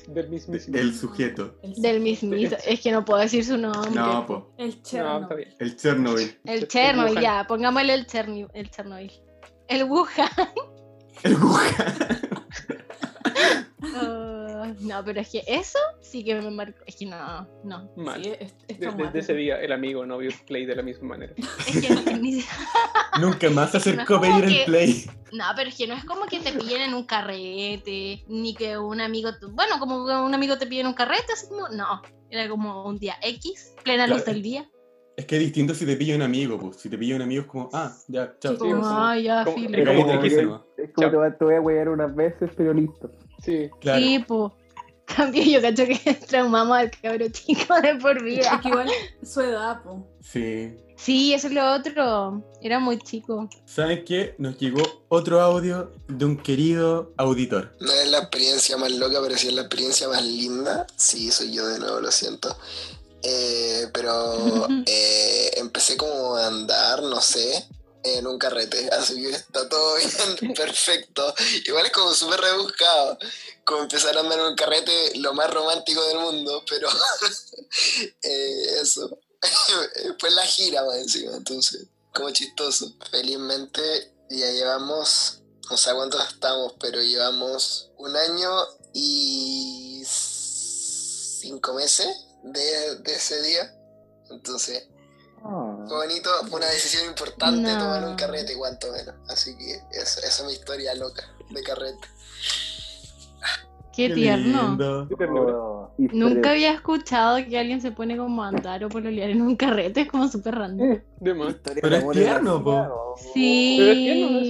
Del 0.07 0.14
De- 0.24 0.28
mismísimo. 0.30 0.76
El 0.78 0.95
sujeto. 0.95 1.57
El, 1.62 1.74
Del 1.74 2.01
mismito. 2.01 2.57
Es 2.66 2.80
que 2.80 2.93
no 2.93 3.05
puedo 3.05 3.20
decir 3.20 3.45
su 3.45 3.57
nombre. 3.57 3.91
No, 3.91 4.26
po. 4.26 4.55
el 4.59 4.70
No, 4.76 4.82
Chernobyl. 4.82 5.55
El 5.59 5.76
Chernobyl. 5.76 6.39
El 6.45 6.68
Chernobyl, 6.68 7.20
ya, 7.20 7.45
pongámosle 7.49 7.95
el, 7.95 8.07
Cherny- 8.07 8.51
el 8.55 8.70
Chernobyl. 8.70 9.12
El 9.68 9.85
Wuhan. 9.85 10.28
El 11.22 11.37
Wuhan. 11.37 12.20
No, 14.80 15.04
pero 15.04 15.20
es 15.20 15.30
que 15.30 15.42
eso 15.46 15.78
sí 16.00 16.24
que 16.24 16.34
me 16.34 16.50
marcó. 16.50 16.78
Es 16.86 16.96
que 16.96 17.06
no, 17.06 17.48
no. 17.62 17.90
Mal. 17.96 18.22
Sí, 18.22 18.32
es, 18.38 18.54
es 18.68 18.78
Desde, 18.80 19.18
ese 19.18 19.34
día 19.34 19.60
el 19.60 19.72
amigo 19.72 20.04
no 20.06 20.18
vio 20.18 20.30
play 20.46 20.66
de 20.66 20.76
la 20.76 20.82
misma 20.82 21.08
manera. 21.08 21.34
Es 21.66 21.80
que 21.80 22.14
ni- 22.14 22.42
Nunca 23.20 23.48
más 23.50 23.70
se 23.70 23.76
acercó 23.78 24.16
a 24.16 24.20
pedir 24.20 24.44
el 24.44 24.64
play. 24.64 25.04
No, 25.32 25.44
pero 25.56 25.68
es 25.68 25.76
que 25.76 25.86
no 25.86 25.94
es 25.94 26.04
como 26.04 26.26
que 26.26 26.40
te 26.40 26.52
pillen 26.52 26.82
en 26.82 26.94
un 26.94 27.06
carrete, 27.06 28.24
ni 28.28 28.54
que 28.54 28.76
un 28.78 29.00
amigo, 29.00 29.30
bueno, 29.52 29.78
como 29.78 30.06
que 30.06 30.12
un 30.12 30.34
amigo 30.34 30.58
te 30.58 30.66
pille 30.66 30.80
en 30.82 30.88
un 30.88 30.94
carrete, 30.94 31.32
así 31.32 31.48
como, 31.48 31.68
no, 31.68 32.02
era 32.30 32.48
como 32.48 32.84
un 32.86 32.98
día 32.98 33.16
X, 33.22 33.74
plena 33.82 34.06
luz 34.06 34.24
del 34.24 34.42
día. 34.42 34.68
Es 35.16 35.26
que 35.26 35.36
es 35.36 35.42
distinto 35.42 35.74
si 35.74 35.86
te 35.86 35.96
pilla 35.96 36.16
un 36.16 36.22
amigo, 36.22 36.58
pues. 36.58 36.76
Si 36.76 36.88
te 36.88 36.98
pilla 36.98 37.14
un 37.14 37.22
amigo 37.22 37.42
es 37.42 37.48
como, 37.48 37.68
ah, 37.72 37.96
ya, 38.08 38.34
chao. 38.40 38.54
Sí, 38.54 38.58
Como, 38.58 38.82
ah, 38.84 39.16
ya, 39.16 39.44
filo. 39.46 40.66
es 40.76 40.92
como 40.92 41.10
te 41.32 41.44
voy 41.44 41.54
a 41.54 41.60
huear 41.60 41.88
unas 41.88 42.14
veces, 42.14 42.50
pero 42.56 42.74
listo. 42.74 43.12
Sí. 43.45 43.70
Claro. 43.80 44.01
Sí, 44.01 44.18
po. 44.20 44.57
Cambio, 45.07 45.42
yo 45.45 45.61
cacho 45.61 45.84
que 45.84 46.14
traumamos 46.28 46.78
al 46.78 46.90
cabro 46.90 47.28
chico 47.28 47.78
de 47.82 47.95
por 47.97 48.16
Es 48.18 48.22
vida. 48.24 48.61
que 48.62 48.68
igual 48.68 48.88
su 49.22 49.40
edad, 49.42 49.82
po. 49.82 50.07
Sí. 50.22 50.74
Sí, 50.97 51.34
eso 51.34 51.49
es 51.49 51.53
lo 51.53 51.74
otro. 51.74 52.42
Era 52.62 52.78
muy 52.78 52.99
chico. 52.99 53.49
¿Saben 53.66 54.05
qué? 54.05 54.34
Nos 54.38 54.57
llegó 54.59 54.80
otro 55.09 55.40
audio 55.42 55.92
de 56.09 56.24
un 56.24 56.36
querido 56.38 57.12
auditor. 57.18 57.76
No 57.80 57.92
es 57.92 58.09
la 58.11 58.18
experiencia 58.20 58.76
más 58.78 58.92
loca, 58.92 59.18
pero 59.22 59.36
sí 59.36 59.49
es 59.49 59.55
la 59.55 59.62
experiencia 59.62 60.09
más 60.09 60.24
linda. 60.24 60.86
Sí, 60.97 61.30
soy 61.30 61.53
yo 61.53 61.66
de 61.66 61.80
nuevo, 61.80 62.01
lo 62.01 62.11
siento. 62.11 62.57
Eh, 63.22 63.88
pero 63.92 64.66
eh, 64.86 65.51
empecé 65.57 65.97
como 65.97 66.36
a 66.36 66.47
andar, 66.47 67.03
no 67.03 67.20
sé, 67.20 67.66
en 68.05 68.26
un 68.26 68.38
carrete, 68.38 68.88
así 68.92 69.20
que 69.20 69.30
está 69.30 69.68
todo 69.68 69.96
bien, 69.96 70.55
perfecto. 70.55 71.34
Igual 71.64 71.86
es 71.86 71.92
como 71.92 72.12
súper 72.14 72.40
rebuscado, 72.40 73.18
como 73.64 73.82
empezar 73.82 74.16
a 74.16 74.20
andar 74.20 74.38
en 74.38 74.44
un 74.46 74.55
carrete, 74.55 75.18
lo 75.18 75.32
más 75.32 75.52
romántico 75.52 76.05
del 76.07 76.18
mundo, 76.18 76.62
pero 76.68 76.88
eh, 78.22 78.80
eso. 78.80 79.18
Fue 80.18 80.30
la 80.30 80.46
gira 80.46 80.84
más 80.84 80.96
encima, 80.96 81.36
entonces, 81.36 81.86
como 82.14 82.30
chistoso. 82.30 82.94
Felizmente 83.11 84.14
ya 84.30 84.50
llevamos, 84.50 85.40
no 85.70 85.76
sé 85.76 85.92
cuántos 85.92 86.26
estamos, 86.28 86.74
pero 86.80 87.02
llevamos 87.02 87.90
un 87.98 88.16
año 88.16 88.50
y 88.94 90.02
cinco 90.07 91.74
meses 91.74 92.09
de, 92.42 92.96
de 92.96 93.14
ese 93.14 93.42
día. 93.42 93.74
Entonces, 94.30 94.88
bonito, 95.89 96.30
fue 96.49 96.59
una 96.59 96.68
decisión 96.68 97.07
importante 97.09 97.62
No. 97.72 97.78
tomar 97.78 98.05
un 98.09 98.16
carrete, 98.16 98.57
cuanto 98.57 98.91
menos. 98.93 99.14
Así 99.28 99.57
que 99.57 99.80
esa 99.99 100.20
es 100.26 100.45
mi 100.47 100.53
historia 100.53 100.95
loca 100.95 101.22
de 101.51 101.62
carrete. 101.62 102.09
Qué 103.95 104.11
tierno. 104.11 105.07
Qué. 105.16 105.24
Oh, 105.26 105.93
Nunca 105.97 106.51
había 106.51 106.72
escuchado 106.72 107.37
que 107.49 107.57
alguien 107.57 107.80
se 107.80 107.93
pone 107.93 108.16
como 108.16 108.43
a 108.43 108.49
andar 108.49 108.82
o 108.85 108.89
pololear 108.89 109.30
en 109.30 109.41
un 109.41 109.55
carrete, 109.55 110.01
es 110.01 110.09
como 110.09 110.26
súper 110.26 110.57
random. 110.57 110.99
De 111.20 111.35
más. 111.35 111.55
historia 111.55 111.80
Pero 111.80 111.97
es 111.97 112.11
tierno, 112.11 112.64
po. 112.64 113.14
Sí. 113.32 113.76
Pero 113.78 113.93
es 113.93 113.97
que 113.99 114.45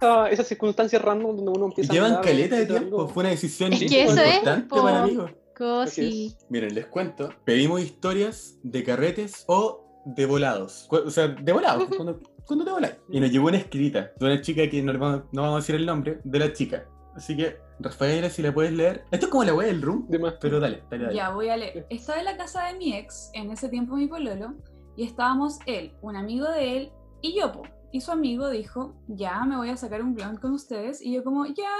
no, 0.00 0.30
esa, 0.32 0.44
circunstancias 0.44 1.02
random 1.02 1.36
donde 1.36 1.50
uno 1.50 1.66
empieza 1.66 1.92
Llevan 1.92 2.12
a 2.12 2.16
andar, 2.16 2.24
caleta 2.32 2.56
de 2.56 2.64
tiempo. 2.66 2.84
algo. 3.02 3.08
Fue 3.08 3.20
una 3.22 3.30
decisión 3.30 3.72
Es 3.74 3.80
que 3.80 4.04
eso 4.04 4.20
es, 4.22 4.36
importante 4.36 4.68
po. 4.68 4.82
para 4.82 5.02
amigos. 5.02 5.30
Cosi. 5.54 6.34
Miren, 6.48 6.74
les 6.74 6.86
cuento. 6.86 7.28
Pedimos 7.44 7.82
historias 7.82 8.54
de 8.62 8.84
carretes 8.84 9.44
o 9.48 9.87
de 10.14 10.26
volados. 10.26 10.86
O 10.90 11.10
sea, 11.10 11.28
de 11.28 11.52
volados, 11.52 11.88
cuando, 11.94 12.18
cuando 12.46 12.64
te 12.64 12.70
voláis. 12.70 12.94
Y 13.10 13.20
nos 13.20 13.30
llegó 13.30 13.48
una 13.48 13.58
escrita 13.58 14.12
de 14.18 14.26
una 14.26 14.40
chica 14.40 14.68
que 14.68 14.82
no, 14.82 14.92
le 14.92 14.98
vamos, 14.98 15.22
no 15.32 15.42
vamos 15.42 15.56
a 15.56 15.60
decir 15.60 15.74
el 15.74 15.86
nombre, 15.86 16.20
de 16.24 16.38
la 16.38 16.52
chica. 16.52 16.86
Así 17.14 17.36
que, 17.36 17.58
Rafaela, 17.80 18.30
si 18.30 18.42
la 18.42 18.54
puedes 18.54 18.72
leer. 18.72 19.04
Esto 19.10 19.26
es 19.26 19.32
como 19.32 19.44
la 19.44 19.54
wea 19.54 19.66
del 19.66 19.82
room, 19.82 20.06
De 20.08 20.18
más. 20.18 20.34
pero 20.40 20.60
dale, 20.60 20.82
dale, 20.90 21.04
dale. 21.04 21.16
Ya, 21.16 21.30
voy 21.30 21.48
a 21.48 21.56
leer. 21.56 21.86
Estaba 21.90 22.18
en 22.20 22.24
la 22.24 22.36
casa 22.36 22.66
de 22.66 22.78
mi 22.78 22.94
ex, 22.94 23.30
en 23.34 23.50
ese 23.50 23.68
tiempo 23.68 23.96
mi 23.96 24.06
pololo, 24.06 24.54
y 24.96 25.04
estábamos 25.04 25.58
él, 25.66 25.92
un 26.00 26.16
amigo 26.16 26.48
de 26.50 26.76
él, 26.76 26.92
y 27.20 27.38
yo, 27.38 27.52
po. 27.52 27.62
Y 27.90 28.00
su 28.00 28.12
amigo 28.12 28.50
dijo, 28.50 28.94
ya, 29.08 29.44
me 29.44 29.56
voy 29.56 29.70
a 29.70 29.76
sacar 29.76 30.02
un 30.02 30.14
blunt 30.14 30.40
con 30.40 30.52
ustedes. 30.52 31.00
Y 31.00 31.12
yo 31.12 31.24
como, 31.24 31.46
ya, 31.46 31.70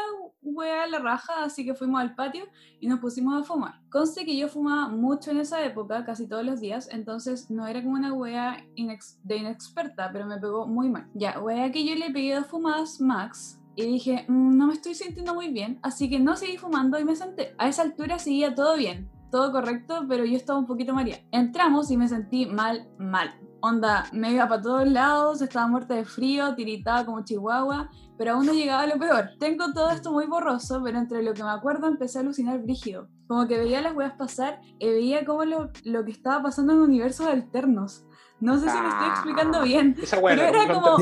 voy 0.40 0.68
a 0.68 0.86
la 0.86 0.98
raja, 0.98 1.44
así 1.44 1.64
que 1.64 1.74
fuimos 1.74 2.00
al 2.00 2.14
patio 2.14 2.44
y 2.80 2.88
nos 2.88 3.00
pusimos 3.00 3.40
a 3.40 3.44
fumar. 3.44 3.74
Conste 3.90 4.24
que 4.24 4.36
yo 4.36 4.48
fumaba 4.48 4.88
mucho 4.88 5.30
en 5.30 5.38
esa 5.38 5.64
época, 5.64 6.04
casi 6.04 6.26
todos 6.26 6.44
los 6.44 6.60
días, 6.60 6.88
entonces 6.90 7.50
no 7.50 7.66
era 7.66 7.82
como 7.82 7.94
una 7.94 8.12
wea 8.12 8.56
de 8.74 9.36
inexperta, 9.36 10.10
pero 10.12 10.26
me 10.26 10.38
pegó 10.38 10.66
muy 10.66 10.88
mal. 10.88 11.08
Ya, 11.14 11.40
wea 11.40 11.70
que 11.70 11.84
yo 11.84 11.94
le 11.94 12.10
pegué 12.10 12.34
dos 12.34 12.46
fumadas 12.46 13.00
max 13.00 13.60
y 13.76 13.84
dije, 13.84 14.24
"Mm, 14.28 14.56
no 14.56 14.66
me 14.66 14.74
estoy 14.74 14.94
sintiendo 14.94 15.34
muy 15.34 15.48
bien, 15.52 15.78
así 15.82 16.08
que 16.10 16.18
no 16.18 16.36
seguí 16.36 16.56
fumando 16.56 16.98
y 16.98 17.04
me 17.04 17.14
senté. 17.14 17.54
A 17.58 17.68
esa 17.68 17.82
altura 17.82 18.18
seguía 18.18 18.54
todo 18.54 18.76
bien, 18.76 19.10
todo 19.30 19.52
correcto, 19.52 20.06
pero 20.08 20.24
yo 20.24 20.36
estaba 20.36 20.58
un 20.58 20.66
poquito 20.66 20.94
mareada. 20.94 21.22
Entramos 21.30 21.90
y 21.90 21.96
me 21.96 22.08
sentí 22.08 22.46
mal, 22.46 22.88
mal. 22.98 23.30
Onda, 23.60 24.06
me 24.12 24.32
iba 24.32 24.46
para 24.48 24.62
todos 24.62 24.88
lados, 24.88 25.42
estaba 25.42 25.66
muerta 25.66 25.94
de 25.94 26.04
frío, 26.04 26.54
tiritaba 26.54 27.04
como 27.04 27.24
chihuahua, 27.24 27.90
pero 28.16 28.32
aún 28.32 28.46
no 28.46 28.52
llegaba 28.52 28.82
a 28.82 28.86
lo 28.86 28.98
peor. 28.98 29.30
Tengo 29.40 29.72
todo 29.72 29.90
esto 29.90 30.12
muy 30.12 30.26
borroso, 30.26 30.80
pero 30.84 30.98
entre 30.98 31.22
lo 31.22 31.34
que 31.34 31.42
me 31.42 31.50
acuerdo 31.50 31.88
empecé 31.88 32.18
a 32.18 32.20
alucinar 32.20 32.60
brígido. 32.60 33.08
Como 33.26 33.46
que 33.48 33.58
veía 33.58 33.80
las 33.80 33.94
weas 33.94 34.14
pasar 34.14 34.60
y 34.78 34.88
veía 34.88 35.24
como 35.24 35.44
lo, 35.44 35.70
lo 35.84 36.04
que 36.04 36.12
estaba 36.12 36.42
pasando 36.42 36.72
en 36.72 36.80
universos 36.80 37.26
alternos. 37.26 38.04
No 38.40 38.58
sé 38.58 38.70
si 38.70 38.78
me 38.78 38.88
estoy 38.88 39.08
explicando 39.08 39.62
bien. 39.62 39.96
Esa 40.00 40.18
weá 40.18 40.36
Pero 40.36 40.62
era 40.62 40.74
como-. 40.74 40.98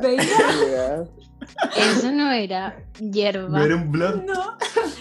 Veía. 0.00 1.04
Eso 1.76 2.12
no 2.12 2.30
era 2.30 2.84
hierba. 2.98 3.48
No 3.48 3.64
era 3.64 3.76
un 3.76 3.90
blog. 3.90 4.24
no, 4.24 4.34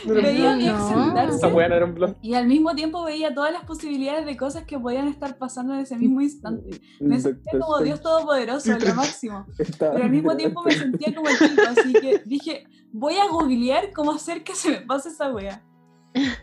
No 0.06 0.14
era 0.14 0.30
un 0.30 0.36
veía 0.36 0.56
No. 0.56 1.20
Esa 1.30 1.48
era 1.48 1.86
un 1.86 1.94
blog. 1.96 2.16
y 2.22 2.34
al 2.34 2.48
mismo 2.48 2.74
tiempo 2.76 3.04
veía 3.04 3.34
todas 3.34 3.52
las 3.52 3.64
posibilidades 3.66 4.26
de 4.26 4.38
cosas 4.38 4.64
que 4.64 4.80
podían 4.80 5.08
estar 5.08 5.38
pasando 5.38 5.74
en 5.74 5.82
ese 5.82 5.96
mismo 5.98 6.22
instante. 6.22 6.82
Me 7.00 7.20
sentía 7.20 7.60
como 7.60 7.80
Dios 7.80 8.02
todopoderoso, 8.02 8.78
lo 8.78 8.96
máximo. 8.96 9.46
Pero 9.78 10.04
al 10.04 10.10
mismo 10.10 10.36
tiempo 10.36 10.64
me 10.64 10.72
sentía 10.72 11.14
como 11.14 11.30
el 11.30 11.38
tipo, 11.38 11.62
así 11.68 11.94
que 11.94 12.22
dije, 12.26 12.66
voy 12.92 13.16
a 13.16 13.28
googlear 13.28 13.92
cómo 13.94 14.12
hacer 14.12 14.44
que 14.44 14.56
se 14.56 14.70
me 14.70 14.82
pase 14.82 15.10
esa 15.10 15.32
wea. 15.34 15.64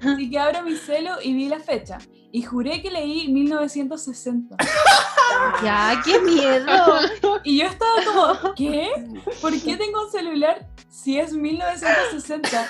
Así 0.02 0.30
que 0.30 0.38
abro 0.38 0.62
mi 0.62 0.76
celo 0.76 1.12
y 1.22 1.34
vi 1.34 1.48
la 1.48 1.58
fecha. 1.58 1.98
Y 2.32 2.42
juré 2.42 2.82
que 2.82 2.90
leí 2.90 3.32
1960. 3.32 4.56
Ya, 5.62 6.00
qué 6.04 6.20
miedo. 6.20 6.66
Y 7.44 7.58
yo 7.60 7.66
estaba 7.66 7.92
como, 8.04 8.54
¿qué? 8.54 8.88
¿Por 9.40 9.52
qué 9.60 9.76
tengo 9.76 10.04
un 10.04 10.10
celular 10.10 10.68
si 10.88 11.18
es 11.18 11.32
1960? 11.32 12.66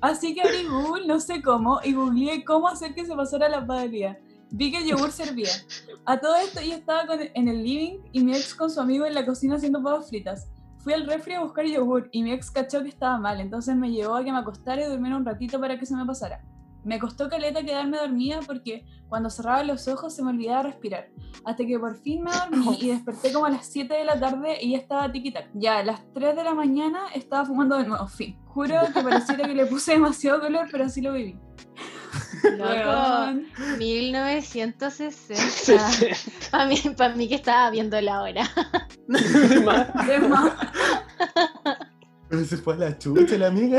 Así 0.00 0.34
que 0.34 0.42
abrí 0.42 0.64
Google, 0.64 1.06
no 1.06 1.18
sé 1.20 1.42
cómo, 1.42 1.80
y 1.82 1.92
googleé 1.92 2.44
cómo 2.44 2.68
hacer 2.68 2.94
que 2.94 3.04
se 3.04 3.14
pasara 3.16 3.48
la 3.48 3.66
padría. 3.66 4.18
Vi 4.50 4.70
que 4.70 4.78
el 4.78 4.86
yogur 4.86 5.10
servía. 5.10 5.50
A 6.06 6.18
todo 6.20 6.36
esto 6.36 6.60
yo 6.62 6.74
estaba 6.74 7.06
con- 7.06 7.18
en 7.34 7.48
el 7.48 7.62
living 7.62 7.98
y 8.12 8.22
mi 8.24 8.34
ex 8.34 8.54
con 8.54 8.70
su 8.70 8.80
amigo 8.80 9.04
en 9.04 9.14
la 9.14 9.26
cocina 9.26 9.56
haciendo 9.56 9.82
papas 9.82 10.08
fritas. 10.08 10.48
Fui 10.78 10.92
al 10.94 11.06
refri 11.06 11.34
a 11.34 11.40
buscar 11.40 11.66
yogur 11.66 12.08
y 12.12 12.22
mi 12.22 12.32
ex 12.32 12.50
cachó 12.50 12.82
que 12.82 12.88
estaba 12.88 13.18
mal, 13.18 13.40
entonces 13.40 13.76
me 13.76 13.90
llevó 13.90 14.14
a 14.14 14.24
que 14.24 14.32
me 14.32 14.38
acostara 14.38 14.80
y 14.82 14.88
durmiera 14.88 15.16
un 15.16 15.26
ratito 15.26 15.60
para 15.60 15.78
que 15.78 15.84
se 15.84 15.94
me 15.96 16.06
pasara. 16.06 16.40
Me 16.84 16.98
costó 16.98 17.28
caleta 17.28 17.62
quedarme 17.62 17.98
dormida 17.98 18.40
porque 18.46 18.84
cuando 19.08 19.30
cerraba 19.30 19.62
los 19.62 19.88
ojos 19.88 20.14
se 20.14 20.22
me 20.22 20.30
olvidaba 20.30 20.64
respirar. 20.64 21.08
Hasta 21.44 21.66
que 21.66 21.78
por 21.78 21.96
fin 21.96 22.22
me 22.22 22.30
dormí 22.30 22.78
y 22.80 22.88
desperté 22.90 23.32
como 23.32 23.46
a 23.46 23.50
las 23.50 23.66
7 23.66 23.92
de 23.92 24.04
la 24.04 24.18
tarde 24.18 24.58
y 24.60 24.72
ya 24.72 24.78
estaba 24.78 25.10
tiki-tac. 25.10 25.50
Ya 25.54 25.78
a 25.78 25.84
las 25.84 26.00
3 26.14 26.36
de 26.36 26.44
la 26.44 26.54
mañana 26.54 27.08
estaba 27.14 27.44
fumando 27.44 27.76
de 27.76 27.86
nuevo. 27.86 28.06
Fin. 28.06 28.38
Juro 28.46 28.74
que 28.92 29.02
pareciera 29.02 29.46
que 29.46 29.54
le 29.54 29.66
puse 29.66 29.92
demasiado 29.92 30.40
color, 30.40 30.68
pero 30.70 30.84
así 30.84 31.00
lo 31.00 31.12
viví. 31.12 31.38
Loco, 32.56 32.64
Weón. 32.64 33.46
1960. 33.78 35.74
Para 36.50 36.66
mí, 36.66 36.76
pa' 36.96 37.08
mí 37.10 37.28
que 37.28 37.34
estaba 37.34 37.70
viendo 37.70 38.00
la 38.00 38.22
hora. 38.22 38.48
Más. 39.06 40.06
De 40.06 40.18
más. 40.20 40.52
Pero 42.28 42.44
se 42.44 42.56
fue 42.56 42.74
a 42.74 42.76
la 42.76 42.98
chucha 42.98 43.36
la 43.38 43.48
amiga. 43.48 43.78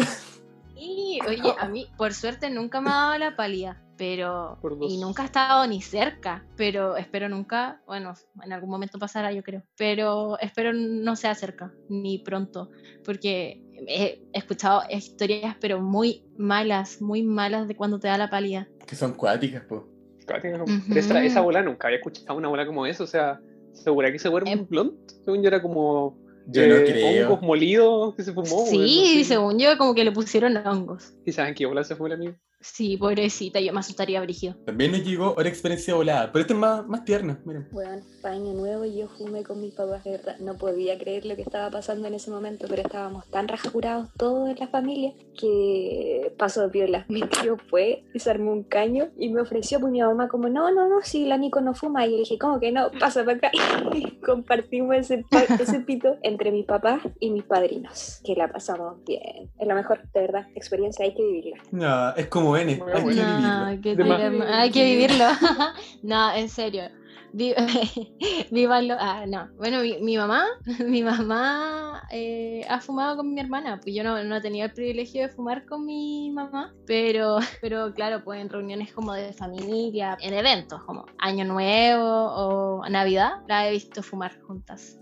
Oye, 1.29 1.55
a 1.57 1.67
mí, 1.67 1.87
por 1.97 2.13
suerte, 2.13 2.49
nunca 2.49 2.81
me 2.81 2.89
ha 2.89 2.93
dado 2.93 3.17
la 3.17 3.35
pálida. 3.35 3.81
Pero. 3.97 4.57
Y 4.81 4.97
nunca 4.97 5.23
he 5.23 5.25
estado 5.25 5.67
ni 5.67 5.81
cerca. 5.81 6.45
Pero 6.55 6.95
espero 6.95 7.27
nunca. 7.27 7.81
Bueno, 7.85 8.13
en 8.43 8.53
algún 8.53 8.69
momento 8.69 8.97
pasará, 8.97 9.31
yo 9.33 9.43
creo. 9.43 9.63
Pero 9.77 10.39
espero 10.39 10.71
no 10.73 11.15
sea 11.17 11.35
cerca, 11.35 11.73
ni 11.89 12.19
pronto. 12.19 12.69
Porque 13.03 13.61
he 13.87 14.21
escuchado 14.33 14.83
historias, 14.89 15.55
pero 15.59 15.81
muy 15.81 16.23
malas, 16.37 17.01
muy 17.01 17.23
malas 17.23 17.67
de 17.67 17.75
cuando 17.75 17.99
te 17.99 18.07
da 18.07 18.17
la 18.17 18.29
pálida. 18.29 18.67
Que 18.87 18.95
son 18.95 19.13
cuáticas, 19.13 19.63
po. 19.65 19.89
Pero 20.25 20.65
esa, 20.95 21.15
Ujú. 21.15 21.23
esa 21.25 21.41
bola 21.41 21.61
nunca 21.61 21.87
había 21.87 21.97
escuchado 21.97 22.37
una 22.37 22.47
bola 22.47 22.65
como 22.65 22.85
esa. 22.85 23.03
O 23.03 23.07
sea, 23.07 23.41
¿segura 23.73 24.11
que 24.11 24.19
se 24.19 24.29
duerme 24.29 24.51
Em. 24.51 24.59
un 24.61 24.67
blunt? 24.67 25.11
Según 25.25 25.41
yo 25.41 25.47
era 25.49 25.61
como. 25.61 26.17
Yo 26.47 26.67
no 26.67 26.75
creo. 26.75 27.27
Hongos 27.29 27.41
molidos 27.41 28.15
que 28.15 28.23
se 28.23 28.33
fumó. 28.33 28.65
no 28.65 28.65
Sí, 28.65 29.23
sé. 29.23 29.33
según 29.35 29.59
yo, 29.59 29.77
como 29.77 29.93
que 29.93 30.03
le 30.03 30.11
pusieron 30.11 30.57
hongos. 30.57 31.13
¿Y 31.25 31.31
saben 31.31 31.53
qué 31.53 31.65
bola 31.65 31.83
se 31.83 31.95
fue 31.95 32.09
el 32.09 32.15
amigo? 32.15 32.35
Sí, 32.61 32.97
pobrecita, 32.97 33.61
yo 33.61 33.71
me 33.71 33.79
asustaría, 33.79 34.19
Brigio. 34.21 34.55
También 34.65 34.91
nos 34.91 35.03
llegó 35.03 35.31
otra 35.31 35.47
experiencia 35.47 35.95
volada, 35.95 36.29
pero 36.31 36.41
esta 36.41 36.53
es 36.53 36.59
más, 36.59 36.85
más 36.87 37.05
tierna, 37.05 37.39
miren. 37.45 37.69
Bueno, 37.71 38.01
para 38.21 38.35
año 38.35 38.53
nuevo 38.53 38.85
yo 38.85 39.07
fumé 39.07 39.43
con 39.43 39.61
mis 39.61 39.73
papás, 39.73 40.03
de 40.03 40.11
verdad. 40.11 40.37
No 40.39 40.57
podía 40.57 40.97
creer 40.97 41.25
lo 41.25 41.37
que 41.37 41.41
estaba 41.41 41.71
pasando 41.71 42.07
en 42.09 42.15
ese 42.15 42.31
momento, 42.31 42.67
pero 42.69 42.81
estábamos 42.81 43.25
tan 43.29 43.47
rascurados 43.47 44.09
todos 44.17 44.49
en 44.49 44.59
la 44.59 44.67
familia 44.67 45.13
que 45.39 46.33
pasó 46.37 46.61
de 46.61 46.67
viola. 46.67 47.05
Mi 47.07 47.21
tío 47.21 47.55
fue 47.69 48.03
y 48.13 48.19
se 48.19 48.29
armó 48.29 48.51
un 48.51 48.63
caño 48.63 49.07
y 49.17 49.29
me 49.29 49.39
ofreció, 49.39 49.79
pues 49.79 49.93
mi 49.93 50.01
mamá 50.01 50.27
como, 50.27 50.49
no, 50.49 50.69
no, 50.71 50.89
no, 50.89 51.01
si 51.01 51.25
la 51.25 51.37
Nico 51.37 51.61
no 51.61 51.73
fuma. 51.73 52.05
Y 52.05 52.11
yo 52.11 52.15
le 52.17 52.23
dije, 52.23 52.37
¿cómo 52.37 52.59
que 52.59 52.73
no? 52.73 52.91
Pasa 52.99 53.23
para 53.23 53.37
acá. 53.37 53.51
Y 53.93 54.19
compartimos 54.25 54.97
ese, 54.97 55.23
ese 55.59 55.79
pito 55.79 56.17
entre 56.23 56.51
mis 56.51 56.65
papás 56.65 57.01
y 57.21 57.29
mis 57.31 57.43
padrinos, 57.43 58.21
que 58.25 58.35
la 58.35 58.49
pasamos 58.49 59.01
bien. 59.05 59.49
Es 59.57 59.65
la 59.65 59.75
mejor, 59.75 60.01
de 60.11 60.19
verdad, 60.19 60.47
experiencia, 60.55 61.05
hay 61.05 61.13
que 61.13 61.23
vivirla. 61.23 61.57
No, 61.71 62.13
es 62.15 62.27
como 62.27 62.48
N, 62.57 62.81
Muy 63.01 63.19
hay 63.19 63.79
que 63.81 63.95
vivirlo. 63.95 64.29
No. 64.29 64.53
Hay 64.53 64.71
que 64.71 64.83
vivirlo. 64.83 65.25
no, 66.03 66.33
en 66.33 66.49
serio. 66.49 66.83
Vívanlo. 68.51 68.95
Ah, 68.99 69.25
no. 69.27 69.49
Bueno, 69.57 69.81
mi, 69.81 69.99
mi 70.01 70.17
mamá, 70.17 70.45
mi 70.85 71.03
mamá 71.03 72.03
eh, 72.11 72.65
ha 72.69 72.79
fumado 72.79 73.17
con 73.17 73.33
mi 73.33 73.39
hermana. 73.39 73.79
Pues 73.81 73.95
yo 73.95 74.03
no, 74.03 74.23
no 74.23 74.35
he 74.35 74.41
tenido 74.41 74.65
el 74.65 74.73
privilegio 74.73 75.21
de 75.23 75.29
fumar 75.29 75.65
con 75.65 75.85
mi 75.85 76.31
mamá, 76.31 76.73
pero, 76.85 77.37
pero 77.61 77.93
claro, 77.93 78.23
pues 78.23 78.41
en 78.41 78.49
reuniones 78.49 78.91
como 78.93 79.13
de 79.13 79.33
familia, 79.33 80.17
en 80.21 80.33
eventos 80.33 80.81
como 80.83 81.05
Año 81.19 81.45
Nuevo 81.45 82.03
o 82.03 82.89
Navidad, 82.89 83.43
la 83.47 83.67
he 83.67 83.71
visto 83.71 84.01
fumar 84.01 84.39
juntas. 84.41 84.99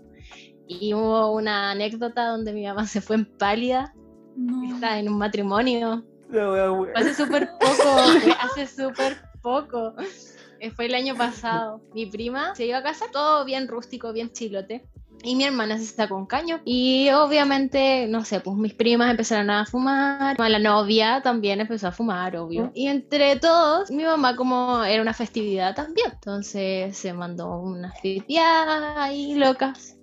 Y 0.66 0.92
hubo 0.92 1.32
una 1.32 1.70
anécdota 1.70 2.28
donde 2.28 2.52
mi 2.52 2.66
mamá 2.66 2.86
se 2.86 3.00
fue 3.00 3.16
en 3.16 3.24
pálida, 3.38 3.94
No. 4.36 4.74
está 4.74 4.98
en 4.98 5.08
un 5.08 5.16
matrimonio, 5.16 6.04
Hace 6.94 7.14
súper 7.14 7.50
poco, 7.58 7.98
hace 8.40 8.66
súper 8.66 9.16
poco. 9.42 9.94
Eh, 10.60 10.70
Fue 10.70 10.86
el 10.86 10.94
año 10.94 11.14
pasado. 11.16 11.80
Mi 11.94 12.06
prima 12.06 12.54
se 12.54 12.66
iba 12.66 12.78
a 12.78 12.82
casar, 12.82 13.10
todo 13.10 13.44
bien 13.44 13.68
rústico, 13.68 14.12
bien 14.12 14.32
chilote. 14.32 14.86
Y 15.24 15.34
mi 15.34 15.44
hermana 15.44 15.78
se 15.78 15.86
sacó 15.86 16.16
un 16.16 16.26
caño. 16.26 16.60
Y 16.64 17.10
obviamente, 17.10 18.06
no 18.08 18.24
sé, 18.24 18.38
pues 18.40 18.56
mis 18.56 18.74
primas 18.74 19.10
empezaron 19.10 19.50
a 19.50 19.66
fumar. 19.66 20.38
La 20.38 20.58
novia 20.60 21.20
también 21.22 21.60
empezó 21.60 21.88
a 21.88 21.92
fumar, 21.92 22.36
obvio. 22.36 22.70
Y 22.74 22.86
entre 22.86 23.34
todos, 23.36 23.90
mi 23.90 24.04
mamá 24.04 24.36
como 24.36 24.84
era 24.84 25.02
una 25.02 25.14
festividad 25.14 25.74
también. 25.74 26.12
Entonces 26.12 26.96
se 26.96 27.12
mandó 27.12 27.58
unas 27.58 27.98
pipiadas 28.00 28.96
ahí 28.96 29.34
locas. 29.34 29.97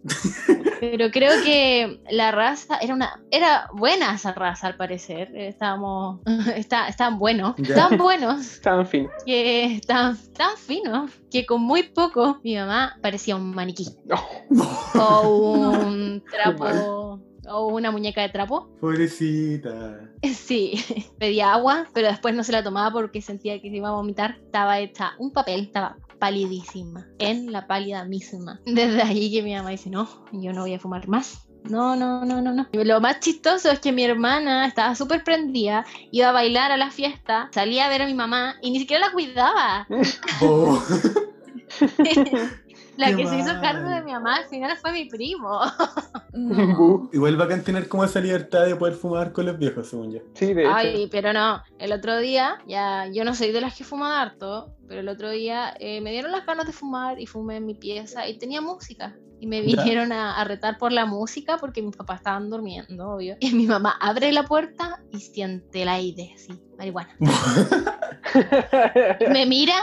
Pero 0.80 1.10
creo 1.10 1.32
que 1.44 2.00
la 2.12 2.32
raza 2.32 2.78
era 2.78 2.94
una 2.94 3.22
era 3.32 3.68
buena 3.74 4.14
esa 4.14 4.34
raza 4.34 4.68
al 4.68 4.76
parecer. 4.76 5.32
Estábamos 5.36 6.20
está, 6.56 6.88
estaban 6.88 7.18
buenos, 7.18 7.56
Ya. 7.58 7.70
estaban 7.76 7.98
buenos, 7.98 8.40
Estaban 8.56 8.86
fin. 8.86 9.08
que 9.26 9.66
estaban 9.78 10.18
tan 10.34 10.56
finos 10.58 11.12
que 11.32 11.46
con 11.46 11.62
muy 11.62 11.84
poco 11.84 12.40
mi 12.44 12.56
mamá 12.56 12.98
parecía 13.02 13.36
un 13.36 13.56
maniquí 13.56 13.88
No. 14.06 14.16
o 15.00 15.70
un 15.88 16.24
trapo 16.30 17.20
o 17.48 17.68
una 17.68 17.92
muñeca 17.92 18.22
de 18.22 18.30
trapo. 18.30 18.70
Pobrecita. 18.82 20.10
Sí, 20.24 20.84
pedía 21.20 21.54
agua, 21.54 21.86
pero 21.94 22.08
después 22.08 22.34
no 22.34 22.44
se 22.44 22.52
la 22.52 22.64
tomaba 22.64 22.92
porque 22.92 23.22
sentía 23.22 23.62
que 23.62 23.70
se 23.70 23.76
iba 23.78 23.90
a 23.90 23.94
vomitar. 23.94 24.38
Estaba 24.44 24.80
hecha 24.80 25.14
un 25.20 25.32
papel, 25.32 25.62
estaba 25.62 25.96
palidísima, 26.20 27.08
en 27.20 27.52
la 27.52 27.68
pálida 27.68 28.06
misma. 28.06 28.62
Desde 28.66 29.02
ahí 29.02 29.32
que 29.32 29.42
mi 29.44 29.56
mamá 29.56 29.70
dice, 29.70 29.90
no, 29.90 30.08
yo 30.32 30.54
no 30.54 30.62
voy 30.62 30.74
a 30.74 30.80
fumar 30.80 31.08
más. 31.08 31.48
No, 31.70 31.96
no, 31.96 32.24
no, 32.26 32.42
no, 32.42 32.54
no. 32.54 32.68
Lo 32.74 33.02
más 33.02 33.20
chistoso 33.20 33.72
es 33.72 33.80
que 33.80 33.92
mi 33.92 34.04
hermana 34.04 34.68
estaba 34.68 34.94
súper 34.96 35.24
prendida, 35.24 35.86
iba 36.12 36.30
a 36.30 36.32
bailar 36.32 36.72
a 36.72 36.78
la 36.78 36.92
fiesta, 36.92 37.50
salía 37.52 37.86
a 37.86 37.90
ver 37.90 38.04
a 38.04 38.06
mi 38.06 38.14
mamá 38.14 38.56
y 38.62 38.72
ni 38.72 38.80
siquiera 38.80 39.08
la 39.08 39.14
cuidaba. 39.14 39.88
La 42.98 43.08
Qué 43.08 43.16
que 43.18 43.28
se 43.28 43.38
hizo 43.40 43.48
mal. 43.48 43.62
cargo 43.62 43.90
de 43.90 44.02
mi 44.04 44.12
mamá 44.12 44.36
al 44.38 44.46
final 44.46 44.78
fue 44.78 44.92
mi 44.92 45.06
primo. 45.06 45.60
No. 46.38 47.10
Igual 47.14 47.38
bacán 47.38 47.64
tener 47.64 47.88
como 47.88 48.04
esa 48.04 48.20
libertad 48.20 48.66
de 48.66 48.76
poder 48.76 48.94
fumar 48.96 49.32
con 49.32 49.46
los 49.46 49.58
viejos, 49.58 49.88
según 49.88 50.12
yo. 50.12 50.20
Sí, 50.34 50.54
de 50.54 50.64
hecho. 50.64 50.74
Ay, 50.76 51.08
pero 51.10 51.32
no, 51.32 51.64
el 51.80 51.94
otro 51.94 52.18
día, 52.20 52.58
ya, 52.68 53.08
yo 53.08 53.24
no 53.24 53.34
soy 53.34 53.54
de 53.54 53.62
las 53.62 53.78
que 53.78 53.86
fuman 53.86 54.12
harto, 54.12 54.76
pero 54.86 55.00
el 55.00 55.08
otro 55.08 55.30
día 55.30 55.74
eh, 55.80 56.02
me 56.02 56.12
dieron 56.12 56.34
las 56.34 56.46
ganas 56.46 56.66
de 56.68 56.74
fumar 56.74 57.22
y 57.22 57.26
fumé 57.26 57.56
en 57.56 57.66
mi 57.66 57.74
pieza 57.74 58.28
y 58.28 58.38
tenía 58.38 58.60
música. 58.60 59.16
Y 59.40 59.48
me 59.48 59.62
vinieron 59.62 60.12
a, 60.12 60.36
a 60.36 60.44
retar 60.44 60.78
por 60.78 60.92
la 60.92 61.06
música 61.06 61.58
porque 61.58 61.82
mis 61.82 61.96
papás 61.96 62.18
estaban 62.20 62.50
durmiendo, 62.50 63.12
obvio. 63.12 63.38
Y 63.40 63.52
mi 63.52 63.66
mamá 63.66 63.96
abre 64.02 64.34
la 64.34 64.44
puerta 64.44 65.02
y 65.12 65.22
siente 65.22 65.84
el 65.84 65.88
aire, 65.88 66.34
así, 66.36 66.52
marihuana. 66.78 67.16
Me 69.32 69.46
mira 69.46 69.76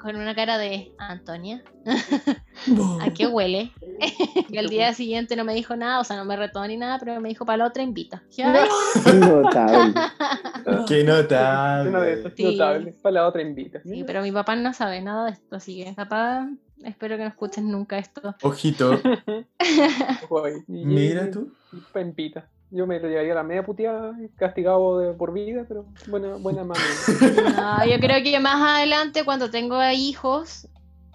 con 0.00 0.16
una 0.16 0.34
cara 0.34 0.58
de 0.58 0.92
Antonia, 0.98 1.62
¿a 3.00 3.10
qué 3.14 3.26
huele? 3.26 3.72
y 4.48 4.56
al 4.58 4.68
día 4.68 4.92
siguiente 4.94 5.34
no 5.36 5.44
me 5.44 5.54
dijo 5.54 5.74
nada, 5.76 6.00
o 6.00 6.04
sea, 6.04 6.16
no 6.16 6.24
me 6.24 6.36
retó 6.36 6.64
ni 6.66 6.76
nada, 6.76 6.98
pero 6.98 7.20
me 7.20 7.28
dijo 7.28 7.44
para 7.44 7.58
la 7.58 7.66
otra 7.66 7.82
invita. 7.82 8.22
"Ay, 8.42 9.18
Notable. 9.18 9.94
Qué 10.88 11.04
notable. 11.04 12.32
Sí. 12.36 12.44
notables. 12.44 12.94
Para 13.02 13.12
la 13.14 13.26
otra 13.26 13.42
invita. 13.42 13.80
Sí, 13.82 14.04
pero 14.06 14.22
mi 14.22 14.32
papá 14.32 14.54
no 14.56 14.72
sabe 14.72 15.00
nada 15.00 15.26
de 15.26 15.32
esto, 15.32 15.56
así 15.56 15.82
que 15.82 15.92
papá, 15.94 16.48
espero 16.84 17.16
que 17.16 17.22
no 17.24 17.28
escuches 17.28 17.64
nunca 17.64 17.98
esto. 17.98 18.34
Ojito, 18.42 19.00
mira 20.66 21.30
tú. 21.30 21.52
y 21.72 21.76
Pempita. 21.92 22.48
Yo 22.70 22.86
me 22.86 23.00
lo 23.00 23.08
llevaría 23.08 23.32
a 23.32 23.36
la 23.36 23.42
media 23.42 23.64
puteada, 23.64 24.14
castigado 24.36 24.98
de 24.98 25.12
por 25.14 25.32
vida, 25.32 25.64
pero 25.66 25.86
buena, 26.06 26.34
buena 26.36 26.64
mano. 26.64 26.80
No, 27.56 27.86
yo 27.86 27.98
creo 27.98 28.22
que 28.22 28.38
más 28.40 28.60
adelante, 28.76 29.24
cuando 29.24 29.50
tengo 29.50 29.82
hijos, 29.90 30.68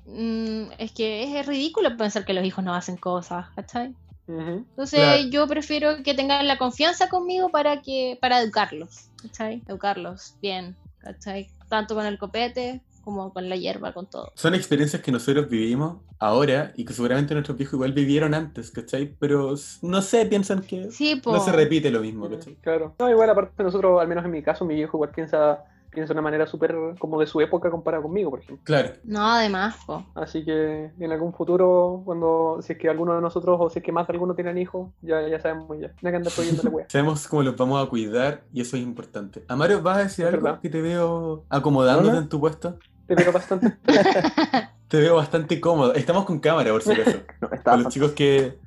mm, 0.05 0.71
es 0.79 0.91
que 0.91 1.39
es 1.39 1.45
ridículo 1.45 1.95
pensar 1.95 2.25
que 2.25 2.33
los 2.33 2.43
hijos 2.43 2.63
no 2.63 2.73
hacen 2.73 2.97
cosas, 2.97 3.47
¿cachai? 3.55 3.93
Entonces 4.27 4.99
Claro. 4.99 5.23
yo 5.29 5.47
prefiero 5.47 6.01
que 6.01 6.13
tengan 6.13 6.47
la 6.47 6.57
confianza 6.57 7.09
conmigo 7.09 7.49
para 7.49 7.81
que 7.81 8.17
para 8.21 8.39
educarlos, 8.41 9.09
¿cachai? 9.21 9.61
Educarlos 9.67 10.35
bien, 10.41 10.75
¿cachai? 10.99 11.49
Tanto 11.69 11.93
con 11.93 12.05
el 12.05 12.17
copete 12.17 12.81
como 13.03 13.33
con 13.33 13.49
la 13.49 13.55
hierba, 13.55 13.93
con 13.93 14.07
todo. 14.09 14.31
Son 14.35 14.55
experiencias 14.55 15.01
que 15.01 15.11
nosotros 15.11 15.49
vivimos 15.49 15.97
ahora 16.19 16.71
y 16.75 16.85
que 16.85 16.93
seguramente 16.93 17.33
nuestros 17.33 17.57
viejos 17.57 17.73
igual 17.73 17.93
vivieron 17.93 18.33
antes, 18.33 18.71
¿cachai? 18.71 19.15
Pero 19.19 19.55
no 19.81 20.01
sé, 20.01 20.25
piensan 20.25 20.61
que 20.61 20.89
Sí, 20.91 21.21
no 21.25 21.39
se 21.39 21.51
repite 21.51 21.91
lo 21.91 21.99
mismo, 22.01 22.29
¿cachai? 22.29 22.55
Claro. 22.61 22.95
No, 22.99 23.09
igual 23.09 23.29
aparte 23.29 23.61
nosotros, 23.63 24.01
al 24.01 24.07
menos 24.07 24.23
en 24.25 24.31
mi 24.31 24.41
caso, 24.41 24.63
mi 24.65 24.75
viejo 24.75 24.97
igual 24.97 25.11
piensa, 25.11 25.63
piensa 25.91 26.13
de 26.13 26.19
una 26.19 26.21
manera 26.23 26.47
súper 26.47 26.75
como 26.97 27.19
de 27.19 27.27
su 27.27 27.39
época 27.41 27.69
comparada 27.69 28.01
conmigo, 28.01 28.29
por 28.31 28.39
ejemplo. 28.39 28.63
Claro. 28.63 28.93
No, 29.03 29.21
además, 29.25 29.75
po. 29.85 30.05
Así 30.15 30.43
que 30.45 30.91
en 30.97 31.11
algún 31.11 31.33
futuro, 31.33 32.01
cuando 32.05 32.59
si 32.61 32.73
es 32.73 32.79
que 32.79 32.89
alguno 32.89 33.13
de 33.15 33.21
nosotros 33.21 33.57
o 33.59 33.69
si 33.69 33.79
es 33.79 33.85
que 33.85 33.91
más 33.91 34.07
de 34.07 34.13
alguno 34.13 34.33
tienen 34.33 34.57
hijos, 34.57 34.91
ya, 35.01 35.27
ya 35.27 35.39
sabemos 35.39 35.77
ya. 35.79 35.87
No 36.01 36.07
hay 36.07 36.11
que 36.13 36.15
andar 36.17 36.33
prohibiéndole 36.33 36.69
wea. 36.69 36.85
Sabemos 36.89 37.27
cómo 37.27 37.43
los 37.43 37.55
vamos 37.57 37.85
a 37.85 37.89
cuidar 37.89 38.43
y 38.53 38.61
eso 38.61 38.77
es 38.77 38.83
importante. 38.83 39.43
Amaro, 39.49 39.81
¿vas 39.81 39.97
a 39.97 40.03
decir 40.03 40.25
algo 40.25 40.41
verdad. 40.43 40.59
que 40.61 40.69
te 40.69 40.81
veo 40.81 41.43
acomodándote 41.49 42.09
Hola. 42.09 42.19
en 42.19 42.29
tu 42.29 42.39
puesto? 42.39 42.79
Te 43.07 43.15
veo 43.15 43.31
bastante. 43.31 43.73
Te 44.87 44.97
veo 44.99 45.15
bastante 45.15 45.59
cómodo. 45.59 45.93
Estamos 45.95 46.25
con 46.25 46.39
cámara, 46.39 46.71
por 46.71 46.81
si 46.83 46.91
acaso. 46.91 47.17
No, 47.41 47.49
Para 47.63 47.77
los 47.77 47.93
chicos 47.93 48.11
que 48.11 48.57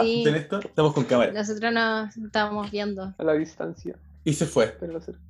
Sí, 0.00 0.22
hacen 0.22 0.34
esto, 0.34 0.58
estamos 0.60 0.92
con 0.92 1.04
cámara. 1.04 1.32
nosotros 1.32 1.72
nos 1.72 2.16
estábamos 2.16 2.70
viendo. 2.70 3.14
a 3.16 3.22
la 3.24 3.32
distancia. 3.34 3.94
Y 4.26 4.32
se 4.32 4.44
fue. 4.44 4.76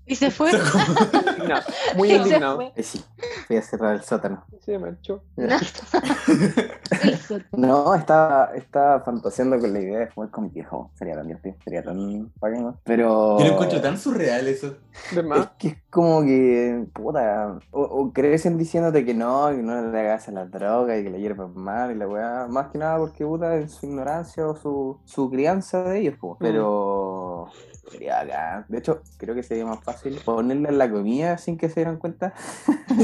Y 0.07 0.17
se 0.17 0.31
fue. 0.31 0.51
Indignado. 0.53 1.63
Muy 1.97 2.13
indignado. 2.13 2.57
fue. 2.57 2.73
eh, 2.75 2.83
sí. 2.83 3.05
Voy 3.47 3.59
a 3.59 3.63
cerrar 3.63 3.95
el 3.97 4.03
sótano. 4.03 4.43
Se 4.65 4.79
marchó. 4.79 5.23
No, 7.53 7.95
estaba, 7.95 8.53
estaba 8.55 9.01
fantaseando 9.03 9.61
con 9.61 9.71
la 9.75 9.81
idea 9.81 9.99
de 9.99 10.07
jugar 10.11 10.31
con 10.31 10.45
mi 10.45 10.51
viejo. 10.51 10.91
Sería 10.95 11.15
tan 11.15 11.27
divertido, 11.27 11.57
sería 11.63 11.83
tan 11.83 12.33
bacán, 12.41 12.77
Pero. 12.85 13.39
Yo 13.39 13.45
lo 13.45 13.53
encuentro 13.53 13.83
tan 13.83 13.99
surreal 13.99 14.49
eso. 14.49 14.77
De 15.11 15.21
Es 15.21 15.25
más. 15.25 15.51
que 15.59 15.69
es 15.69 15.77
como 15.91 16.23
que, 16.23 16.87
puta, 16.95 17.59
o, 17.73 17.83
o 17.83 18.13
crecen 18.15 18.57
diciéndote 18.57 19.05
que 19.05 19.13
no, 19.13 19.49
que 19.51 19.63
no 19.63 19.91
le 19.91 20.01
hagas 20.01 20.29
a 20.29 20.33
la 20.33 20.47
droga 20.47 20.97
y 20.97 21.05
que 21.05 21.11
la 21.11 21.19
hierba 21.19 21.45
es 21.47 21.55
mal 21.55 21.91
y 21.93 21.97
la 21.97 22.09
weá, 22.09 22.47
más 22.49 22.69
que 22.69 22.79
nada 22.79 22.97
porque, 22.99 23.27
puta, 23.27 23.57
en 23.57 23.69
su 23.69 23.85
ignorancia 23.85 24.47
o 24.49 24.57
su, 24.57 24.99
su 25.05 25.31
crianza 25.31 25.83
de 25.85 26.01
ellos, 26.01 26.17
po. 26.19 26.39
pero 26.41 27.51
sería 27.91 28.21
acá. 28.21 28.65
De 28.69 28.79
hecho, 28.79 28.86
creo 29.19 29.35
que 29.35 29.43
sería 29.43 29.65
más 29.67 29.83
fácil 29.83 30.19
ponerle 30.25 30.69
en 30.69 30.79
la 30.79 30.91
comida 30.91 31.39
sin 31.39 31.57
que 31.59 31.69
se 31.69 31.77
dieran 31.81 31.97
cuenta 31.99 32.33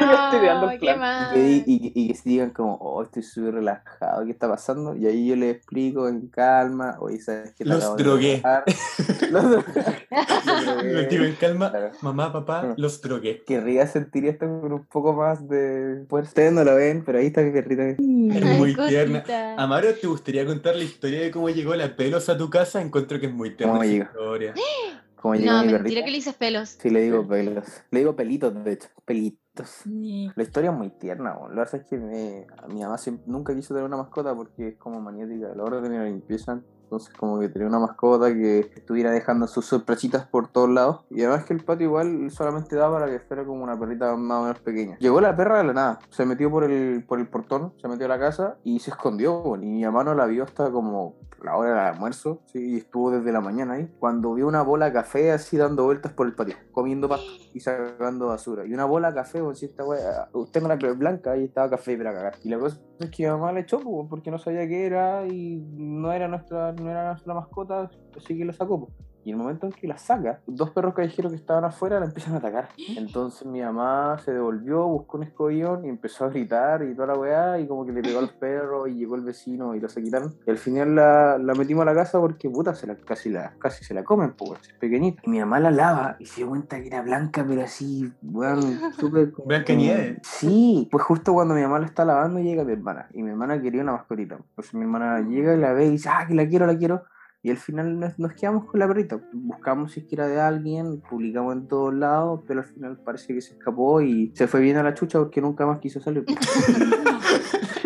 No, 0.00 0.70
qué 0.80 0.92
y 0.92 0.98
mal. 0.98 1.32
que, 1.32 1.38
di- 1.40 1.62
y, 1.66 1.80
que- 1.92 2.00
y 2.00 2.08
que 2.08 2.14
se 2.14 2.28
digan 2.28 2.50
como, 2.50 2.74
oh, 2.76 3.02
estoy 3.02 3.22
súper 3.22 3.54
relajado, 3.54 4.24
¿qué 4.24 4.30
está 4.32 4.48
pasando? 4.48 4.94
Y 4.96 5.06
ahí 5.06 5.26
yo 5.28 5.36
les 5.36 5.56
explico 5.56 6.08
en 6.08 6.28
calma, 6.28 6.96
oye, 7.00 7.20
¿sabes 7.20 7.54
qué? 7.56 7.64
Los 7.64 7.96
drogué. 7.96 8.38
drogar". 8.42 8.64
Los 9.30 9.50
drogué. 9.50 10.92
Los 10.92 11.08
digo 11.08 11.24
en 11.24 11.34
calma, 11.36 11.70
Claro. 11.70 11.90
mamá, 12.02 12.32
papá, 12.32 12.74
los 12.76 13.00
drogué. 13.00 13.42
Querría 13.46 13.86
sentir 13.86 14.26
esto 14.26 14.46
con 14.46 14.72
un 14.72 14.84
poco 14.86 15.12
más 15.14 15.46
de 15.48 16.04
fuerza. 16.08 16.28
Ustedes 16.28 16.52
no 16.52 16.64
lo 16.64 16.74
ven, 16.76 17.02
pero 17.04 17.18
ahí 17.18 17.26
está 17.26 17.40
mi 17.42 17.50
perrita. 17.52 17.84
Es 17.88 17.98
muy 17.98 18.76
Ay, 18.78 18.88
tierna. 18.88 19.24
Amaro, 19.56 19.94
¿te 19.94 20.06
gustaría 20.06 20.44
contar 20.46 20.76
la 20.76 20.84
historia 20.84 21.20
de 21.20 21.30
cómo 21.30 21.48
llegó 21.50 21.74
la 21.74 21.94
pelos 21.96 22.28
a 22.28 22.36
tu 22.36 22.50
casa? 22.50 22.80
Encuentro 22.80 23.18
que 23.20 23.26
es 23.26 23.32
muy 23.32 23.54
tierna 23.56 23.74
¿Cómo 23.74 23.84
llegó? 23.84 24.06
Historia. 24.24 24.54
Como 25.16 25.34
llegó 25.36 25.52
No, 25.52 25.58
mi 25.60 25.72
mentira 25.72 25.78
perrita. 25.84 26.04
que 26.04 26.10
le 26.10 26.16
dices 26.18 26.34
pelos. 26.34 26.68
Sí, 26.68 26.90
le 26.90 27.00
digo 27.00 27.26
pelos. 27.26 27.64
Le 27.90 27.98
digo 28.00 28.14
pelitos, 28.14 28.62
de 28.62 28.72
hecho. 28.72 28.88
Pelitos. 29.06 29.80
Ni- 29.86 30.30
La 30.36 30.42
historia 30.42 30.70
es 30.70 30.76
muy 30.76 30.90
tierna. 30.90 31.34
Lo 31.40 31.48
que 31.48 31.54
pasa 31.56 31.76
es 31.78 31.84
que 31.86 31.96
me- 31.96 32.46
mi 32.68 32.82
mamá 32.82 32.98
siempre- 32.98 33.24
nunca 33.26 33.54
quiso 33.54 33.72
tener 33.72 33.86
una 33.86 33.96
mascota 33.96 34.34
porque 34.34 34.68
es 34.68 34.76
como 34.76 35.00
maniática 35.00 35.52
a 35.52 35.54
la 35.54 35.62
hora 35.62 35.76
de 35.78 35.84
tener 35.84 36.00
la 36.00 36.06
limpieza. 36.08 36.60
Entonces, 36.84 37.12
como 37.14 37.40
que 37.40 37.48
tenía 37.48 37.68
una 37.68 37.80
mascota 37.80 38.32
que 38.32 38.60
estuviera 38.60 39.10
dejando 39.10 39.46
sus 39.46 39.66
sorpresitas 39.66 40.26
por 40.26 40.48
todos 40.48 40.70
lados. 40.70 41.00
Y 41.10 41.22
además 41.22 41.44
que 41.44 41.54
el 41.54 41.64
patio 41.64 41.86
igual 41.86 42.30
solamente 42.30 42.76
daba 42.76 43.00
para 43.00 43.10
que 43.10 43.20
fuera 43.20 43.44
como 43.44 43.64
una 43.64 43.78
perrita 43.78 44.14
más 44.16 44.38
o 44.38 44.42
menos 44.42 44.58
pequeña. 44.60 44.96
Llegó 44.98 45.20
la 45.20 45.36
perra 45.36 45.58
de 45.58 45.64
la 45.64 45.72
nada. 45.72 45.98
Se 46.10 46.24
metió 46.24 46.50
por 46.50 46.64
el, 46.64 47.04
por 47.04 47.18
el 47.18 47.28
portón, 47.28 47.72
se 47.80 47.88
metió 47.88 48.06
a 48.06 48.08
la 48.08 48.18
casa 48.18 48.56
y 48.64 48.78
se 48.80 48.90
escondió. 48.90 49.56
Y 49.56 49.66
mi 49.66 49.84
mamá 49.84 50.04
no 50.04 50.14
la 50.14 50.26
vio 50.26 50.44
hasta 50.44 50.70
como 50.70 51.16
la 51.44 51.56
hora 51.56 51.70
del 51.70 51.78
almuerzo. 51.78 52.40
Sí, 52.46 52.72
y 52.72 52.76
estuvo 52.78 53.10
desde 53.10 53.30
la 53.32 53.40
mañana 53.40 53.74
ahí. 53.74 53.88
Cuando 53.98 54.34
vio 54.34 54.48
una 54.48 54.62
bola 54.62 54.92
café 54.92 55.32
así 55.32 55.56
dando 55.56 55.84
vueltas 55.84 56.12
por 56.12 56.26
el 56.26 56.34
patio, 56.34 56.56
comiendo 56.72 57.08
pasto 57.08 57.30
y 57.52 57.60
sacando 57.60 58.28
basura. 58.28 58.64
Y 58.66 58.72
una 58.72 58.84
bola 58.84 59.14
café, 59.14 59.40
pues 59.42 59.58
si 59.58 59.66
esta 59.66 59.84
wea, 59.84 60.28
usted 60.32 60.62
no 60.62 60.68
la 60.68 60.78
cree 60.78 60.92
blanca, 60.92 61.36
y 61.36 61.44
estaba 61.44 61.70
café 61.70 61.96
para 61.96 62.12
cagar. 62.12 62.34
Y 62.42 62.48
la 62.48 62.58
cosa 62.58 62.80
es 62.98 63.10
que 63.10 63.24
mi 63.24 63.30
mamá 63.30 63.52
le 63.52 63.60
echó, 63.60 63.80
porque 64.08 64.30
no 64.30 64.38
sabía 64.38 64.66
qué 64.66 64.86
era 64.86 65.26
y 65.26 65.56
no 65.76 66.12
era 66.12 66.28
nuestra, 66.28 66.72
no 66.84 66.90
era 66.90 67.08
nuestra 67.08 67.34
mascota, 67.34 67.90
así 68.16 68.36
que 68.36 68.44
la 68.44 68.52
sacó. 68.52 68.88
Y 69.24 69.30
el 69.30 69.36
momento 69.36 69.66
en 69.66 69.72
que 69.72 69.86
la 69.88 69.96
saca, 69.96 70.40
dos 70.46 70.70
perros 70.70 70.94
callejeros 70.94 71.32
que 71.32 71.36
estaban 71.36 71.64
afuera 71.64 71.98
la 71.98 72.06
empiezan 72.06 72.34
a 72.34 72.38
atacar. 72.38 72.68
Entonces 72.96 73.46
mi 73.46 73.60
mamá 73.62 74.18
se 74.24 74.32
devolvió, 74.32 74.86
buscó 74.86 75.16
un 75.16 75.22
escobillón 75.24 75.84
y 75.84 75.88
empezó 75.88 76.26
a 76.26 76.28
gritar 76.28 76.82
y 76.82 76.94
toda 76.94 77.08
la 77.08 77.14
weá, 77.18 77.58
y 77.58 77.66
como 77.66 77.84
que 77.86 77.92
le 77.92 78.02
pegó 78.02 78.18
a 78.18 78.22
los 78.22 78.32
perros 78.32 78.88
y 78.88 78.94
llegó 78.94 79.14
el 79.16 79.22
vecino 79.22 79.74
y 79.74 79.80
lo 79.80 79.88
se 79.88 80.02
quitaron. 80.02 80.34
Y 80.46 80.50
al 80.50 80.58
final 80.58 80.94
la, 80.94 81.38
la 81.38 81.54
metimos 81.54 81.82
a 81.82 81.86
la 81.86 81.94
casa 81.94 82.20
porque 82.20 82.50
puta, 82.50 82.74
se 82.74 82.86
la, 82.86 82.96
casi, 82.96 83.30
la, 83.30 83.54
casi 83.58 83.84
se 83.84 83.94
la 83.94 84.04
comen, 84.04 84.32
pues, 84.36 84.60
es 84.68 84.74
pequeñita. 84.74 85.22
Y 85.24 85.30
mi 85.30 85.40
mamá 85.40 85.58
la 85.60 85.70
lava 85.70 86.16
y 86.18 86.26
se 86.26 86.36
dio 86.42 86.48
cuenta 86.48 86.80
que 86.80 86.86
era 86.88 87.02
blanca, 87.02 87.44
pero 87.48 87.62
así, 87.62 88.12
weón, 88.22 88.60
súper. 88.98 89.32
como- 89.32 89.48
Blanca 89.48 89.72
nieve. 89.74 90.18
Sí, 90.22 90.88
pues 90.90 91.02
justo 91.04 91.32
cuando 91.32 91.54
mi 91.54 91.62
mamá 91.62 91.78
la 91.78 91.86
está 91.86 92.04
lavando 92.04 92.40
llega 92.40 92.64
mi 92.64 92.72
hermana. 92.72 93.08
Y 93.12 93.22
mi 93.22 93.30
hermana 93.30 93.60
quería 93.60 93.82
una 93.82 93.92
mascotita. 93.92 94.36
Entonces 94.36 94.74
mi 94.74 94.82
hermana 94.82 95.20
llega 95.20 95.54
y 95.54 95.58
la 95.58 95.72
ve 95.72 95.86
y 95.86 95.90
dice, 95.90 96.08
ah, 96.12 96.24
que 96.28 96.34
la 96.34 96.46
quiero, 96.46 96.66
la 96.66 96.76
quiero. 96.76 97.04
Y 97.44 97.50
al 97.50 97.58
final 97.58 98.00
nos, 98.00 98.18
nos 98.18 98.32
quedamos 98.32 98.64
con 98.64 98.80
la 98.80 98.88
perrita. 98.88 99.20
Buscamos 99.34 99.92
si 99.92 100.00
es 100.00 100.06
que 100.06 100.14
era 100.14 100.26
de 100.26 100.40
alguien, 100.40 101.02
publicamos 101.02 101.54
en 101.54 101.68
todos 101.68 101.92
lados, 101.92 102.40
pero 102.46 102.60
al 102.60 102.66
final 102.66 102.96
parece 103.04 103.34
que 103.34 103.42
se 103.42 103.52
escapó 103.52 104.00
y 104.00 104.32
se 104.34 104.46
fue 104.48 104.60
bien 104.60 104.78
a 104.78 104.82
la 104.82 104.94
chucha 104.94 105.18
porque 105.18 105.42
nunca 105.42 105.66
más 105.66 105.78
quiso 105.78 106.00
salir. 106.00 106.24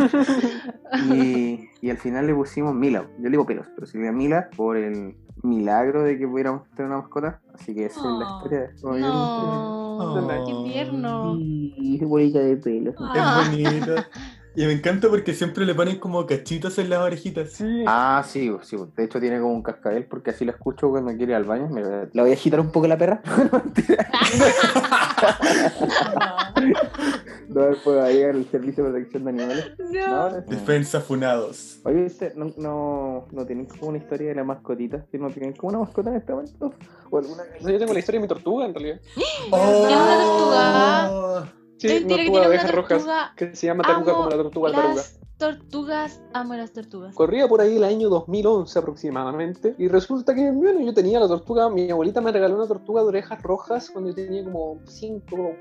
y, 1.13 1.69
y 1.81 1.91
al 1.91 1.99
final 1.99 2.27
le 2.27 2.35
pusimos 2.35 2.75
Mila. 2.75 3.07
Yo 3.19 3.25
le 3.25 3.31
digo 3.31 3.47
pelos, 3.47 3.67
pero 3.75 3.87
se 3.87 3.99
le 3.99 4.13
Mila 4.13 4.49
por 4.57 4.77
el 4.77 5.17
milagro 5.43 6.03
de 6.03 6.19
que 6.19 6.27
pudiéramos 6.27 6.69
tener 6.77 6.91
una 6.93 7.01
mascota. 7.01 7.41
Así 7.55 7.75
que 7.75 7.87
esa 7.87 8.01
es 8.01 8.07
la 8.07 8.27
Oh. 8.31 8.37
historia 8.37 8.61
de 8.61 9.01
No, 9.01 9.99
Oh. 9.99 10.47
qué 10.47 10.73
tierno. 10.73 11.37
Y 11.39 11.99
bolita 12.05 12.39
de 12.39 12.57
pelos. 12.57 12.95
Ah. 13.01 13.43
Es 13.45 13.51
bonito. 13.51 13.95
Y 14.59 14.67
me 14.67 14.73
encanta 14.73 15.09
porque 15.09 15.35
siempre 15.35 15.65
le 15.65 15.73
ponen 15.73 16.01
como 16.01 16.27
cachitos 16.27 16.79
en 16.79 16.91
las 16.91 16.99
orejitas. 16.99 17.53
Sí. 17.53 17.85
Ah, 17.87 18.25
sí, 18.27 18.51
sí, 18.63 18.77
de 18.97 19.05
hecho 19.05 19.21
tiene 19.21 19.39
como 19.39 19.55
un 19.55 19.63
cascabel 19.63 20.07
porque 20.07 20.31
así 20.31 20.45
la 20.45 20.51
escucho 20.51 20.91
cuando 20.91 21.17
quiere 21.17 21.33
ir 21.33 21.37
al 21.37 21.45
baño. 21.45 21.69
La 22.13 22.23
voy 22.23 22.33
a 22.33 22.35
agitar 22.35 22.59
un 22.59 22.73
poco 22.73 22.89
la 22.89 22.99
perra. 22.99 23.23
No, 27.49 27.63
después 27.63 27.97
va 27.97 28.05
a 28.05 28.11
llegar 28.11 28.37
el 28.37 28.47
servicio 28.51 28.85
de 28.85 28.91
protección 28.91 29.25
de 29.25 29.31
animales. 29.31 29.73
No, 29.79 30.31
no. 30.31 30.41
Defensa 30.43 31.01
funados. 31.01 31.81
Oye, 31.85 32.05
¿usted 32.05 32.35
no, 32.35 32.53
no, 32.59 33.27
no 33.33 33.47
tienen 33.47 33.65
como 33.65 33.89
una 33.89 33.99
historia 33.99 34.29
de 34.29 34.35
la 34.35 34.45
mascotita? 34.45 35.07
¿Que 35.11 35.19
¿No 35.19 35.31
tienen 35.31 35.55
como 35.55 35.71
una 35.71 35.79
mascota 35.79 36.11
en 36.11 36.17
este 36.17 36.33
momento? 36.33 36.75
¿O 37.11 37.19
alguna 37.19 37.45
yo 37.61 37.79
tengo 37.79 37.95
la 37.95 38.01
historia 38.01 38.21
de 38.21 38.23
mi 38.23 38.29
tortuga 38.29 38.67
en 38.67 38.75
realidad. 38.75 39.01
una 39.51 40.25
tortuga? 40.25 41.53
Sí, 41.79 41.87
una 42.05 42.17
tortuga 42.17 42.41
de 42.41 42.47
abejas 42.47 42.75
rojas 42.75 43.07
que 43.37 43.55
se 43.55 43.67
llama 43.67 43.85
taruga 43.85 44.13
como 44.13 44.31
la 44.31 44.37
tortuga 44.37 44.73
taruga. 44.73 44.95
Las 44.97 45.21
tortugas, 45.39 46.21
amo 46.33 46.55
las 46.55 46.73
tortugas. 46.73 47.15
Corría 47.15 47.47
por 47.47 47.61
ahí 47.61 47.77
el 47.77 47.85
año 47.85 48.09
2011 48.09 48.79
aproximadamente 48.79 49.75
y 49.79 49.87
resulta 49.87 50.35
que, 50.35 50.51
bueno, 50.51 50.81
yo 50.81 50.93
tenía 50.93 51.21
la 51.21 51.29
tortuga, 51.29 51.71
mi 51.71 51.89
abuelita 51.89 52.21
me 52.21 52.33
regaló 52.33 52.57
una 52.57 52.67
tortuga 52.67 53.03
de 53.03 53.09
orejas 53.09 53.41
rojas 53.43 53.91
cuando 53.91 54.11
yo 54.11 54.17
tenía 54.17 54.43
como 54.43 54.81
5 54.85 55.55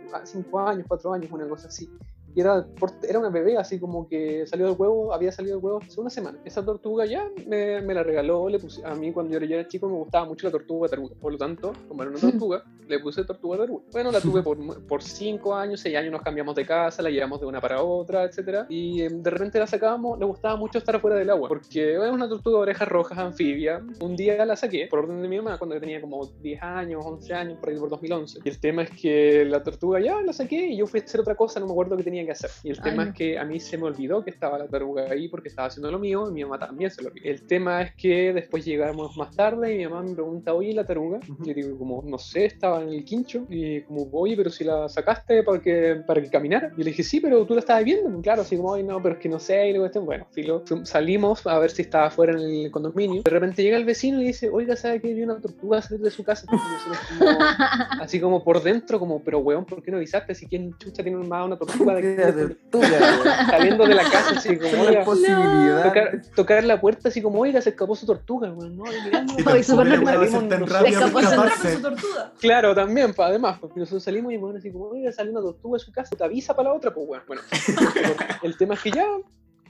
años, 0.66 0.86
4 0.88 1.14
años, 1.14 1.32
una 1.32 1.48
cosa 1.48 1.68
así. 1.68 1.88
Y 2.36 2.42
era, 2.42 2.68
era 3.08 3.20
una 3.20 3.30
bebé, 3.30 3.58
así 3.58 3.80
como 3.80 4.08
que 4.08 4.46
salió 4.46 4.68
del 4.68 4.76
huevo, 4.78 5.14
había 5.14 5.32
salido 5.32 5.56
del 5.56 5.66
huevo 5.66 5.80
hace 5.86 6.00
una 6.00 6.10
semana. 6.10 6.40
Esa 6.46 6.64
tortuga 6.64 7.06
ya 7.06 7.30
me, 7.48 7.82
me 7.82 7.94
la 7.94 8.04
regaló, 8.04 8.48
le 8.50 8.60
puse, 8.60 8.86
a 8.86 8.94
mí 8.94 9.12
cuando 9.12 9.38
yo 9.38 9.56
era 9.56 9.68
chico 9.68 9.88
me 9.88 9.96
gustaba 9.96 10.26
mucho 10.26 10.48
la 10.48 10.52
tortuga 10.52 10.88
taruga. 10.88 11.16
Por 11.20 11.32
lo 11.32 11.38
tanto, 11.38 11.74
como 11.88 12.04
era 12.04 12.12
una 12.12 12.20
tortuga, 12.32 12.64
le 12.88 13.00
puse 13.00 13.24
tortuga 13.24 13.58
taruga. 13.58 13.84
Bueno, 13.92 14.12
la 14.12 14.22
tuve 14.22 14.42
por, 14.42 14.58
por 14.86 15.04
5 15.04 15.56
años, 15.56 15.80
6 15.82 15.96
años 15.98 16.12
nos 16.12 16.22
cambiamos 16.22 16.56
de 16.56 16.66
casa, 16.66 17.02
la 17.02 17.10
llevamos 17.10 17.40
de 17.40 17.48
una 17.48 17.62
para 17.62 17.82
otra, 17.82 18.24
etcétera 18.24 18.66
Y 18.70 19.02
eh, 19.02 19.10
de 19.10 19.30
repente 19.30 19.60
la 19.60 19.68
sacábamos, 19.68 20.20
le 20.20 20.26
gustaba 20.26 20.56
mucho 20.56 20.78
estar 20.78 21.00
fuera 21.00 21.18
del 21.18 21.30
agua, 21.30 21.50
porque 21.50 21.94
era 21.94 22.12
una 22.12 22.30
tortuga 22.30 22.58
de 22.58 22.62
orejas 22.64 22.88
rojas, 22.88 23.18
anfibia. 23.18 23.82
Un 24.00 24.16
día 24.16 24.46
la 24.46 24.56
saqué, 24.56 24.88
por 24.90 25.00
orden 25.00 25.22
de 25.22 25.28
mi 25.28 25.38
mamá, 25.38 25.58
cuando 25.58 25.76
yo 25.76 25.82
tenía 25.82 26.02
como 26.02 26.26
10 26.26 26.62
años, 26.62 27.06
11 27.06 27.34
años, 27.34 27.60
por 27.60 27.70
ahí 27.70 27.78
por 27.78 27.90
2011. 27.90 28.40
Y 28.44 28.50
el 28.50 28.60
tema 28.60 28.84
es 28.84 28.92
que 28.92 29.46
la 29.46 29.64
tortuga 29.64 30.00
ya 30.00 30.22
la 30.22 30.34
saqué 30.34 30.68
y 30.68 30.78
yo 30.78 30.88
fui 30.88 31.00
a 31.00 31.04
hacer 31.04 31.22
otra 31.22 31.36
cosa, 31.36 31.60
no 31.60 31.66
me 31.66 31.72
acuerdo 31.72 31.98
qué 31.98 32.04
tenía 32.04 32.17
que 32.26 32.32
hacer. 32.32 32.50
Y 32.64 32.70
el 32.72 32.78
Ay, 32.78 32.84
tema 32.92 33.04
no. 33.06 33.12
es 33.12 33.18
que 33.18 33.38
a 33.40 33.46
mí 33.46 33.60
se 33.60 33.78
me 33.78 33.84
olvidó 33.86 34.24
que 34.24 34.30
estaba 34.30 34.58
la 34.58 34.68
tortuga 34.68 35.06
ahí 35.10 35.28
porque 35.28 35.50
estaba 35.50 35.68
haciendo 35.68 35.92
lo 35.92 36.00
mío 36.00 36.30
y 36.30 36.34
mi 36.34 36.44
mamá 36.44 36.60
también 36.60 36.90
se 36.92 37.02
lo 37.02 37.10
olvidó. 37.10 37.30
El 37.30 37.42
tema 37.48 37.82
es 37.82 37.96
que 37.96 38.34
después 38.34 38.66
llegamos 38.66 39.16
más 39.18 39.36
tarde 39.36 39.74
y 39.74 39.78
mi 39.80 39.88
mamá 39.88 40.04
me 40.04 40.14
pregunta, 40.14 40.54
oye, 40.54 40.74
la 40.74 40.86
taruga. 40.86 41.20
Yo 41.44 41.54
digo, 41.54 41.78
como, 41.78 42.04
no 42.06 42.18
sé, 42.18 42.46
estaba 42.46 42.82
en 42.82 42.90
el 42.90 43.04
quincho. 43.06 43.46
Y 43.50 43.82
como, 43.82 44.08
oye, 44.14 44.36
pero 44.36 44.50
si 44.50 44.64
la 44.64 44.88
sacaste 44.90 45.44
para 45.44 45.60
que, 45.62 46.02
para 46.06 46.22
que 46.22 46.30
caminara. 46.30 46.72
Y 46.78 46.84
le 46.84 46.92
dije, 46.92 47.04
sí, 47.04 47.20
pero 47.20 47.46
tú 47.46 47.54
la 47.54 47.60
estabas 47.62 47.84
viendo. 47.84 48.18
Y 48.18 48.22
claro, 48.22 48.42
así 48.42 48.56
como, 48.58 48.74
ay, 48.74 48.84
no, 48.84 49.02
pero 49.02 49.16
es 49.16 49.22
que 49.22 49.30
no 49.30 49.40
sé. 49.40 49.68
Y 49.70 49.72
luego, 49.72 49.86
este, 49.86 50.00
bueno, 50.00 50.28
filo. 50.32 50.64
Salimos 50.84 51.46
a 51.48 51.60
ver 51.60 51.72
si 51.72 51.82
estaba 51.84 52.08
afuera 52.08 52.34
en 52.34 52.40
el 52.40 52.72
condominio. 52.72 53.24
De 53.24 53.30
repente 53.32 53.64
llega 53.64 53.78
el 53.78 53.86
vecino 53.86 54.22
y 54.22 54.26
dice, 54.26 54.50
oiga, 54.50 54.76
¿sabe 54.76 55.02
que 55.02 55.14
vi 55.14 55.24
una 55.24 55.40
tortuga 55.40 55.82
salir 55.82 56.04
de 56.04 56.12
su 56.12 56.24
casa? 56.24 56.46
Como- 56.48 56.62
así 58.02 58.20
como 58.20 58.44
por 58.44 58.62
dentro, 58.62 59.00
como, 59.00 59.22
pero 59.24 59.40
weón, 59.40 59.66
¿por 59.66 59.82
qué 59.84 59.92
no 59.92 59.98
avisaste? 59.98 60.34
Si 60.36 60.48
quién 60.48 60.78
chucha 60.78 61.04
tiene 61.04 61.18
más 61.18 61.46
una 61.46 61.58
tortuga 61.58 61.96
de 61.96 62.02
La 62.16 62.34
tortuga, 62.34 63.46
saliendo 63.50 63.86
de 63.86 63.96
la 63.96 64.04
casa, 64.04 64.36
así 64.38 64.58
como, 64.58 64.72
La 64.74 64.82
oiga, 64.90 65.04
posibilidad. 65.04 65.84
tocar, 65.84 66.22
tocar 66.36 66.64
la 66.64 66.80
puerta 66.80 67.10
así 67.10 67.22
como, 67.22 67.40
oiga, 67.40 67.62
se 67.62 67.70
escapó 67.72 67.96
su 67.96 68.06
tortuga, 68.06 68.52
weón, 68.52 68.78
no, 68.78 68.86
y 68.86 69.64
súper 69.64 69.64
Se 69.64 70.90
escapó 70.90 71.22
su 71.22 71.82
tortuga. 71.82 72.34
Claro, 72.40 72.74
también, 72.76 73.14
pa, 73.14 73.28
además, 73.28 73.58
porque 73.60 73.80
nosotros 73.80 74.04
salimos 74.04 74.32
y 74.34 74.38
bueno, 74.38 74.58
así 74.60 74.72
como, 74.72 74.86
oiga, 74.90 75.12
salió 75.12 75.32
una 75.32 75.42
tortuga 75.42 75.78
de 75.78 75.84
su 75.86 75.92
casa, 75.92 76.16
te 76.16 76.24
avisa 76.24 76.56
para 76.56 76.70
la 76.70 76.76
otra, 76.76 76.94
pues 76.94 77.08
bueno, 77.08 77.24
bueno. 77.28 77.42
el 78.44 78.58
tema 78.58 78.76
es 78.76 78.82
que 78.82 78.92
ya 78.92 79.06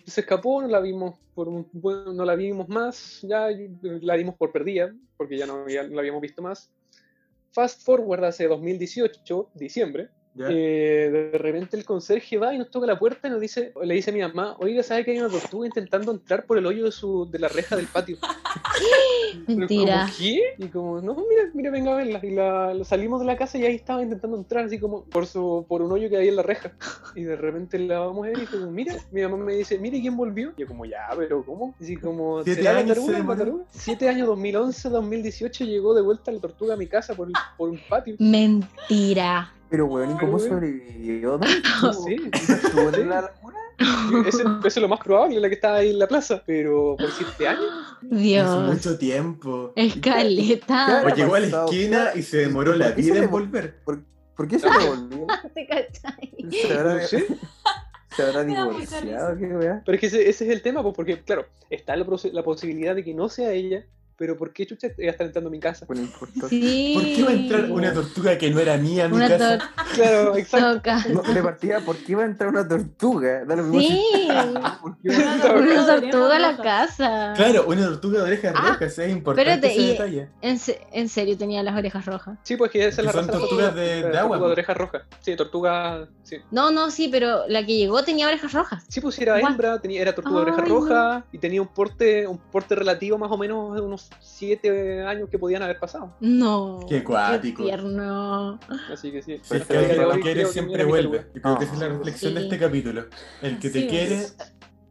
se 0.06 0.22
escapó, 0.22 0.62
no 0.62 0.68
la 0.68 0.80
vimos 0.80 1.16
por 1.34 1.48
un, 1.50 1.68
bueno, 1.74 2.14
no 2.14 2.24
la 2.26 2.36
vimos 2.36 2.70
más, 2.70 3.20
ya 3.24 3.48
la 3.82 4.14
dimos 4.16 4.36
por 4.36 4.52
perdida, 4.52 4.94
porque 5.18 5.38
ya 5.38 5.46
no, 5.46 5.64
había- 5.64 5.84
no 5.84 5.96
la 5.96 6.00
habíamos 6.00 6.22
visto 6.22 6.42
más. 6.42 6.70
Fast 7.52 7.84
forward 7.84 8.24
hace 8.24 8.48
2018, 8.48 9.50
diciembre, 9.56 10.10
Eh, 10.40 11.30
de 11.32 11.38
repente 11.38 11.78
el 11.78 11.86
conserje 11.86 12.38
va 12.38 12.54
y 12.54 12.58
nos 12.58 12.70
toca 12.70 12.86
la 12.86 13.00
puerta 13.00 13.28
y 13.28 13.32
nos 13.32 13.42
dice, 13.42 13.74
le 13.82 13.96
dice 13.96 14.12
a 14.12 14.14
mi 14.14 14.22
mamá, 14.22 14.56
oiga, 14.60 14.84
¿sabe 14.84 15.04
que 15.04 15.12
hay 15.12 15.20
una 15.20 15.30
tortuga 15.30 15.68
intentando 15.68 16.12
entrar 16.12 16.46
por 16.46 16.58
el 16.58 16.66
hoyo 16.66 16.86
de, 16.86 16.92
su, 16.92 17.30
de 17.30 17.40
la 17.40 17.48
reja 17.48 17.76
del 17.76 17.88
patio? 17.88 18.18
Mentira. 19.48 20.02
como, 20.02 20.18
¿Qué? 20.18 20.42
Y 20.58 20.68
como, 20.68 21.02
no, 21.02 21.16
mira, 21.16 21.50
mira, 21.54 21.72
venga 21.72 21.94
a 21.94 21.96
verla. 21.96 22.20
Y 22.24 22.32
la, 22.32 22.74
la 22.74 22.84
salimos 22.84 23.20
de 23.20 23.26
la 23.26 23.38
casa 23.38 23.58
y 23.58 23.66
ahí 23.66 23.76
estaba 23.76 24.02
intentando 24.02 24.38
entrar, 24.38 24.66
así 24.66 24.80
como 24.80 25.04
por 25.06 25.26
su 25.26 25.66
por 25.68 25.82
un 25.82 25.92
hoyo 25.92 26.10
que 26.10 26.18
había 26.18 26.30
en 26.30 26.36
la 26.36 26.44
reja. 26.44 26.72
Y 27.16 27.24
de 27.24 27.36
repente 27.36 27.80
la 27.80 28.00
vamos 28.00 28.26
a 28.26 28.30
ver 28.30 28.40
y 28.44 28.46
como, 28.46 28.72
mira, 28.72 28.96
mi 29.12 29.22
mamá 29.22 29.38
me 29.38 29.54
dice, 29.54 29.78
mire 29.80 30.00
quién 30.02 30.16
volvió. 30.18 30.54
Y 30.58 30.62
yo 30.62 30.68
como, 30.68 30.86
ya, 30.86 31.08
pero 31.18 31.44
¿cómo? 31.44 31.76
Así 31.80 31.98
como, 31.98 32.44
Siete 32.44 32.62
¿será 32.62 32.74
la 32.74 32.80
años 32.80 32.98
taruga, 32.98 33.20
la 33.20 33.36
taruga? 33.38 33.64
Siete 33.72 34.10
años, 34.10 34.28
2011, 34.28 34.90
2018, 34.90 35.66
llegó 35.66 35.94
de 35.94 36.02
vuelta 36.02 36.32
la 36.32 36.40
tortuga 36.40 36.74
a 36.74 36.78
mi 36.78 36.88
casa 36.88 37.16
por, 37.16 37.30
por 37.58 37.70
un 37.70 37.80
patio. 37.90 38.16
Mentira. 38.20 39.54
Pero, 39.70 39.86
weón, 39.86 40.12
¿y 40.12 40.18
cómo 40.18 40.40
sobrevivió? 40.40 41.40
No 41.82 41.94
sé. 41.94 42.18
¿Estuvo 42.32 42.90
en 42.94 43.10
la 43.10 43.22
laguna? 43.22 43.58
Ese, 44.26 44.42
ese 44.42 44.68
es 44.68 44.78
lo 44.78 44.88
más 44.88 45.00
probable, 45.00 45.40
la 45.40 45.50
que 45.50 45.56
estaba 45.56 45.78
ahí 45.78 45.92
en 45.92 46.00
la 46.00 46.08
plaza. 46.08 46.42
Pero 46.46 46.96
por 46.98 47.12
siete 47.12 47.48
años. 47.48 47.66
Hace 47.98 48.16
Dios. 48.16 48.74
mucho 48.74 48.98
tiempo. 48.98 49.72
Escaleta. 49.76 51.04
O 51.06 51.10
llegó 51.10 51.36
a 51.36 51.40
la 51.42 51.66
esquina 51.66 52.12
y 52.16 52.24
se 52.24 52.38
demoró 52.38 52.74
la 52.74 52.88
¿Por 52.88 52.96
qué 52.96 53.04
se 53.04 53.12
vida 53.12 53.24
en 53.24 53.30
volver. 53.30 53.80
¿Por, 53.84 54.04
por 54.36 54.48
qué 54.48 54.58
se 54.58 54.68
devolvió? 54.68 55.28
¿Te 55.54 55.68
cachai? 55.68 56.32
¿Se. 57.08 57.28
¿se 58.16 58.24
habrá 58.24 58.44
divorciado? 58.44 59.38
¿Qué 59.38 59.46
weá? 59.46 59.82
Pero 59.86 59.96
es 59.96 60.00
que 60.02 60.08
ese, 60.08 60.28
ese 60.28 60.46
es 60.46 60.52
el 60.52 60.62
tema, 60.64 60.82
pues, 60.82 60.96
porque, 60.96 61.22
claro, 61.22 61.46
está 61.70 61.96
la, 61.96 62.06
la 62.32 62.44
posibilidad 62.44 62.96
de 62.96 63.04
que 63.04 63.14
no 63.14 63.30
sea 63.30 63.52
ella, 63.52 63.86
pero 64.18 64.36
¿por 64.38 64.52
qué 64.52 64.66
chucha 64.66 64.88
ella 64.98 65.12
está 65.12 65.24
entrando 65.24 65.50
a 65.50 65.52
mi 65.52 65.60
casa? 65.60 65.86
Bueno. 65.86 66.08
Sí. 66.50 66.92
¿Por 66.96 67.04
qué 67.04 67.24
va 67.24 67.30
a 67.30 67.34
entrar 67.34 67.72
una 67.72 67.94
tortuga 67.94 68.38
que 68.38 68.50
no 68.50 68.60
era 68.60 68.78
mía 68.78 69.06
en 69.06 69.12
mi 69.12 69.18
Una 69.18 69.30
casa? 69.30 69.72
Claro, 69.96 70.36
exacto. 70.36 70.82
tortuga. 70.82 71.06
No, 71.24 71.34
de 71.34 71.42
partida, 71.44 71.80
¿por 71.82 71.96
qué 71.98 72.12
iba 72.12 72.24
a 72.24 72.26
entrar 72.26 72.50
una 72.50 72.68
tortuga? 72.68 73.44
Sí. 73.72 74.02
¿Por 74.82 74.98
qué 74.98 75.14
iba 75.14 75.16
a- 75.16 75.26
Una 75.26 75.32
Una 75.34 75.42
tortuga 75.42 75.86
tortuga 76.02 76.36
a 76.36 76.40
la 76.40 76.58
casa. 76.58 77.34
Claro, 77.36 77.66
una 77.68 77.84
tortuga 77.88 78.18
de 78.20 78.24
orejas 78.26 78.54
Ah, 78.56 78.70
rojas, 78.74 79.00
es 79.00 79.10
importante 79.12 79.52
espérate, 79.52 79.68
ese 79.74 79.82
y- 79.82 79.88
detalle. 79.90 80.30
En, 80.42 80.60
se- 80.60 80.80
en 80.92 81.10
serio 81.10 81.38
tenía 81.38 81.64
las 81.64 81.76
orejas 81.76 82.06
rojas. 82.06 82.38
Sí, 82.44 82.56
pues 82.58 82.72
que 82.72 82.86
esa 82.86 83.02
es 83.02 83.06
la 83.06 83.12
son 83.12 83.28
raza 83.28 83.40
tortugas 83.40 83.76
de- 83.76 84.04
de 84.04 84.14
la 84.14 84.22
agua, 84.22 84.38
Tortuga 84.38 84.48
de 84.48 84.54
orejas 84.54 84.78
rojas. 84.78 85.02
Sí, 85.22 85.36
tortuga. 85.36 86.08
Sí. 86.24 86.38
No, 86.52 86.72
no, 86.72 86.92
sí, 86.92 87.08
pero 87.12 87.48
la 87.48 87.66
que 87.66 87.78
llegó 87.78 88.04
tenía 88.04 88.28
orejas 88.28 88.52
rojas. 88.54 88.84
Sí, 88.90 89.00
pues 89.02 89.18
era 89.20 89.40
hembra, 89.40 89.80
tenía, 89.80 90.02
era 90.02 90.14
tortuga 90.14 90.38
de 90.38 90.52
orejas 90.52 90.68
rojas 90.70 91.24
y 91.32 91.38
tenía 91.38 91.62
un 91.62 91.68
porte, 91.70 92.28
un 92.28 92.38
porte 92.38 92.76
relativo 92.76 93.18
más 93.18 93.32
o 93.32 93.38
menos 93.38 93.74
de 93.76 93.82
unos 93.82 94.07
7 94.20 95.02
años 95.06 95.30
que 95.30 95.40
podían 95.40 95.64
haber 95.64 95.80
pasado. 95.80 96.14
No. 96.20 96.80
Qué 96.88 97.04
cuático. 97.04 97.64
tierno. 97.64 98.60
Así 98.92 99.12
que 99.12 99.22
sí. 99.22 99.42
Porque 99.48 99.62
Hasta 99.64 99.74
el 99.80 99.88
que 99.88 99.94
de 99.94 99.96
te 100.00 100.06
hoy 100.06 100.22
quiere 100.22 100.46
siempre 100.46 100.84
vuelve. 100.86 101.28
Yo 101.36 101.42
creo 101.42 101.58
que 101.58 101.64
esa 101.66 101.74
es 101.74 101.80
la 101.80 101.88
reflexión 101.90 102.34
de 102.36 102.40
sí. 102.42 102.46
este 102.48 102.60
capítulo. 102.60 103.06
El 103.42 103.60
que 103.60 103.70
te 103.70 103.88
quiere, 103.88 104.16
es. 104.16 104.38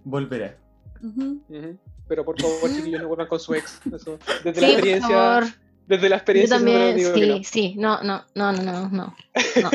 volverá. 0.05 0.57
Ujú. 1.03 1.41
Ujú. 1.49 1.79
Pero 2.09 2.25
por 2.25 2.41
favor, 2.41 2.71
chiquillos, 2.75 3.03
no 3.03 3.09
vuelvan 3.09 3.27
con 3.27 3.41
su 3.41 3.55
ex. 3.55 3.81
Eso. 3.93 4.19
Desde 4.45 4.55
Sí, 4.55 4.61
la 4.61 4.67
por 4.67 4.71
experiencia. 4.71 5.09
favor. 5.09 5.45
Desde 5.87 6.09
la 6.09 6.17
Yo 6.17 6.19
experiencia 6.19 6.59
siempre 6.59 7.05
también, 7.05 7.15
sí, 7.15 7.29
no. 7.39 7.45
sí. 7.45 7.75
No, 7.79 8.03
no, 8.03 8.25
no, 8.35 8.53
no, 8.53 8.63
no, 8.63 8.89
no. 8.91 9.15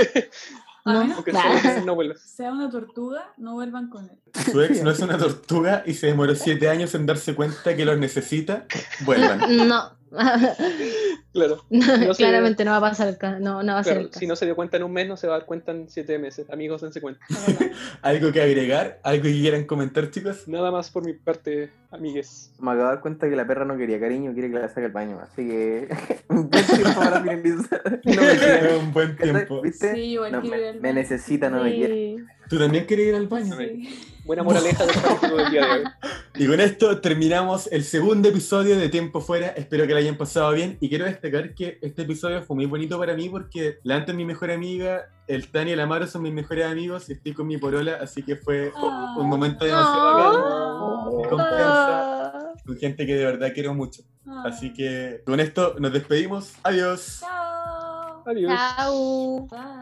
No. 0.85 0.91
A 0.91 0.93
No. 0.93 0.99
menos 1.01 1.15
Aunque 1.17 1.31
que 1.31 1.37
Claro. 1.37 1.85
no 1.85 1.95
vuelvas. 1.95 2.19
sea 2.35 2.51
una 2.51 2.69
tortuga, 2.69 3.33
no 3.37 3.53
vuelvan 3.53 3.89
con 3.89 4.09
él. 4.09 4.17
Su 4.51 4.61
ex 4.61 4.81
no 4.83 4.91
es 4.91 4.99
una 4.99 5.17
tortuga 5.17 5.83
y 5.85 5.93
se 5.93 6.07
demoró 6.07 6.33
siete 6.35 6.69
años 6.69 6.95
en 6.95 7.05
darse 7.05 7.35
cuenta 7.35 7.75
que 7.75 7.85
los 7.85 7.97
necesita, 7.97 8.65
vuelvan. 9.05 9.39
No. 9.67 10.00
Claro. 11.33 11.63
No, 11.69 12.13
claramente 12.13 12.65
no 12.65 12.71
va 12.71 12.77
a 12.77 12.81
pasar 12.81 13.07
el 13.07 13.17
caso. 13.17 13.39
No, 13.39 13.63
no 13.63 13.73
va 13.73 13.79
a 13.79 13.83
ser 13.83 13.93
Claro, 13.93 14.05
el 14.05 14.09
caso. 14.09 14.19
si 14.19 14.27
no 14.27 14.35
se 14.35 14.45
dio 14.45 14.55
cuenta 14.55 14.77
en 14.77 14.83
un 14.83 14.91
mes, 14.91 15.07
no 15.07 15.15
se 15.15 15.27
va 15.27 15.35
a 15.35 15.37
dar 15.39 15.45
cuenta 15.47 15.71
en 15.71 15.89
siete 15.89 16.19
meses. 16.19 16.49
Amigos, 16.49 16.81
dense 16.81 16.99
cuenta. 16.99 17.21
¿Algo 18.01 18.31
que 18.31 18.41
agregar? 18.41 18.99
¿Algo 19.03 19.23
que 19.23 19.31
quieran 19.31 19.63
comentar, 19.63 20.11
chicos? 20.11 20.47
Nada 20.47 20.71
más 20.71 20.89
por 20.91 21.05
mi 21.05 21.13
parte, 21.13 21.71
amigues. 21.89 22.51
Me 22.59 22.71
acabo 22.71 22.83
de 22.83 22.89
dar 22.95 23.01
cuenta 23.01 23.29
que 23.29 23.35
la 23.35 23.47
perra 23.47 23.63
no 23.65 23.77
quería 23.77 23.99
cariño, 23.99 24.33
quiere 24.33 24.51
que 24.51 24.59
la 24.59 24.67
saque 24.67 24.85
al 24.87 24.91
baño. 24.91 25.19
Así 25.21 25.47
que. 25.47 25.87
un 26.27 26.49
buen 26.49 26.65
tiempo 26.65 26.99
para 26.99 27.21
finalizar. 27.21 28.01
No 28.03 28.21
me 28.21 28.37
quiere. 28.37 28.77
un 28.77 28.91
buen 28.93 29.15
tiempo. 29.15 29.61
¿Viste? 29.61 29.93
Sí, 29.93 30.01
igual 30.01 30.31
No, 30.33 30.41
quiero 30.41 30.69
ir 30.69 30.81
me, 30.81 30.93
necesita, 30.93 31.49
no 31.49 31.63
me 31.63 31.73
quiere. 31.73 32.17
¿Tú 32.49 32.59
también 32.59 32.85
quieres 32.85 33.07
ir 33.07 33.15
al 33.15 33.27
baño? 33.27 33.55
Sí. 33.57 34.10
Buena 34.31 34.43
moraleja 34.43 34.85
del 34.85 34.95
capítulo 34.95 35.35
del 35.43 35.51
día 35.51 35.65
de 35.65 35.71
hoy. 35.73 35.83
Y 36.35 36.47
con 36.47 36.61
esto 36.61 37.01
terminamos 37.01 37.67
el 37.69 37.83
segundo 37.83 38.29
episodio 38.29 38.77
de 38.79 38.87
Tiempo 38.87 39.19
Fuera. 39.19 39.47
Espero 39.47 39.85
que 39.85 39.91
lo 39.91 39.99
hayan 39.99 40.15
pasado 40.15 40.53
bien. 40.53 40.77
Y 40.79 40.87
quiero 40.87 41.03
destacar 41.03 41.53
que 41.53 41.79
este 41.81 42.03
episodio 42.03 42.41
fue 42.41 42.55
muy 42.55 42.65
bonito 42.65 42.97
para 42.97 43.13
mí 43.13 43.27
porque 43.27 43.79
la 43.83 43.97
antes 43.97 44.15
mi 44.15 44.23
mejor 44.23 44.49
amiga, 44.49 45.09
el 45.27 45.51
Tani 45.51 45.71
y 45.71 45.73
el 45.73 45.81
Amaro 45.81 46.07
son 46.07 46.21
mis 46.21 46.31
mejores 46.31 46.65
amigos 46.65 47.09
y 47.09 47.13
estoy 47.13 47.33
con 47.33 47.45
mi 47.47 47.57
porola, 47.57 47.97
así 48.01 48.23
que 48.23 48.37
fue 48.37 48.71
Ah. 48.73 49.15
un 49.19 49.27
momento 49.27 49.65
demasiado 49.65 50.13
bacán, 50.15 50.41
Oh. 50.41 51.19
de 51.21 51.27
confianza, 51.27 52.53
con 52.65 52.77
gente 52.77 53.05
que 53.05 53.15
de 53.15 53.25
verdad 53.25 53.51
quiero 53.53 53.73
mucho. 53.73 54.01
Ah. 54.25 54.43
Así 54.45 54.71
que 54.71 55.23
con 55.25 55.41
esto 55.41 55.75
nos 55.77 55.91
despedimos. 55.91 56.53
Adiós. 56.63 57.17
Chao. 57.19 58.23
Adiós. 58.25 58.53
Chao. 58.77 59.47
Bye. 59.51 59.80